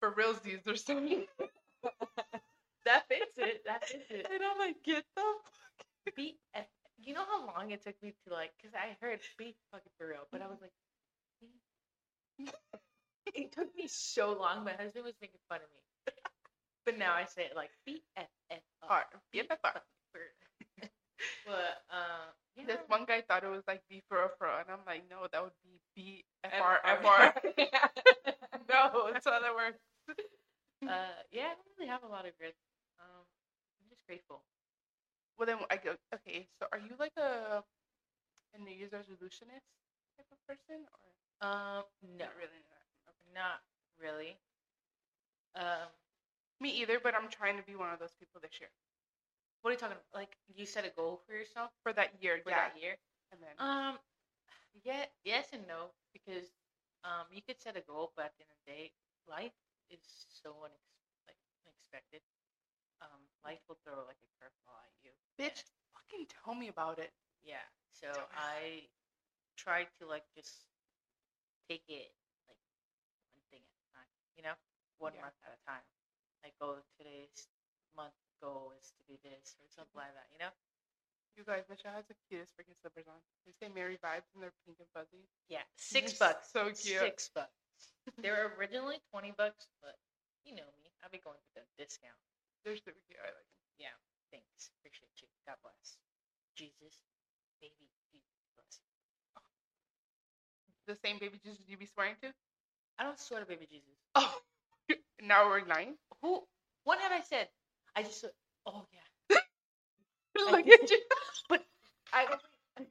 For 0.00 0.12
realsies 0.12 0.66
or 0.66 0.76
something. 0.76 1.28
that 2.88 3.04
fits 3.12 3.36
it. 3.38 3.62
That 3.66 3.84
fits 3.86 4.10
it. 4.10 4.26
And 4.32 4.40
I'm 4.42 4.58
like, 4.58 4.76
get 4.84 5.04
the 5.16 5.22
fuck. 5.22 6.16
Be, 6.16 6.38
eh, 6.54 6.64
you 6.98 7.14
know 7.14 7.24
how 7.28 7.46
long 7.46 7.70
it 7.70 7.84
took 7.84 7.94
me 8.02 8.14
to 8.26 8.34
like, 8.34 8.52
because 8.56 8.74
I 8.74 8.96
heard 9.04 9.20
be 9.38 9.54
fucking 9.72 9.92
for 9.98 10.08
real, 10.08 10.24
but 10.32 10.40
I 10.42 10.46
was 10.48 10.58
like, 10.62 10.72
"Be-" 12.38 12.50
it 13.34 13.52
took 13.52 13.74
me 13.76 13.86
so 13.88 14.32
long. 14.32 14.64
My 14.64 14.72
husband 14.72 15.04
was 15.04 15.14
making 15.20 15.40
fun 15.48 15.60
of 15.60 15.68
me, 15.68 16.12
but 16.86 16.98
now 16.98 17.14
I 17.14 17.24
say 17.26 17.42
it 17.42 17.52
like 17.56 17.70
B 17.84 18.02
F 18.16 18.26
F 18.50 18.60
R. 18.88 18.90
R. 18.90 19.06
BFFR. 19.34 19.80
But 21.46 21.82
uh, 21.90 22.30
yeah. 22.56 22.64
This 22.66 22.78
one 22.88 23.04
guy 23.06 23.22
thought 23.22 23.44
it 23.44 23.50
was 23.50 23.64
like 23.66 23.82
B 23.90 24.02
for 24.08 24.24
a 24.24 24.28
fro, 24.38 24.58
and 24.60 24.70
I'm 24.70 24.84
like, 24.86 25.04
no, 25.10 25.26
that 25.32 25.42
would 25.42 25.52
be 25.64 25.80
B 25.96 26.24
F 26.44 26.52
F- 26.54 26.62
R 26.62 26.78
F 26.84 27.04
R. 27.04 27.20
R. 27.20 27.34
No, 28.70 29.08
it's 29.14 29.26
other 29.26 29.54
words. 29.54 29.78
uh, 30.88 31.14
yeah, 31.32 31.42
I 31.50 31.54
don't 31.56 31.74
really 31.78 31.90
have 31.90 32.02
a 32.04 32.08
lot 32.08 32.26
of 32.26 32.32
regrets. 32.38 32.58
Grateful. 34.08 34.42
Well, 35.38 35.46
then 35.46 35.58
I 35.70 35.76
go. 35.76 35.96
Okay, 36.14 36.48
so 36.58 36.66
are 36.72 36.78
you 36.80 36.96
like 36.98 37.12
a 37.18 37.62
a 38.54 38.58
New 38.58 38.72
Year's 38.74 38.92
resolutionist 38.92 39.68
type 40.16 40.26
of 40.32 40.38
person, 40.48 40.82
or 40.88 41.46
Um, 41.46 41.84
no, 42.02 42.24
not 42.26 42.36
really? 42.36 42.62
Not? 42.70 42.84
Okay. 43.10 43.32
not 43.34 43.62
really. 44.00 44.38
Um, 45.54 45.88
Me 46.60 46.70
either, 46.82 47.00
but 47.00 47.14
I'm 47.14 47.28
trying 47.28 47.56
to 47.58 47.62
be 47.62 47.76
one 47.76 47.92
of 47.92 47.98
those 48.00 48.14
people 48.18 48.40
this 48.40 48.58
year 48.60 48.70
what 49.62 49.70
are 49.70 49.74
you 49.74 49.78
talking 49.78 49.96
about? 49.98 50.14
Like, 50.14 50.36
you 50.54 50.66
set 50.66 50.86
a 50.86 50.90
goal 50.90 51.20
for 51.26 51.34
yourself 51.34 51.70
for 51.82 51.92
that 51.92 52.14
year. 52.22 52.40
for 52.44 52.50
yeah, 52.50 52.68
that 52.70 52.80
year? 52.80 52.96
and 53.32 53.40
then 53.42 53.54
Um, 53.58 53.98
yeah, 54.84 55.04
yes 55.24 55.48
and 55.52 55.66
no, 55.66 55.90
because 56.12 56.48
um, 57.04 57.26
you 57.32 57.42
could 57.42 57.60
set 57.60 57.76
a 57.76 57.82
goal, 57.82 58.12
but 58.16 58.26
at 58.26 58.32
the 58.38 58.44
end 58.44 58.52
of 58.54 58.58
the 58.64 58.72
day, 58.72 58.92
life 59.28 59.56
is 59.90 60.00
so 60.42 60.54
like 60.62 61.36
unexpected. 61.66 62.22
Um, 63.00 63.22
life 63.44 63.62
will 63.68 63.78
throw 63.86 64.02
like 64.06 64.18
a 64.20 64.30
curveball 64.42 64.80
at 64.82 64.94
you. 65.06 65.12
bitch, 65.38 65.62
fucking 65.94 66.26
tell 66.26 66.54
me 66.54 66.68
about 66.68 66.98
it. 66.98 67.12
Yeah, 67.44 67.62
so 67.94 68.10
I 68.34 68.88
tried 69.56 69.86
to 70.00 70.06
like 70.06 70.26
just 70.34 70.66
take 71.70 71.84
it 71.88 72.10
like 72.50 72.58
one 73.34 73.44
thing 73.50 73.62
at 73.62 73.78
a 73.78 73.86
time, 73.94 74.10
you 74.36 74.42
know, 74.42 74.56
one 74.98 75.14
Yeah. 75.14 75.22
month 75.30 75.38
at 75.46 75.54
a 75.54 75.60
time. 75.68 75.84
Like, 76.42 76.54
oh, 76.60 76.78
today's 76.98 77.48
month 77.94 78.14
goal 78.42 78.72
is 78.78 78.90
to 78.98 79.02
be 79.06 79.18
this 79.22 79.54
or 79.62 79.66
something 79.70 79.94
like 79.98 80.14
that, 80.14 80.26
you 80.32 80.38
know? 80.38 80.50
You 81.38 81.44
guys, 81.46 81.62
Michelle 81.70 81.94
has 81.94 82.06
the 82.10 82.18
cutest 82.26 82.50
freaking 82.58 82.74
slippers 82.82 83.06
on. 83.06 83.18
They 83.46 83.54
say 83.62 83.70
Mary 83.70 83.94
vibes, 84.02 84.26
and 84.34 84.42
they're 84.42 84.54
pink 84.66 84.78
and 84.82 84.90
fuzzy. 84.90 85.22
Yeah, 85.46 85.62
six 85.78 86.18
They're 86.18 86.34
bucks. 86.34 86.50
So 86.50 86.66
cute. 86.74 86.98
Six 86.98 87.30
bucks. 87.30 87.54
they 88.18 88.30
were 88.30 88.54
originally 88.58 88.98
twenty 89.14 89.30
bucks, 89.38 89.70
but 89.82 89.94
you 90.42 90.56
know 90.58 90.66
me, 90.82 90.90
I'll 91.02 91.10
be 91.14 91.22
going 91.22 91.38
for 91.54 91.62
the 91.62 91.66
discount. 91.78 92.18
They're 92.64 92.76
super 92.76 92.98
cute. 93.06 93.18
I 93.20 93.30
like 93.30 93.48
them. 93.48 93.62
Yeah, 93.78 93.96
thanks, 94.32 94.70
appreciate 94.80 95.12
you. 95.22 95.28
God 95.46 95.56
bless. 95.62 95.98
Jesus, 96.56 96.98
baby, 97.60 97.88
Jesus 98.12 98.38
bless. 98.56 98.80
The 100.86 100.96
same 101.06 101.18
baby 101.18 101.38
Jesus 101.44 101.64
you 101.68 101.76
be 101.76 101.86
swearing 101.86 102.16
to? 102.22 102.32
I 102.98 103.04
don't 103.04 103.18
swear 103.20 103.40
to 103.40 103.46
baby 103.46 103.66
Jesus. 103.70 103.94
Oh, 104.14 104.34
now 105.22 105.48
we're 105.48 105.64
lying. 105.66 105.94
Who? 106.22 106.42
What 106.84 106.98
have 107.00 107.12
I 107.12 107.20
said? 107.22 107.48
I 107.96 108.02
just. 108.02 108.24
Oh 108.66 108.86
yeah. 108.92 109.38
Look 110.50 110.68
at 110.68 110.90
you. 110.90 111.00
But 111.48 111.64
I. 112.12 112.26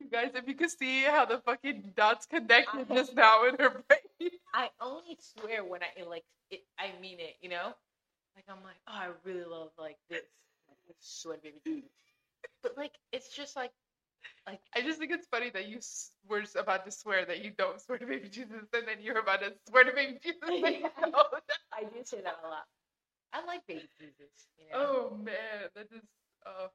You 0.00 0.10
guys, 0.10 0.32
if 0.34 0.46
you 0.46 0.54
could 0.54 0.70
see 0.70 1.02
how 1.04 1.24
the 1.24 1.38
fucking 1.38 1.92
dots 1.96 2.26
connected 2.26 2.88
just 2.92 3.14
now 3.14 3.48
in 3.48 3.56
her 3.58 3.70
brain. 3.88 4.30
I 4.54 4.68
only 4.80 5.16
swear 5.20 5.64
when 5.64 5.80
I 5.82 6.04
like 6.08 6.24
it. 6.50 6.60
I 6.78 6.92
mean 7.00 7.20
it. 7.20 7.36
You 7.40 7.48
know. 7.50 7.72
Like 8.36 8.44
I'm 8.48 8.62
like, 8.64 8.78
oh, 8.88 8.92
I 8.94 9.08
really 9.24 9.44
love 9.44 9.70
like 9.78 9.98
this. 10.10 10.22
Swear 11.00 11.38
baby 11.42 11.58
Jesus. 11.66 11.90
But 12.62 12.76
like, 12.76 12.92
it's 13.12 13.34
just 13.34 13.56
like, 13.56 13.72
like 14.46 14.60
I 14.74 14.80
just 14.82 14.98
think 14.98 15.12
it's 15.12 15.26
funny 15.28 15.50
that 15.50 15.68
you 15.68 15.78
s- 15.78 16.12
were 16.28 16.44
about 16.56 16.84
to 16.86 16.90
swear 16.92 17.24
that 17.26 17.44
you 17.44 17.52
don't 17.56 17.80
swear 17.80 17.98
to 17.98 18.06
baby 18.06 18.28
Jesus, 18.28 18.64
and 18.72 18.88
then 18.88 19.00
you're 19.00 19.18
about 19.18 19.40
to 19.40 19.52
swear 19.68 19.84
to 19.84 19.92
baby 19.92 20.18
Jesus. 20.22 20.40
Like, 20.62 20.82
no. 21.00 21.24
I 21.72 21.84
do 21.84 22.00
say 22.04 22.20
that 22.22 22.40
a 22.44 22.48
lot. 22.48 22.64
I 23.32 23.44
like 23.46 23.66
baby 23.66 23.88
Jesus. 24.00 24.48
You 24.58 24.70
know. 24.70 24.78
Oh 24.78 25.16
man, 25.16 25.68
that 25.74 25.88
is. 25.92 26.04
Oh. 26.46 26.68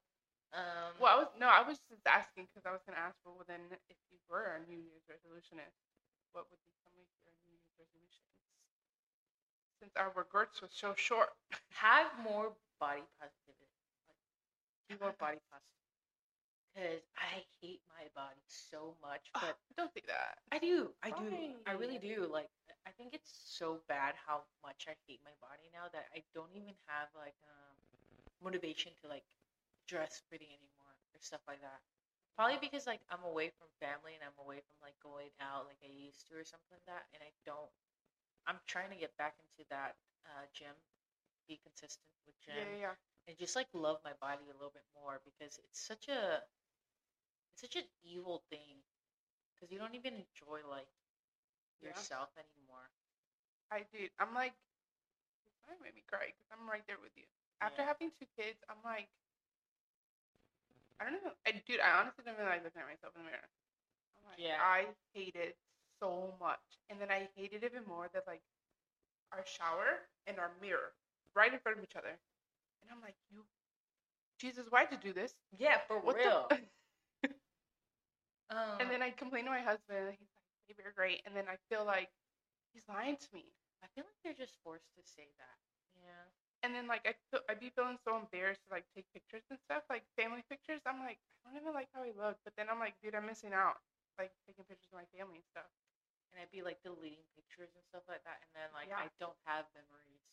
Um. 0.54 0.92
Well, 1.00 1.14
I 1.14 1.18
was 1.20 1.30
no, 1.40 1.48
I 1.48 1.62
was 1.68 1.80
just 1.90 2.06
asking 2.08 2.48
because 2.50 2.66
I 2.66 2.72
was 2.74 2.82
gonna 2.86 3.02
ask. 3.02 3.16
Well, 3.26 3.46
then, 3.48 3.62
if 3.90 3.98
you 4.10 4.18
were 4.30 4.58
a 4.58 4.62
New 4.70 4.78
Year's 4.82 5.06
resolutionist, 5.10 5.78
what 6.34 6.46
would 6.50 6.62
be 6.66 6.74
some 6.84 6.94
of 6.98 7.06
your 7.24 7.34
New 7.46 7.54
Year's 7.54 7.74
resolutions? 7.78 8.29
Since 9.80 9.96
our 9.96 10.12
regrets 10.16 10.62
was 10.62 10.72
so 10.74 10.94
short. 10.96 11.30
have 11.72 12.12
more 12.24 12.52
body 12.80 13.04
positivity. 13.20 13.72
Like, 14.08 14.20
do 14.92 14.96
more 15.00 15.16
body 15.20 15.40
positivity. 15.48 15.80
Because 16.76 17.04
I 17.18 17.44
hate 17.60 17.82
my 17.92 18.08
body 18.16 18.44
so 18.48 18.96
much, 19.02 19.32
but 19.34 19.58
don't 19.76 19.92
say 19.92 20.06
that. 20.08 20.38
I 20.52 20.60
do. 20.60 20.94
I 21.04 21.10
do. 21.12 21.58
I 21.66 21.74
really 21.74 21.98
do. 21.98 22.30
Like, 22.30 22.48
I 22.88 22.92
think 22.96 23.14
it's 23.14 23.32
so 23.32 23.82
bad 23.90 24.16
how 24.16 24.46
much 24.64 24.86
I 24.88 24.96
hate 25.08 25.20
my 25.26 25.34
body 25.44 25.68
now 25.74 25.92
that 25.92 26.08
I 26.16 26.24
don't 26.34 26.52
even 26.54 26.78
have 26.88 27.10
like 27.18 27.36
um, 27.46 27.76
motivation 28.40 28.94
to 29.02 29.10
like 29.10 29.26
dress 29.90 30.22
pretty 30.30 30.48
anymore 30.50 30.94
or 31.14 31.20
stuff 31.20 31.42
like 31.50 31.62
that. 31.62 31.82
Probably 32.38 32.62
because 32.62 32.88
like 32.88 33.04
I'm 33.12 33.26
away 33.28 33.52
from 33.60 33.68
family 33.84 34.16
and 34.16 34.24
I'm 34.24 34.38
away 34.40 34.64
from 34.64 34.78
like 34.80 34.96
going 35.04 35.34
out 35.44 35.68
like 35.68 35.82
I 35.84 35.92
used 35.92 36.24
to 36.32 36.40
or 36.40 36.48
something 36.48 36.72
like 36.72 36.88
that, 36.88 37.10
and 37.12 37.20
I 37.20 37.32
don't. 37.44 37.74
I'm 38.48 38.60
trying 38.68 38.90
to 38.92 38.96
get 38.98 39.16
back 39.18 39.36
into 39.44 39.68
that 39.70 39.96
uh, 40.26 40.46
gym, 40.54 40.76
be 41.48 41.60
consistent 41.64 42.12
with 42.26 42.36
gym, 42.42 42.56
Yeah, 42.56 42.66
yeah, 42.66 42.78
yeah. 42.82 42.94
and 43.28 43.38
just 43.38 43.56
like 43.56 43.68
love 43.74 44.00
my 44.04 44.14
body 44.22 44.44
a 44.50 44.54
little 44.54 44.72
bit 44.74 44.86
more 44.96 45.22
because 45.26 45.60
it's 45.64 45.80
such 45.80 46.08
a 46.10 46.44
it's 47.54 47.62
such 47.62 47.76
an 47.76 47.86
evil 48.04 48.44
thing 48.50 48.82
because 49.56 49.72
you 49.72 49.78
don't 49.80 49.96
even 49.96 50.14
enjoy 50.14 50.62
like 50.70 50.88
Yeah. 51.82 52.04
yourself 52.04 52.30
anymore. 52.38 52.90
I 53.72 53.86
did. 53.92 54.12
I'm 54.20 54.34
like, 54.34 54.54
it 55.72 55.80
made 55.84 55.96
me 55.96 56.04
cry 56.08 56.28
because 56.34 56.48
I'm 56.52 56.68
right 56.70 56.84
there 56.88 57.00
with 57.02 57.12
you. 57.16 57.26
After 57.62 57.82
Yeah. 57.82 57.84
having 57.84 58.12
two 58.20 58.28
kids, 58.38 58.60
I'm 58.70 58.82
like, 58.84 59.10
I 61.00 61.06
don't 61.10 61.24
know. 61.24 61.34
I, 61.46 61.52
dude, 61.66 61.80
I 61.80 62.00
honestly 62.00 62.24
don't 62.26 62.36
even 62.36 62.46
like 62.46 62.64
looking 62.64 62.82
at 62.82 62.88
myself 62.90 63.14
in 63.16 63.24
the 63.24 63.30
mirror. 63.30 63.48
I'm 64.18 64.26
like, 64.30 64.44
Yeah. 64.44 64.60
I 64.60 64.88
hate 65.14 65.36
it 65.36 65.58
so 66.00 66.34
much. 66.40 66.64
And 66.90 67.00
then 67.00 67.12
I 67.12 67.30
hated 67.36 67.64
even 67.64 67.84
more 67.88 68.10
that 68.14 68.24
like 68.28 68.42
our 69.32 69.46
shower 69.46 70.08
and 70.28 70.40
our 70.40 70.52
mirror 70.62 70.94
right 71.36 71.54
in 71.54 71.60
front 71.60 71.78
of 71.78 71.84
each 71.84 71.96
other. 71.96 72.14
And 72.82 72.90
I'm 72.92 73.02
like, 73.02 73.16
you, 73.30 73.44
Jesus, 74.40 74.68
why'd 74.70 74.88
you 74.92 74.98
do 74.98 75.14
this? 75.14 75.34
Yeah, 75.58 75.78
for 75.88 76.00
What 76.00 76.16
real. 76.16 76.48
the? 76.50 76.56
um, 78.50 78.80
and 78.80 78.90
then 78.90 79.02
I 79.04 79.12
complain 79.12 79.46
to 79.46 79.52
my 79.52 79.62
husband. 79.62 80.10
And 80.10 80.16
he's 80.18 80.32
like, 80.34 80.48
baby, 80.68 80.82
you're 80.84 80.96
great. 80.96 81.22
And 81.26 81.36
then 81.36 81.46
I 81.52 81.58
feel 81.70 81.86
like 81.86 82.10
he's 82.74 82.88
lying 82.88 83.18
to 83.18 83.30
me. 83.34 83.46
I 83.84 83.88
feel 83.96 84.04
like 84.08 84.18
they're 84.24 84.38
just 84.38 84.56
forced 84.64 84.90
to 84.98 85.04
say 85.04 85.28
that. 85.38 85.58
Yeah. 86.00 86.26
And 86.64 86.76
then 86.76 86.88
like 86.92 87.08
I 87.08 87.16
feel 87.32 87.40
I'd 87.48 87.64
be 87.64 87.72
feeling 87.72 87.96
so 88.04 88.20
embarrassed 88.20 88.68
to 88.68 88.76
like 88.76 88.84
take 88.92 89.08
pictures 89.16 89.48
and 89.50 89.60
stuff, 89.64 89.84
like 89.88 90.04
family 90.20 90.44
pictures. 90.52 90.84
I'm 90.84 91.00
like, 91.00 91.20
I 91.48 91.52
don't 91.56 91.64
even 91.64 91.72
like 91.72 91.88
how 91.96 92.04
he 92.04 92.12
look. 92.12 92.36
But 92.44 92.52
then 92.60 92.68
I'm 92.68 92.80
like, 92.80 93.00
dude, 93.00 93.16
I'm 93.16 93.28
missing 93.28 93.56
out. 93.56 93.80
Like 94.20 94.36
taking 94.44 94.68
pictures 94.68 94.92
of 94.92 95.00
my 95.00 95.08
family 95.16 95.40
and 95.40 95.48
stuff. 95.56 95.72
And 96.32 96.38
I'd 96.42 96.54
be 96.54 96.62
like 96.62 96.78
deleting 96.86 97.26
pictures 97.34 97.74
and 97.74 97.84
stuff 97.90 98.06
like 98.06 98.22
that, 98.24 98.38
and 98.46 98.52
then 98.54 98.70
like 98.76 98.90
Yeah. 98.94 99.02
I 99.02 99.10
don't 99.18 99.38
have 99.50 99.66
memories 99.74 100.26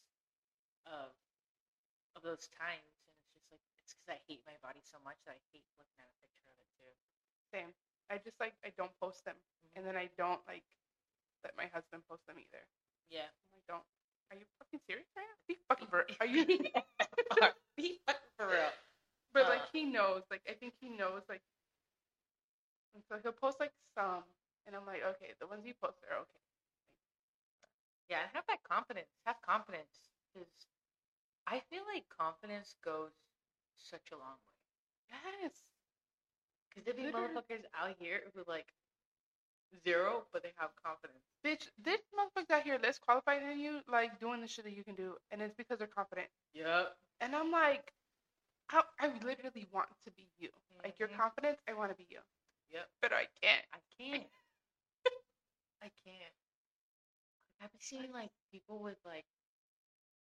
of 0.87 1.11
of 2.15 2.21
those 2.25 2.49
times, 2.57 2.89
and 3.09 3.13
it's 3.17 3.33
just 3.33 3.49
like 3.53 3.61
it's 3.81 3.93
because 3.97 4.11
I 4.13 4.19
hate 4.29 4.45
my 4.45 4.57
body 4.61 4.81
so 4.85 5.01
much 5.05 5.17
that 5.25 5.37
I 5.37 5.41
hate 5.57 5.65
looking 5.81 5.99
at 6.01 6.09
a 6.09 6.17
picture 6.21 6.53
of 6.53 6.59
it 6.61 6.71
too. 6.77 6.93
Same. 7.53 7.71
I 8.13 8.21
just 8.21 8.37
like 8.39 8.55
I 8.65 8.71
don't 8.77 8.93
post 9.01 9.25
them, 9.25 9.37
and 9.75 9.85
then 9.85 9.97
I 9.97 10.09
don't 10.21 10.41
like 10.47 10.65
let 11.45 11.57
my 11.57 11.67
husband 11.73 12.05
post 12.09 12.25
them 12.29 12.37
either. 12.41 12.63
Yeah. 13.09 13.29
I 13.57 13.59
don't. 13.67 13.85
Are 14.31 14.37
you 14.37 14.45
fucking 14.61 14.81
serious 14.91 15.07
right 15.17 15.25
now? 15.27 15.39
Be 15.49 15.57
fucking 15.71 15.89
for. 15.89 16.05
Are 16.21 16.27
you? 16.29 16.45
Be 17.77 17.99
fucking 18.05 18.33
for 18.37 18.47
real. 18.53 18.73
but 19.33 19.49
like 19.49 19.65
Uh. 19.65 19.73
he 19.73 19.85
knows. 19.89 20.23
Like 20.31 20.43
I 20.49 20.53
think 20.55 20.75
he 20.81 20.89
knows. 20.93 21.23
Like. 21.29 21.43
And 22.95 23.05
so 23.09 23.19
he'll 23.23 23.33
post 23.37 23.61
like 23.61 23.73
some, 23.95 24.25
and 24.67 24.75
I'm 24.77 24.87
like, 24.87 25.03
okay, 25.17 25.33
the 25.41 25.47
ones 25.47 25.65
you 25.65 25.75
post 25.81 25.99
are 26.11 26.19
okay. 26.27 26.43
Yeah, 28.11 28.23
and 28.23 28.31
have 28.35 28.45
that 28.49 28.63
confidence. 28.63 29.11
Have 29.27 29.37
confidence, 29.43 30.11
because 30.33 30.49
I 31.47 31.63
feel 31.71 31.83
like 31.93 32.05
confidence 32.11 32.75
goes 32.85 33.11
such 33.79 34.11
a 34.13 34.17
long 34.17 34.39
way. 34.47 35.19
Yes. 35.43 35.53
Because 36.71 36.85
there 36.85 36.95
be 36.95 37.11
motherfuckers 37.11 37.65
out 37.79 37.95
here 37.99 38.21
who 38.35 38.43
like 38.47 38.67
zero, 39.85 40.25
but 40.33 40.43
they 40.43 40.53
have 40.57 40.71
confidence. 40.83 41.23
Bitch, 41.45 41.69
this 41.83 42.01
motherfuckers 42.15 42.51
out 42.51 42.63
here 42.63 42.79
less 42.83 42.99
qualified 42.99 43.43
than 43.43 43.59
you, 43.59 43.81
like 43.89 44.19
doing 44.21 44.41
the 44.41 44.49
shit 44.49 44.65
that 44.65 44.77
you 44.77 44.85
can 44.85 44.95
do, 44.95 45.15
and 45.31 45.41
it's 45.43 45.55
because 45.55 45.79
they're 45.79 45.87
confident. 45.87 46.29
Yep. 46.55 46.97
And 47.21 47.35
I'm 47.35 47.51
like, 47.51 47.93
I, 48.71 48.83
I 49.01 49.07
literally 49.25 49.67
want 49.73 49.89
to 50.05 50.11
be 50.13 50.29
you. 50.39 50.51
Like 50.85 50.99
your 50.99 51.09
Mhm. 51.09 51.17
confidence, 51.17 51.59
I 51.69 51.73
want 51.75 51.91
to 51.91 51.97
be 51.97 52.07
you, 52.11 52.21
Yep. 52.71 52.89
but 53.01 53.13
I 53.13 53.27
can't. 53.43 53.65
I 53.73 53.79
can't. 53.99 54.27
I 55.83 55.91
can't. 56.05 56.35
I've 57.63 57.71
been 57.73 57.81
seeing 57.81 58.13
like 58.13 58.31
people 58.53 58.81
with 58.83 58.97
like 59.05 59.25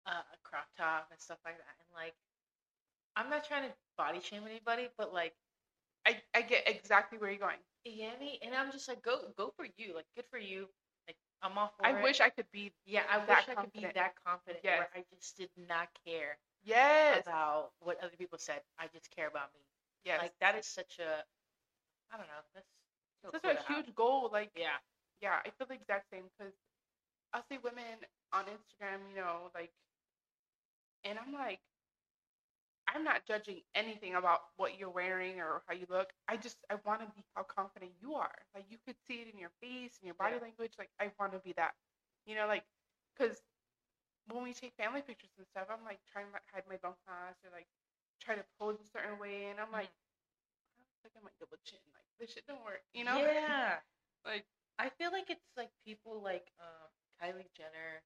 uh, 0.06 0.24
a 0.34 0.38
crop 0.44 0.68
top 0.78 1.08
and 1.12 1.20
stuff 1.20 1.40
like 1.46 1.58
that, 1.58 1.76
and 1.80 1.90
like, 1.96 2.14
I'm 3.16 3.30
not 3.30 3.46
trying 3.46 3.70
to 3.70 3.74
body 3.98 4.20
shame 4.22 4.44
anybody, 4.48 4.90
but 4.98 5.14
like, 5.14 5.34
I, 6.06 6.22
I 6.34 6.42
get 6.42 6.68
exactly 6.68 7.18
where 7.18 7.30
you're 7.30 7.40
going. 7.40 7.58
you 7.86 7.98
get 7.98 8.20
me? 8.20 8.40
And 8.44 8.54
I'm 8.56 8.72
just 8.72 8.88
like, 8.88 9.02
go 9.02 9.20
go 9.38 9.54
for 9.56 9.66
you. 9.78 9.96
Like, 9.96 10.06
good 10.16 10.26
for 10.30 10.38
you. 10.38 10.68
Like, 11.08 11.18
I'm 11.42 11.58
all 11.58 11.72
for 11.78 11.86
I 11.86 11.94
it. 11.94 12.04
wish 12.04 12.22
I 12.22 12.30
could 12.30 12.50
be. 12.52 12.72
Yeah, 12.86 13.04
I 13.10 13.18
wish 13.20 13.48
I 13.50 13.56
could 13.56 13.72
be 13.74 13.90
that 13.94 14.14
confident 14.26 14.64
where 14.64 14.90
I 14.96 15.04
just 15.16 15.38
did 15.38 15.50
not 15.68 15.90
care 16.06 16.38
Yes. 16.64 17.24
about 17.26 17.72
what 17.80 18.00
other 18.04 18.16
people 18.18 18.38
said. 18.38 18.62
I 18.80 18.88
just 18.88 19.10
care 19.12 19.28
about 19.28 19.54
me. 19.54 19.62
Yes. 20.06 20.20
Like 20.22 20.34
that 20.40 20.56
is 20.56 20.66
such 20.66 21.00
a, 21.00 21.24
I 22.12 22.18
don't 22.18 22.28
know. 22.28 22.44
That's 22.54 22.68
Such 23.32 23.44
a 23.46 23.56
huge 23.74 23.96
goal. 23.96 24.30
Like, 24.32 24.52
Yeah. 24.56 24.78
Yeah, 25.24 25.40
I 25.46 25.50
feel 25.56 25.68
the 25.68 25.80
exact 25.80 26.12
same 26.12 26.28
because 26.36 26.54
I'll 27.34 27.48
see 27.48 27.58
women 27.64 28.04
on 28.36 28.44
Instagram, 28.52 29.00
you 29.10 29.24
know, 29.24 29.50
like, 29.56 29.72
and 31.08 31.18
I'm 31.18 31.32
like, 31.34 31.60
I'm 32.92 33.04
not 33.04 33.26
judging 33.26 33.64
anything 33.74 34.16
about 34.16 34.52
what 34.58 34.78
you're 34.78 34.92
wearing 34.92 35.40
or 35.40 35.64
how 35.66 35.74
you 35.74 35.88
look. 35.90 36.12
I 36.28 36.36
just, 36.36 36.58
I 36.70 36.76
want 36.86 37.02
to 37.02 37.08
be 37.16 37.24
how 37.34 37.44
confident 37.48 37.92
you 38.04 38.14
are. 38.16 38.36
Like, 38.54 38.66
you 38.70 38.78
could 38.86 39.00
see 39.08 39.24
it 39.24 39.32
in 39.34 39.40
your 39.40 39.52
face 39.64 39.98
and 39.98 40.06
your 40.06 40.20
body 40.20 40.36
Yeah. 40.36 40.44
language. 40.44 40.74
Like, 40.78 40.92
I 41.00 41.10
want 41.18 41.32
to 41.34 41.40
be 41.40 41.54
that, 41.56 41.74
you 42.28 42.36
know, 42.36 42.46
like, 42.46 42.66
because 43.16 43.42
when 44.28 44.44
we 44.44 44.54
take 44.54 44.76
family 44.76 45.02
pictures 45.02 45.32
and 45.38 45.48
stuff, 45.48 45.68
I'm 45.72 45.84
like 45.86 46.00
trying 46.12 46.28
to 46.32 46.40
hide 46.54 46.64
my 46.70 46.78
bump 46.78 46.98
mask 47.08 47.40
or 47.44 47.52
like 47.52 47.68
try 48.22 48.36
to 48.36 48.46
pose 48.60 48.80
a 48.80 48.88
certain 48.92 49.20
way, 49.20 49.48
and 49.52 49.60
I'm 49.60 49.72
like, 49.72 49.92
mm-hmm. 49.92 50.80
I 50.80 50.84
look 50.92 51.02
like 51.04 51.16
I 51.18 51.22
might 51.24 51.40
double 51.40 51.60
chin. 51.64 51.80
Like, 51.96 52.08
this 52.20 52.32
shit 52.36 52.48
don't 52.48 52.64
work, 52.64 52.84
you 52.94 53.04
know? 53.04 53.18
Yeah. 53.18 53.80
Like, 54.26 54.46
I 54.80 54.90
feel 54.90 55.12
like 55.12 55.30
it's 55.30 55.52
like 55.58 55.70
people 55.86 56.22
like 56.24 56.48
um, 56.60 56.90
Kylie 57.22 57.50
Jenner, 57.56 58.02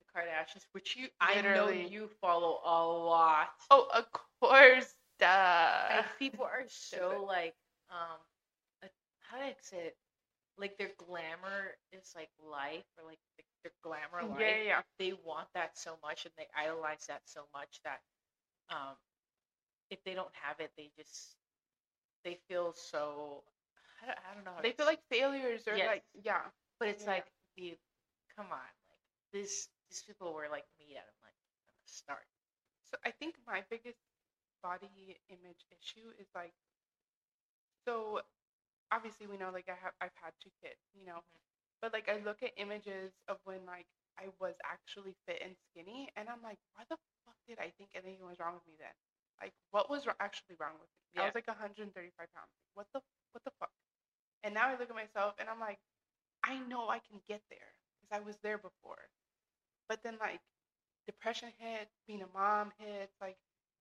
the 0.00 0.06
Kardashians, 0.12 0.64
which 0.72 0.96
you 0.96 1.08
I 1.20 1.40
know 1.42 1.68
you 1.68 2.08
follow 2.20 2.60
a 2.64 2.78
lot. 2.86 3.48
oh, 3.70 3.88
of 3.94 4.06
course, 4.40 4.94
duh. 5.18 5.88
And 5.98 6.06
people 6.18 6.44
are 6.44 6.64
so 6.68 7.24
like 7.26 7.54
um, 7.90 8.18
uh, 8.82 8.88
how 9.20 9.38
do 9.38 9.44
I 9.44 9.54
say 9.60 9.78
it? 9.78 9.96
Like 10.58 10.76
their 10.78 10.90
glamour 10.98 11.76
is 11.92 12.12
like 12.14 12.30
life, 12.38 12.84
or 12.98 13.08
like 13.08 13.18
the, 13.38 13.44
their 13.64 13.72
glamour 13.82 14.28
life. 14.28 14.40
yeah, 14.40 14.56
yeah, 14.58 14.64
yeah. 14.64 14.80
They 14.98 15.12
want 15.24 15.48
that 15.54 15.78
so 15.78 15.96
much, 16.02 16.24
and 16.26 16.32
they 16.36 16.46
idolize 16.56 17.06
that 17.08 17.22
so 17.24 17.42
much 17.54 17.80
that 17.84 18.00
um, 18.70 18.96
if 19.90 20.02
they 20.04 20.14
don't 20.14 20.34
have 20.34 20.60
it, 20.60 20.70
they 20.76 20.90
just 20.96 21.36
they 22.24 22.38
feel 22.48 22.72
so. 22.74 23.42
I 24.02 24.06
don't, 24.06 24.18
I 24.18 24.34
don't 24.34 24.44
know. 24.44 24.58
They 24.62 24.72
feel 24.72 24.86
like 24.86 25.00
failures 25.10 25.62
or 25.68 25.76
Yes. 25.76 25.86
like, 25.86 26.04
yeah. 26.14 26.50
But 26.78 26.88
it's 26.88 27.04
Yeah. 27.06 27.22
like 27.22 27.26
the 27.56 27.78
come 28.36 28.46
on, 28.50 28.58
like 28.90 29.04
this 29.32 29.68
these 29.88 30.02
people 30.02 30.32
were 30.32 30.48
like 30.50 30.66
made 30.80 30.96
out 30.96 31.06
of 31.06 31.16
like 31.22 31.36
from 31.62 31.78
the 31.86 31.88
start. 31.92 32.26
So 32.90 32.96
I 33.04 33.10
think 33.12 33.36
my 33.46 33.62
biggest 33.70 33.98
body 34.62 35.18
image 35.30 35.64
issue 35.70 36.10
is 36.18 36.26
like, 36.34 36.52
so 37.86 38.20
obviously 38.92 39.26
we 39.26 39.36
know 39.38 39.50
like 39.50 39.68
I 39.68 39.76
have 39.82 39.92
I've 40.00 40.16
had 40.20 40.32
two 40.42 40.50
kids, 40.62 40.80
you 40.94 41.04
know, 41.06 41.22
Mhm. 41.22 41.40
but 41.80 41.92
like 41.92 42.08
I 42.08 42.18
look 42.18 42.42
at 42.42 42.52
images 42.56 43.12
of 43.28 43.38
when 43.44 43.64
like 43.66 43.86
I 44.18 44.28
was 44.40 44.54
actually 44.64 45.14
fit 45.26 45.40
and 45.42 45.56
skinny, 45.70 46.10
and 46.16 46.28
I'm 46.28 46.42
like, 46.42 46.58
why 46.74 46.84
the 46.90 46.98
fuck 47.24 47.36
did 47.48 47.58
I 47.58 47.70
think 47.78 47.90
anything 47.94 48.24
was 48.26 48.38
wrong 48.38 48.54
with 48.54 48.66
me 48.66 48.76
then? 48.78 48.94
Like, 49.40 49.54
what 49.70 49.88
was 49.90 50.06
actually 50.20 50.56
wrong 50.60 50.74
with 50.78 50.90
me? 51.14 51.20
I 51.20 51.26
was 51.26 51.34
like 51.34 51.48
135 51.48 52.28
pounds. 52.34 52.52
What 52.74 52.86
the 52.92 53.00
what 53.32 53.42
the 53.44 53.52
fuck? 53.58 53.70
And 54.42 54.54
now 54.54 54.68
I 54.68 54.78
look 54.78 54.90
at 54.90 54.96
myself 54.96 55.34
and 55.38 55.48
I'm 55.48 55.60
like, 55.60 55.78
I 56.42 56.58
know 56.66 56.88
I 56.88 56.98
can 56.98 57.20
get 57.28 57.42
there 57.50 57.70
because 57.94 58.10
I 58.10 58.20
was 58.24 58.36
there 58.42 58.58
before. 58.58 59.10
But 59.88 60.02
then 60.02 60.16
like 60.20 60.40
depression 61.06 61.50
hits, 61.58 61.94
being 62.06 62.22
a 62.22 62.30
mom 62.34 62.72
hits, 62.78 63.14
like 63.20 63.36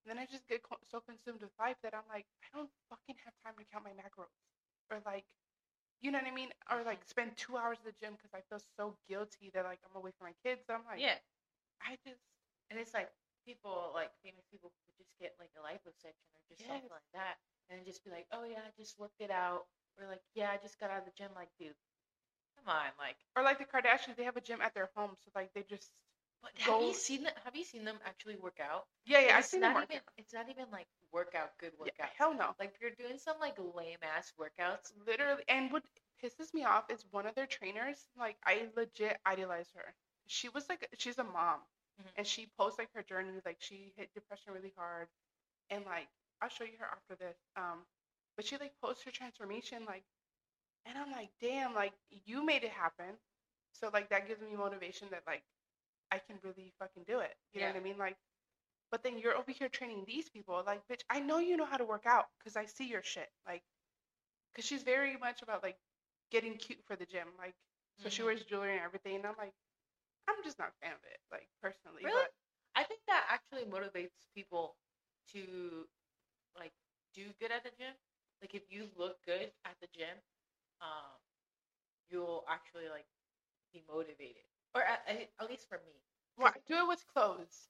and 0.05 0.09
then 0.09 0.17
I 0.17 0.25
just 0.25 0.47
get 0.49 0.65
co- 0.65 0.81
so 0.89 0.99
consumed 1.01 1.41
with 1.45 1.53
life 1.61 1.77
that 1.85 1.93
I'm 1.93 2.05
like, 2.09 2.25
I 2.41 2.47
don't 2.57 2.69
fucking 2.89 3.17
have 3.21 3.37
time 3.45 3.53
to 3.57 3.65
count 3.69 3.85
my 3.85 3.93
macros 3.93 4.33
or 4.89 4.97
like, 5.05 5.25
you 6.01 6.09
know 6.09 6.17
what 6.17 6.29
I 6.29 6.33
mean? 6.33 6.49
Or 6.69 6.81
like 6.81 7.05
mm-hmm. 7.05 7.13
spend 7.13 7.29
two 7.37 7.57
hours 7.57 7.77
at 7.85 7.93
the 7.93 7.97
gym 8.01 8.17
because 8.17 8.33
I 8.33 8.41
feel 8.49 8.61
so 8.77 8.97
guilty 9.05 9.53
that 9.53 9.65
like 9.65 9.77
I'm 9.85 9.93
away 9.93 10.11
from 10.17 10.33
my 10.33 10.37
kids. 10.41 10.65
So 10.65 10.73
I'm 10.73 10.85
like, 10.89 11.01
yeah, 11.01 11.21
I 11.81 11.97
just 12.05 12.21
and 12.69 12.81
it's 12.81 12.93
like 12.93 13.09
people 13.45 13.93
like 13.93 14.09
famous 14.25 14.45
people 14.49 14.73
who 14.73 14.89
just 14.97 15.13
get 15.21 15.37
like 15.37 15.53
a 15.57 15.61
liposuction 15.61 16.29
or 16.33 16.41
just 16.49 16.65
something 16.65 16.89
like 16.89 17.09
that, 17.13 17.37
and 17.69 17.85
just 17.85 18.01
be 18.01 18.09
like, 18.09 18.25
oh 18.33 18.45
yeah, 18.45 18.65
I 18.65 18.71
just 18.77 18.97
worked 18.97 19.21
it 19.21 19.29
out, 19.29 19.69
or 19.99 20.07
like 20.07 20.21
yeah, 20.33 20.49
I 20.51 20.57
just 20.57 20.79
got 20.79 20.89
out 20.91 20.99
of 20.99 21.05
the 21.05 21.11
gym. 21.17 21.29
Like, 21.35 21.49
dude, 21.59 21.75
come 22.57 22.73
on, 22.75 22.91
like. 22.99 23.17
or 23.35 23.43
like 23.43 23.59
the 23.59 23.65
Kardashians, 23.65 24.15
they 24.15 24.23
have 24.23 24.37
a 24.37 24.41
gym 24.41 24.61
at 24.61 24.73
their 24.73 24.89
home, 24.95 25.11
so 25.17 25.31
like 25.35 25.53
they 25.53 25.63
just 25.63 25.91
But 26.41 26.51
have 26.59 26.81
you 26.81 26.93
seen 26.93 27.23
them? 27.23 27.33
Have 27.43 27.55
you 27.55 27.63
seen 27.63 27.83
them 27.85 27.99
actually 28.05 28.35
work 28.37 28.59
out? 28.59 28.87
yeah 29.05 29.19
yeah. 29.19 29.37
I've 29.37 29.45
seen 29.45 29.61
not 29.61 29.71
them 29.71 29.73
work 29.73 29.89
even. 29.89 29.97
out. 29.97 30.13
It's 30.17 30.33
not 30.33 30.49
even 30.49 30.65
like 30.71 30.87
workout, 31.11 31.57
good 31.59 31.73
Yeah, 31.83 31.91
workout. 31.91 32.09
hell 32.17 32.33
no. 32.33 32.55
Like 32.59 32.75
you're 32.81 32.91
doing 32.91 33.17
some 33.17 33.37
like 33.39 33.57
lame 33.57 33.99
ass 34.03 34.33
workouts. 34.39 34.93
literally 35.07 35.43
and 35.47 35.71
what 35.71 35.83
pisses 36.23 36.53
me 36.53 36.63
off 36.63 36.85
is 36.89 37.05
one 37.11 37.25
of 37.25 37.35
their 37.35 37.47
trainers 37.47 38.07
like 38.17 38.37
i 38.45 38.67
legit 38.75 39.17
idolize 39.25 39.69
her 39.75 39.93
she 40.27 40.49
was 40.49 40.67
like 40.69 40.87
she's 40.97 41.17
a 41.17 41.23
mom 41.23 41.59
Mhm. 41.99 42.11
and 42.15 42.25
she 42.27 42.47
posts 42.57 42.77
like 42.79 42.89
her 42.93 43.03
journey 43.03 43.31
like 43.45 43.57
she 43.59 43.93
hit 43.97 44.09
depression 44.13 44.53
really 44.53 44.73
hard 44.77 45.07
and 45.69 45.85
like 45.85 46.07
i'll 46.41 46.49
show 46.49 46.63
you 46.63 46.77
her 46.79 46.87
after 46.91 47.15
this 47.15 47.37
um 47.57 47.79
but 48.35 48.45
she 48.45 48.57
like 48.57 48.73
posts 48.81 49.03
her 49.03 49.11
transformation 49.11 49.83
like 49.85 50.03
and 50.85 50.97
i'm 50.97 51.11
like 51.11 51.29
damn 51.41 51.73
like 51.73 51.93
you 52.25 52.45
made 52.45 52.63
it 52.63 52.71
happen 52.71 53.15
so 53.73 53.89
like 53.93 54.09
that 54.09 54.27
gives 54.27 54.41
me 54.41 54.55
motivation 54.57 55.07
that 55.11 55.23
like 55.27 55.43
i 56.11 56.17
can 56.19 56.37
really 56.43 56.73
fucking 56.79 57.03
do 57.07 57.19
it 57.19 57.35
you 57.53 57.61
know 57.61 57.67
what 57.67 57.75
i 57.75 57.79
mean 57.79 57.97
like 57.97 58.17
but 58.91 59.03
then 59.03 59.17
you're 59.17 59.35
over 59.37 59.51
here 59.51 59.69
training 59.69 60.03
these 60.07 60.29
people 60.29 60.61
like 60.65 60.81
bitch 60.91 61.01
i 61.09 61.19
know 61.19 61.39
you 61.39 61.55
know 61.57 61.65
how 61.65 61.77
to 61.77 61.85
work 61.85 62.05
out 62.05 62.25
because 62.39 62.55
i 62.57 62.65
see 62.65 62.87
your 62.87 63.03
shit 63.03 63.29
like 63.47 63.61
because 64.51 64.65
she's 64.65 64.83
very 64.83 65.17
much 65.17 65.41
about 65.41 65.63
like 65.63 65.77
getting 66.31 66.55
cute 66.55 66.79
for 66.87 66.95
the 66.95 67.05
gym 67.05 67.27
like 67.37 67.53
so 67.97 68.09
she 68.09 68.21
Mhm. 68.21 68.25
wears 68.25 68.43
jewelry 68.43 68.73
and 68.73 68.81
everything 68.81 69.15
and 69.15 69.25
i'm 69.25 69.35
like 69.37 69.53
i'm 70.27 70.35
just 70.43 70.59
not 70.59 70.69
a 70.69 70.85
fan 70.85 70.93
of 70.93 71.03
it 71.03 71.19
like 71.31 71.47
personally 71.61 72.03
Really? 72.03 72.13
but 72.23 72.31
I 72.73 72.83
think 72.85 73.01
that 73.07 73.25
actually 73.29 73.65
motivates 73.69 74.15
people 74.33 74.75
to 75.33 75.85
like 76.57 76.71
do 77.13 77.25
good 77.39 77.51
at 77.51 77.63
the 77.65 77.69
gym. 77.77 77.93
Like 78.41 78.55
if 78.55 78.63
you 78.71 78.89
look 78.97 79.17
good 79.25 79.51
at 79.65 79.75
the 79.81 79.87
gym, 79.95 80.17
um, 80.81 81.17
you'll 82.09 82.43
actually 82.49 82.89
like 82.89 83.05
be 83.73 83.83
motivated, 83.87 84.43
or 84.75 84.81
at, 84.83 85.07
at 85.39 85.49
least 85.49 85.67
for 85.69 85.77
me. 85.85 85.93
well, 86.37 86.53
I 86.55 86.59
do 86.67 86.75
it 86.75 86.87
with 86.87 87.05
clothes. 87.13 87.69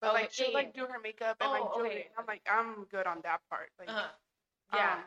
But 0.00 0.10
Oh, 0.10 0.14
like 0.14 0.32
she'll 0.32 0.52
like 0.52 0.74
do 0.74 0.86
her 0.86 0.98
makeup 1.02 1.36
and 1.40 1.50
like 1.52 1.62
Oh, 1.62 1.74
jewelry 1.74 1.90
okay, 1.90 2.04
and 2.06 2.14
i'm 2.18 2.26
like 2.26 2.42
i'm 2.50 2.84
good 2.90 3.06
on 3.06 3.20
that 3.22 3.40
part. 3.50 3.70
Like 3.78 3.88
Uh-huh. 3.88 4.08
Yeah. 4.74 4.94
um, 4.94 5.00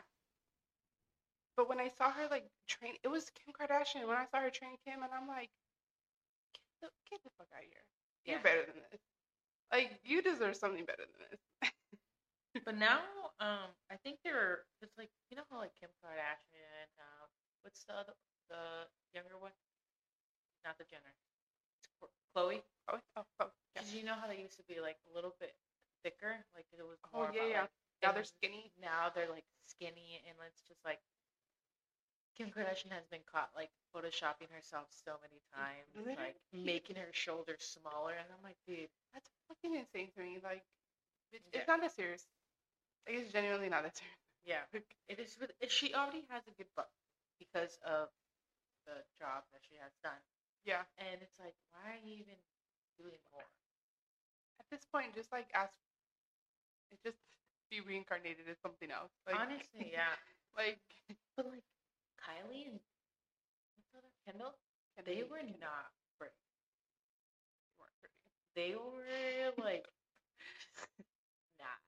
but 1.56 1.68
when 1.68 1.80
i 1.80 1.88
saw 1.88 2.10
her 2.10 2.28
like 2.30 2.46
train 2.66 2.94
it 3.02 3.08
was 3.08 3.30
kim 3.30 3.52
kardashian. 3.52 4.06
When 4.06 4.16
i 4.16 4.26
saw 4.26 4.40
her 4.40 4.50
train 4.50 4.76
kim 4.84 5.02
and 5.02 5.12
i'm 5.12 5.28
like 5.28 5.50
get 6.80 6.80
the, 6.80 6.88
get 7.10 7.22
the 7.24 7.30
fuck 7.38 7.48
out 7.56 7.62
of 7.62 7.68
here. 7.68 7.84
You're 8.24 8.42
better 8.42 8.64
than 8.66 8.82
this. 8.90 9.00
Like 9.72 10.00
you 10.04 10.22
deserve 10.22 10.56
something 10.56 10.84
better 10.84 11.04
than 11.04 11.28
this 11.30 11.40
But 12.64 12.76
now, 12.78 13.00
um, 13.40 13.68
I 13.90 13.96
think 14.02 14.18
they're 14.24 14.64
it's 14.80 14.96
like 14.96 15.10
you 15.30 15.36
know 15.36 15.44
how 15.50 15.58
like 15.58 15.74
Kim 15.78 15.90
Kardashian, 16.00 16.88
uh, 16.98 17.26
what's 17.62 17.84
the 17.84 17.94
other 17.94 18.14
the 18.48 18.86
younger 19.14 19.36
one? 19.38 19.52
Not 20.64 20.78
the 20.78 20.84
Jenner. 20.88 21.14
It's 21.78 21.88
Khloé. 22.34 22.62
oh, 22.88 22.98
oh, 23.16 23.24
oh 23.40 23.50
yeah. 23.74 23.82
Because 23.82 23.94
you 23.94 24.04
know 24.04 24.14
how 24.18 24.26
they 24.26 24.38
used 24.40 24.56
to 24.58 24.66
be 24.66 24.80
like 24.80 24.96
a 25.10 25.12
little 25.14 25.34
bit 25.38 25.54
thicker, 26.02 26.38
like 26.54 26.66
it 26.72 26.82
was 26.82 26.98
Oh, 27.12 27.26
more 27.26 27.30
yeah, 27.34 27.42
about, 27.42 27.50
yeah. 27.50 27.60
like, 27.66 27.70
now 28.02 28.12
they're 28.12 28.24
skinny 28.28 28.70
Now 28.80 29.10
they're 29.14 29.30
like 29.30 29.46
skinny, 29.66 30.20
and 30.26 30.34
it's 30.46 30.62
just 30.66 30.80
like 30.84 30.98
Kim 32.36 32.52
Kardashian 32.52 32.92
has 32.92 33.06
been 33.10 33.24
caught 33.24 33.48
like 33.56 33.70
photoshopping 33.94 34.52
herself 34.52 34.86
so 34.92 35.16
many 35.24 35.40
times, 35.56 35.88
Literally. 35.96 36.32
like 36.32 36.38
making 36.52 36.96
her 36.96 37.08
shoulders 37.12 37.64
smaller, 37.64 38.12
and 38.12 38.28
I'm 38.28 38.42
like, 38.44 38.58
dude, 38.68 38.90
That's 39.14 39.28
fucking 39.48 39.72
insane 39.74 40.12
to 40.16 40.20
me. 40.20 40.38
Like, 40.44 40.62
it, 41.32 41.40
Yeah. 41.52 41.60
it's 41.64 41.68
not 41.68 41.80
that 41.80 41.94
serious. 41.96 42.26
Like, 43.06 43.16
it's 43.22 43.32
genuinely 43.32 43.68
not 43.68 43.84
a 43.86 43.90
serious. 43.94 44.20
yeah, 44.44 44.64
it 45.08 45.18
is. 45.18 45.36
Really, 45.40 45.54
she 45.68 45.94
already 45.94 46.24
has 46.30 46.42
a 46.46 46.54
good 46.58 46.70
butt 46.76 46.90
because 47.38 47.78
of 47.86 48.08
the 48.86 48.98
job 49.18 49.44
that 49.52 49.62
she 49.68 49.76
has 49.82 49.92
done, 50.02 50.20
Yeah. 50.64 50.82
and 50.98 51.22
it's 51.22 51.38
like, 51.38 51.54
why 51.72 51.94
are 51.96 52.02
you 52.02 52.14
even 52.22 52.38
doing 52.98 53.20
more? 53.32 53.46
At 54.60 54.66
this 54.70 54.84
point, 54.90 55.14
just 55.14 55.32
like 55.32 55.46
ask, 55.54 55.74
it 56.90 56.98
just 57.02 57.18
be 57.70 57.80
reincarnated 57.80 58.48
as 58.50 58.58
something 58.62 58.90
else. 58.90 59.12
Like, 59.26 59.36
Honestly, 59.36 59.90
yeah. 59.92 60.14
Like 60.56 60.80
But 61.36 61.46
like 61.52 61.64
Kylie 62.18 62.66
and 62.72 62.80
what's 63.76 63.88
the 63.92 63.98
other 63.98 64.14
Kendall, 64.26 64.54
they 65.04 65.22
were 65.28 65.44
not 65.60 65.92
pretty. 66.18 66.34
They 67.68 67.74
weren't 67.78 67.96
pretty. 68.00 68.22
They 68.56 68.72
were 68.74 69.64
like 69.64 69.84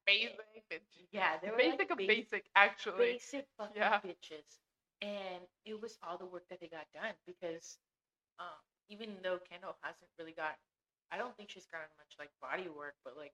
basic. 0.09 0.65
bitch. 0.73 1.07
Yeah, 1.13 1.37
they 1.43 1.51
were 1.53 1.57
basic 1.61 1.79
like 1.79 1.91
of 1.93 1.99
bas- 1.99 2.07
basic, 2.09 2.45
actually. 2.57 3.13
basic 3.21 3.45
fucking 3.61 3.77
Yeah. 3.77 4.01
bitches. 4.01 4.49
And 5.01 5.45
it 5.65 5.79
was 5.81 5.97
all 6.03 6.19
the 6.19 6.27
work 6.27 6.43
that 6.51 6.59
they 6.61 6.67
got 6.69 6.89
done 6.93 7.15
because 7.27 7.79
um, 8.41 8.59
even 8.89 9.15
though 9.23 9.39
Kendall 9.47 9.77
hasn't 9.83 10.11
really 10.19 10.33
got, 10.35 10.57
I 11.13 11.19
don't 11.19 11.37
think 11.37 11.51
she's 11.51 11.67
gotten 11.71 11.87
much 12.01 12.17
like 12.19 12.31
body 12.43 12.67
work, 12.69 12.95
but 13.05 13.15
like 13.17 13.33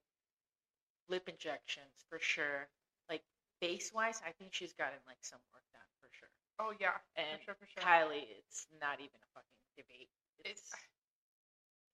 lip 1.09 1.25
injections 1.29 2.05
for 2.09 2.19
sure. 2.21 2.67
Like 3.09 3.23
face 3.61 3.91
wise, 3.93 4.21
I 4.25 4.31
think 4.37 4.53
she's 4.53 4.73
gotten 4.73 4.99
like 5.07 5.21
some 5.21 5.39
work 5.53 5.65
done 5.73 5.89
for 6.01 6.09
sure. 6.13 6.29
Oh 6.61 6.71
yeah, 6.79 6.97
And 7.17 7.39
for 7.41 7.53
sure, 7.53 7.57
for 7.59 7.67
sure. 7.67 7.81
Kylie, 7.83 8.29
it's 8.37 8.67
not 8.81 8.99
even 9.01 9.17
a 9.17 9.29
fucking 9.33 9.61
debate. 9.77 10.09
It's 10.45 10.69
It's- 10.69 10.73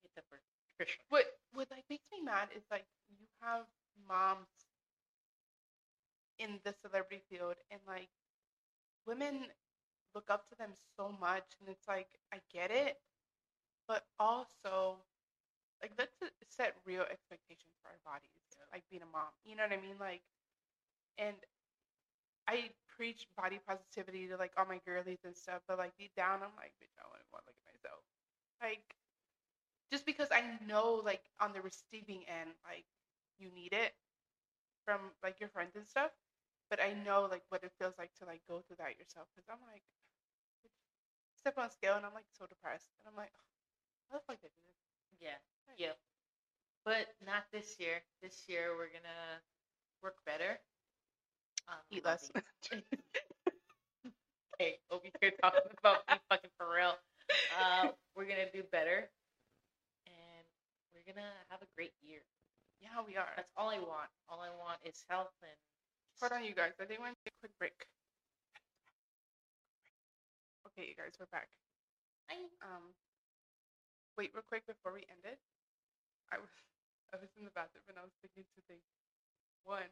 it's 0.04 0.16
a 0.18 0.22
for, 0.28 0.38
for 0.78 0.84
sure. 0.86 1.04
What 1.08 1.24
what 1.54 1.68
like 1.70 1.84
makes 1.88 2.04
me 2.12 2.20
mad 2.22 2.48
is 2.56 2.64
like 2.70 2.84
you 3.08 3.24
have 3.40 3.64
moms 4.08 4.50
in 6.42 6.58
the 6.64 6.74
celebrity 6.82 7.22
field 7.30 7.56
and 7.70 7.80
like 7.86 8.10
women 9.06 9.46
look 10.14 10.30
up 10.30 10.48
to 10.50 10.56
them 10.58 10.70
so 10.96 11.14
much 11.20 11.44
and 11.60 11.68
it's 11.68 11.88
like 11.88 12.08
I 12.32 12.38
get 12.52 12.70
it, 12.70 12.98
but 13.88 14.04
also 14.18 14.98
like 15.82 15.92
let's 15.98 16.16
set 16.50 16.74
real 16.86 17.02
expectations 17.10 17.74
for 17.82 17.90
our 17.90 18.00
bodies. 18.06 18.30
Like 18.72 18.84
being 18.90 19.02
a 19.02 19.12
mom. 19.12 19.30
You 19.44 19.56
know 19.56 19.64
what 19.64 19.72
I 19.76 19.82
mean? 19.82 19.98
Like 20.00 20.22
and 21.18 21.36
I 22.48 22.70
preach 22.96 23.26
body 23.36 23.60
positivity 23.66 24.28
to 24.28 24.36
like 24.36 24.52
all 24.56 24.66
my 24.66 24.80
girlies 24.86 25.22
and 25.24 25.36
stuff, 25.36 25.62
but 25.68 25.78
like 25.78 25.92
deep 25.98 26.14
down 26.16 26.42
I'm 26.42 26.54
like, 26.58 26.74
bitch, 26.82 26.94
I 26.98 27.06
want 27.08 27.22
to 27.22 27.28
look 27.32 27.44
at 27.48 27.66
myself. 27.66 28.02
Like 28.62 28.84
just 29.92 30.06
because 30.06 30.28
I 30.32 30.42
know 30.66 31.02
like 31.04 31.22
on 31.40 31.52
the 31.52 31.60
receiving 31.62 32.24
end, 32.28 32.50
like 32.64 32.86
you 33.38 33.50
need 33.54 33.72
it 33.72 33.92
from 34.86 35.00
like 35.22 35.40
your 35.40 35.50
friends 35.50 35.76
and 35.76 35.86
stuff, 35.86 36.10
but 36.72 36.80
I 36.80 36.96
know 37.04 37.28
like 37.28 37.44
what 37.52 37.60
it 37.60 37.70
feels 37.76 37.92
like 38.00 38.08
to 38.16 38.24
like 38.24 38.40
go 38.48 38.64
through 38.64 38.80
that 38.80 38.96
yourself. 38.96 39.28
Because 39.36 39.44
I'm 39.52 39.60
like, 39.68 39.84
step 41.36 41.60
on 41.60 41.68
scale 41.68 42.00
and 42.00 42.06
I'm 42.08 42.16
like 42.16 42.24
so 42.32 42.48
depressed, 42.48 42.88
and 42.96 43.12
I'm 43.12 43.18
like, 43.20 43.28
how 44.08 44.16
the 44.16 44.24
fuck 44.24 44.40
did 44.40 44.48
I 44.48 44.56
do 44.56 44.72
this? 44.72 44.80
Yeah. 45.20 45.36
Yep. 45.76 46.00
But 46.88 47.12
not 47.20 47.44
this 47.52 47.76
year. 47.76 48.00
This 48.24 48.48
year 48.48 48.72
we're 48.72 48.88
gonna 48.88 49.44
work 50.00 50.16
better. 50.24 50.56
Um, 51.68 51.84
Eat 51.92 52.08
less. 52.08 52.32
Hey, 54.58 54.78
over 54.92 55.02
here 55.20 55.32
talking 55.42 55.66
about 55.80 56.06
me 56.06 56.14
fucking 56.30 56.50
for 56.56 56.70
real. 56.70 56.94
Uh, 57.58 57.88
we're 58.14 58.28
gonna 58.30 58.46
do 58.52 58.62
better, 58.70 59.10
and 60.06 60.44
we're 60.94 61.02
gonna 61.02 61.34
have 61.50 61.58
a 61.62 61.70
great 61.74 61.90
year. 62.00 62.20
yeah, 62.78 63.02
we 63.02 63.16
are. 63.16 63.32
That's 63.34 63.50
all 63.56 63.70
I 63.70 63.80
want. 63.80 64.06
All 64.28 64.38
I 64.38 64.54
want 64.54 64.78
is 64.86 65.02
health 65.08 65.34
and. 65.42 65.71
Hold 66.20 66.32
on, 66.32 66.44
you 66.44 66.54
guys. 66.54 66.72
I 66.80 66.84
think 66.84 67.00
we're 67.00 67.06
gonna 67.12 67.22
take 67.24 67.34
a 67.34 67.40
quick 67.40 67.58
break. 67.58 67.78
Okay, 70.68 70.88
you 70.88 70.94
guys, 70.96 71.12
we're 71.18 71.26
back. 71.30 71.48
Um, 72.62 72.94
wait, 74.16 74.30
real 74.32 74.44
quick 74.48 74.64
before 74.66 74.92
we 74.94 75.04
end 75.10 75.20
it. 75.24 75.38
I 76.32 76.38
was 76.40 76.48
I 77.12 77.20
was 77.20 77.28
in 77.36 77.44
the 77.44 77.52
bathroom 77.52 77.84
and 77.88 77.98
I 77.98 78.02
was 78.02 78.14
thinking 78.22 78.44
two 78.56 78.62
things. 78.68 78.86
One, 79.64 79.90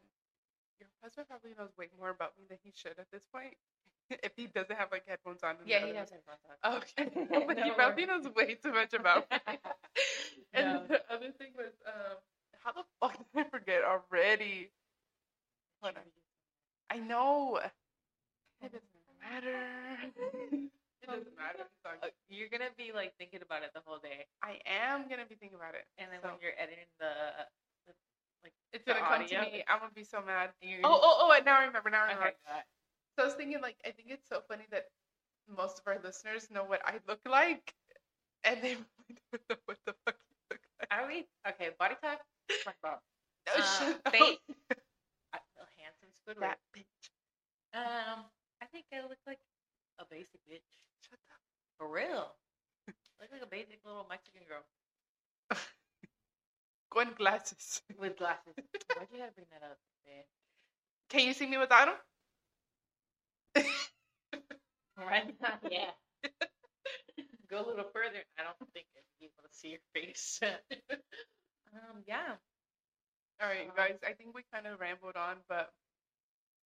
your 0.79 0.89
husband 1.03 1.27
probably 1.29 1.53
knows 1.53 1.69
way 1.77 1.87
more 1.99 2.09
about 2.09 2.33
me 2.39 2.45
than 2.49 2.57
he 2.63 2.71
should 2.73 2.97
at 2.97 3.11
this 3.13 3.21
point. 3.29 3.53
if 4.09 4.33
he 4.35 4.47
doesn't 4.47 4.75
have 4.75 4.89
like 4.91 5.05
headphones 5.07 5.43
on. 5.43 5.55
Yeah, 5.65 5.85
he 5.85 5.93
has 5.93 6.09
headphones 6.09 6.41
on. 6.49 6.81
Okay, 6.81 7.05
but 7.47 7.57
he 7.61 7.69
No 7.69 7.75
probably 7.75 8.05
worries. 8.07 8.23
knows 8.25 8.33
way 8.33 8.55
too 8.55 8.73
much 8.73 8.93
about 8.93 9.29
me. 9.29 9.37
and 10.53 10.65
No. 10.65 10.83
the 10.87 11.01
other 11.13 11.31
thing 11.37 11.53
was, 11.55 11.73
um, 11.85 12.17
how 12.63 12.71
the 12.73 12.83
fuck 12.99 13.17
did 13.17 13.45
I 13.45 13.49
forget 13.49 13.83
already? 13.85 14.71
Hold 15.81 15.95
on. 15.97 16.03
I 16.89 16.97
know. 16.99 17.59
It 18.61 18.71
doesn't 18.71 18.83
matter. 19.21 19.57
it 21.01 21.07
doesn't 21.07 21.33
matter. 21.37 21.65
Uh. 21.85 22.07
You're 22.29 22.49
gonna 22.49 22.69
be 22.77 22.91
like 22.93 23.13
thinking 23.17 23.41
about 23.41 23.63
it 23.63 23.71
the 23.73 23.81
whole 23.85 23.97
day, 23.97 24.25
I 24.43 24.59
am 24.65 25.09
gonna 25.09 25.25
be 25.27 25.35
thinking 25.35 25.57
about 25.57 25.73
it. 25.73 25.85
and 25.97 26.07
then 26.11 26.19
So, 26.21 26.29
when 26.29 26.37
you're 26.41 26.57
editing 26.61 26.85
the, 26.99 27.09
the 27.87 27.93
like 28.43 28.53
it's 28.73 28.85
the 28.85 28.93
gonna 28.93 29.05
come 29.05 29.25
to 29.27 29.35
audio- 29.35 29.41
me. 29.51 29.63
I'm 29.67 29.79
gonna 29.79 29.91
be 29.95 30.03
so 30.03 30.21
mad. 30.21 30.51
you're 30.61 30.81
Oh, 30.83 30.93
oh, 31.01 31.15
oh! 31.25 31.43
Now 31.43 31.57
I 31.59 31.65
remember. 31.65 31.89
Now 31.89 32.05
I 32.05 32.13
remember. 32.13 32.27
okay, 32.27 32.37
got 32.45 32.59
it. 32.61 32.69
So 33.17 33.23
I 33.23 33.25
was 33.25 33.35
thinking, 33.35 33.61
like, 33.61 33.75
I 33.85 33.91
think 33.91 34.07
it's 34.09 34.29
so 34.29 34.41
funny 34.47 34.63
that 34.71 34.85
most 35.49 35.79
of 35.79 35.87
our 35.87 35.99
listeners 36.03 36.47
know 36.51 36.63
what 36.63 36.81
I 36.85 36.99
look 37.07 37.19
like, 37.27 37.73
and 38.43 38.61
they 38.61 38.77
really 38.77 39.15
don't 39.33 39.41
know 39.49 39.57
what 39.65 39.77
the 39.85 39.93
fuck 40.05 40.15
you 40.29 40.35
look 40.51 40.61
like. 40.79 40.89
Are 40.93 41.07
we 41.07 41.25
okay? 41.49 41.69
Body 41.79 41.95
type, 42.01 42.21
talk 42.63 42.75
No, 43.47 43.53
uh, 43.57 43.65
shut 43.79 44.01
up. 44.05 44.37
I 46.27 46.33
feel 46.33 46.35
handsome, 46.35 46.35
good 46.35 46.37
That 46.41 46.59
bitch. 46.75 47.09
Um, 47.73 48.25
I 48.61 48.65
think 48.67 48.85
I 48.93 49.01
look 49.07 49.19
like 49.27 49.39
a 49.99 50.05
basic 50.09 50.41
bitch. 50.49 50.67
Shut 51.09 51.19
up. 51.31 51.41
For 51.77 51.87
real. 51.87 52.35
I 53.19 53.23
look 53.23 53.31
like 53.31 53.41
a 53.43 53.47
basic 53.47 53.79
little 53.85 54.05
Mexican 54.09 54.41
girl 54.47 54.63
Going 56.91 57.11
glasses. 57.17 57.81
with 57.99 58.17
glasses. 58.17 58.53
Why'd 58.95 59.07
you 59.13 59.19
have 59.21 59.29
to 59.29 59.35
bring 59.35 59.47
that 59.51 59.63
up, 59.63 59.77
man? 60.05 60.23
Can 61.09 61.27
you 61.27 61.33
see 61.33 61.47
me 61.47 61.57
without 61.57 61.85
them? 61.87 63.65
Right 64.97 65.33
now, 65.41 65.57
yeah. 65.69 65.91
Go 67.49 67.65
a 67.65 67.67
little 67.67 67.85
further. 67.93 68.23
I 68.37 68.43
don't 68.43 68.57
think 68.73 68.85
be 69.19 69.25
able 69.25 69.47
to 69.47 69.53
see 69.55 69.69
your 69.69 69.79
face. 69.93 70.39
um, 71.73 72.03
yeah. 72.07 72.35
All 73.41 73.47
right, 73.47 73.65
you 73.65 73.71
guys. 73.75 73.97
I 74.07 74.13
think 74.13 74.35
we 74.35 74.43
kind 74.53 74.67
of 74.67 74.79
rambled 74.79 75.15
on, 75.15 75.37
but 75.49 75.71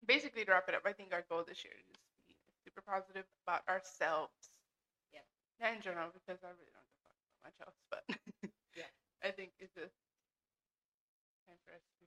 basically 0.07 0.45
to 0.45 0.51
wrap 0.51 0.69
it 0.69 0.75
up, 0.75 0.83
I 0.85 0.93
think 0.93 1.13
our 1.13 1.25
goal 1.29 1.43
this 1.47 1.63
year 1.63 1.73
is 1.77 1.85
just 1.87 1.99
be 2.27 2.35
super 2.65 2.81
positive 2.81 3.25
about 3.45 3.61
ourselves. 3.67 4.33
Yeah. 5.13 5.25
Not 5.61 5.75
in 5.77 5.81
general, 5.81 6.09
because 6.13 6.41
I 6.43 6.49
really 6.53 6.71
don't 6.73 6.87
give 6.89 7.01
a 7.01 7.09
fuck 7.09 7.17
about 7.25 7.41
much 7.45 7.57
else, 7.63 7.79
but 7.89 8.03
Yeah. 8.77 8.91
I 9.23 9.31
think 9.31 9.51
it's 9.59 9.73
just 9.73 9.95
time 11.47 11.57
for 11.65 11.73
us 11.73 11.85
to. 11.99 12.05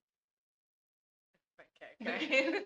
Okay. 1.58 1.92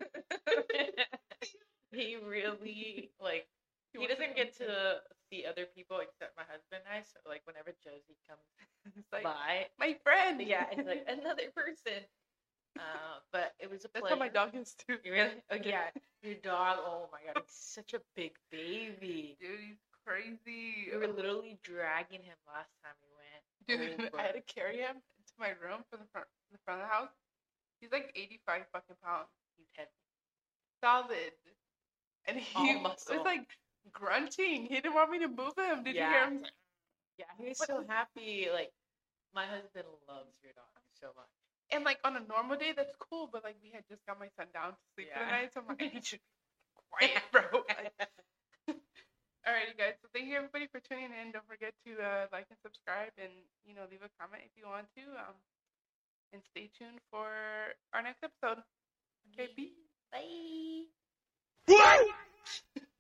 okay. 0.61 1.07
he 1.93 2.17
really 2.17 3.11
like 3.21 3.47
he 3.93 3.99
wants 3.99 4.15
doesn't 4.17 4.37
get 4.37 4.53
to- 4.57 4.67
to 4.67 5.01
see 5.31 5.45
other 5.45 5.67
people 5.75 6.01
except 6.01 6.37
my 6.37 6.45
husband 6.45 6.85
and 6.85 6.89
I. 6.93 7.01
So 7.03 7.21
like 7.29 7.43
whenever 7.47 7.73
Josie 7.85 8.17
comes 8.29 8.45
It's 8.97 9.13
like 9.13 9.25
by, 9.25 9.69
my 9.79 9.97
friend. 10.03 10.41
yeah, 10.41 10.67
it's 10.73 10.87
like 10.87 11.05
another 11.09 11.49
person. 11.55 12.05
Uh, 12.79 13.21
but 13.33 13.53
it 13.61 13.71
was 13.71 13.85
a 13.85 13.89
That's 13.93 14.01
pleasure. 14.01 14.15
how 14.15 14.19
my 14.19 14.29
dog 14.29 14.55
is 14.55 14.75
too. 14.75 14.97
You 15.05 15.13
really? 15.13 15.43
Oh 15.51 15.57
yeah, 15.63 15.91
your 16.23 16.35
dog. 16.43 16.79
Oh 16.81 17.09
my 17.13 17.19
god, 17.27 17.43
he's 17.45 17.55
such 17.55 17.93
a 17.95 18.01
big 18.17 18.33
baby. 18.51 19.37
Dude, 19.41 19.61
he's 19.61 19.77
crazy. 20.07 20.89
We 20.91 20.97
were 20.99 21.13
literally 21.13 21.59
dragging 21.63 22.23
him 22.23 22.37
last 22.49 22.71
time 22.83 22.97
we 23.05 23.11
went. 23.21 23.45
Dude, 23.99 24.07
over. 24.07 24.19
I 24.19 24.23
had 24.27 24.35
to 24.35 24.43
carry 24.53 24.79
him 24.79 24.97
to 24.97 25.33
my 25.39 25.51
room 25.61 25.85
from 25.91 26.01
the 26.01 26.07
front, 26.13 26.27
the 26.51 26.59
front 26.65 26.81
of 26.81 26.89
the 26.89 26.93
house. 26.93 27.13
He's 27.81 27.93
like 27.93 28.11
85 28.17 28.63
fucking 28.73 28.97
pounds, 29.05 29.29
He's 29.59 29.67
heavy. 29.77 29.91
solid, 30.81 31.33
and 32.27 32.39
he 32.39 32.77
was 32.83 33.05
like 33.25 33.47
grunting. 33.93 34.67
He 34.67 34.77
didn't 34.77 34.95
want 34.95 35.11
me 35.11 35.19
to 35.21 35.29
move 35.29 35.53
him. 35.59 35.85
Did 35.85 35.97
you 35.97 36.03
hear 36.03 36.25
him? 36.27 36.45
Yeah, 37.19 37.27
he 37.39 37.49
was 37.49 37.59
so 37.59 37.85
happy. 37.89 38.49
Like 38.53 38.73
my 39.35 39.45
husband 39.47 39.85
loves 40.09 40.33
your 40.43 40.53
dog 40.55 40.73
so 41.01 41.09
much. 41.17 41.27
And 41.73 41.85
like 41.85 41.99
on 42.05 42.17
a 42.17 42.23
normal 42.29 42.57
day, 42.57 42.73
that's 42.77 42.95
cool. 43.01 43.29
But 43.33 43.45
like 43.45 43.57
we 43.65 43.73
had 43.73 43.85
just 43.89 44.05
got 44.07 44.21
my 44.21 44.29
son 44.37 44.53
down 44.53 44.77
to 44.77 44.83
sleep 44.95 45.09
for 45.13 45.25
the 45.25 45.33
night, 45.33 45.51
so 45.53 45.65
I'm 45.65 45.69
like, 45.69 45.83
I 45.83 45.89
need 45.89 46.05
you 46.13 46.21
be 46.21 46.31
quiet, 46.93 47.25
bro. 47.33 47.65
Like, 47.65 47.97
all 49.45 49.53
right, 49.53 49.69
you 49.73 49.77
guys. 49.77 49.97
So 50.05 50.13
thank 50.13 50.29
you 50.29 50.37
everybody 50.37 50.69
for 50.69 50.85
tuning 50.85 51.11
in. 51.11 51.33
Don't 51.33 51.49
forget 51.49 51.73
to 51.89 51.97
uh, 51.97 52.25
like 52.29 52.47
and 52.53 52.61
subscribe, 52.61 53.17
and 53.17 53.33
you 53.65 53.73
know 53.73 53.89
leave 53.89 54.05
a 54.05 54.13
comment 54.21 54.45
if 54.45 54.53
you 54.55 54.69
want 54.69 54.93
to. 55.01 55.05
Um, 55.17 55.37
and 56.33 56.43
stay 56.53 56.71
tuned 56.77 57.01
for 57.11 57.29
our 57.93 58.03
next 58.03 58.25
episode. 58.25 58.65
Okay, 59.33 59.53
peace. 59.57 59.77
Bye. 60.13 60.89
What? 61.67 62.07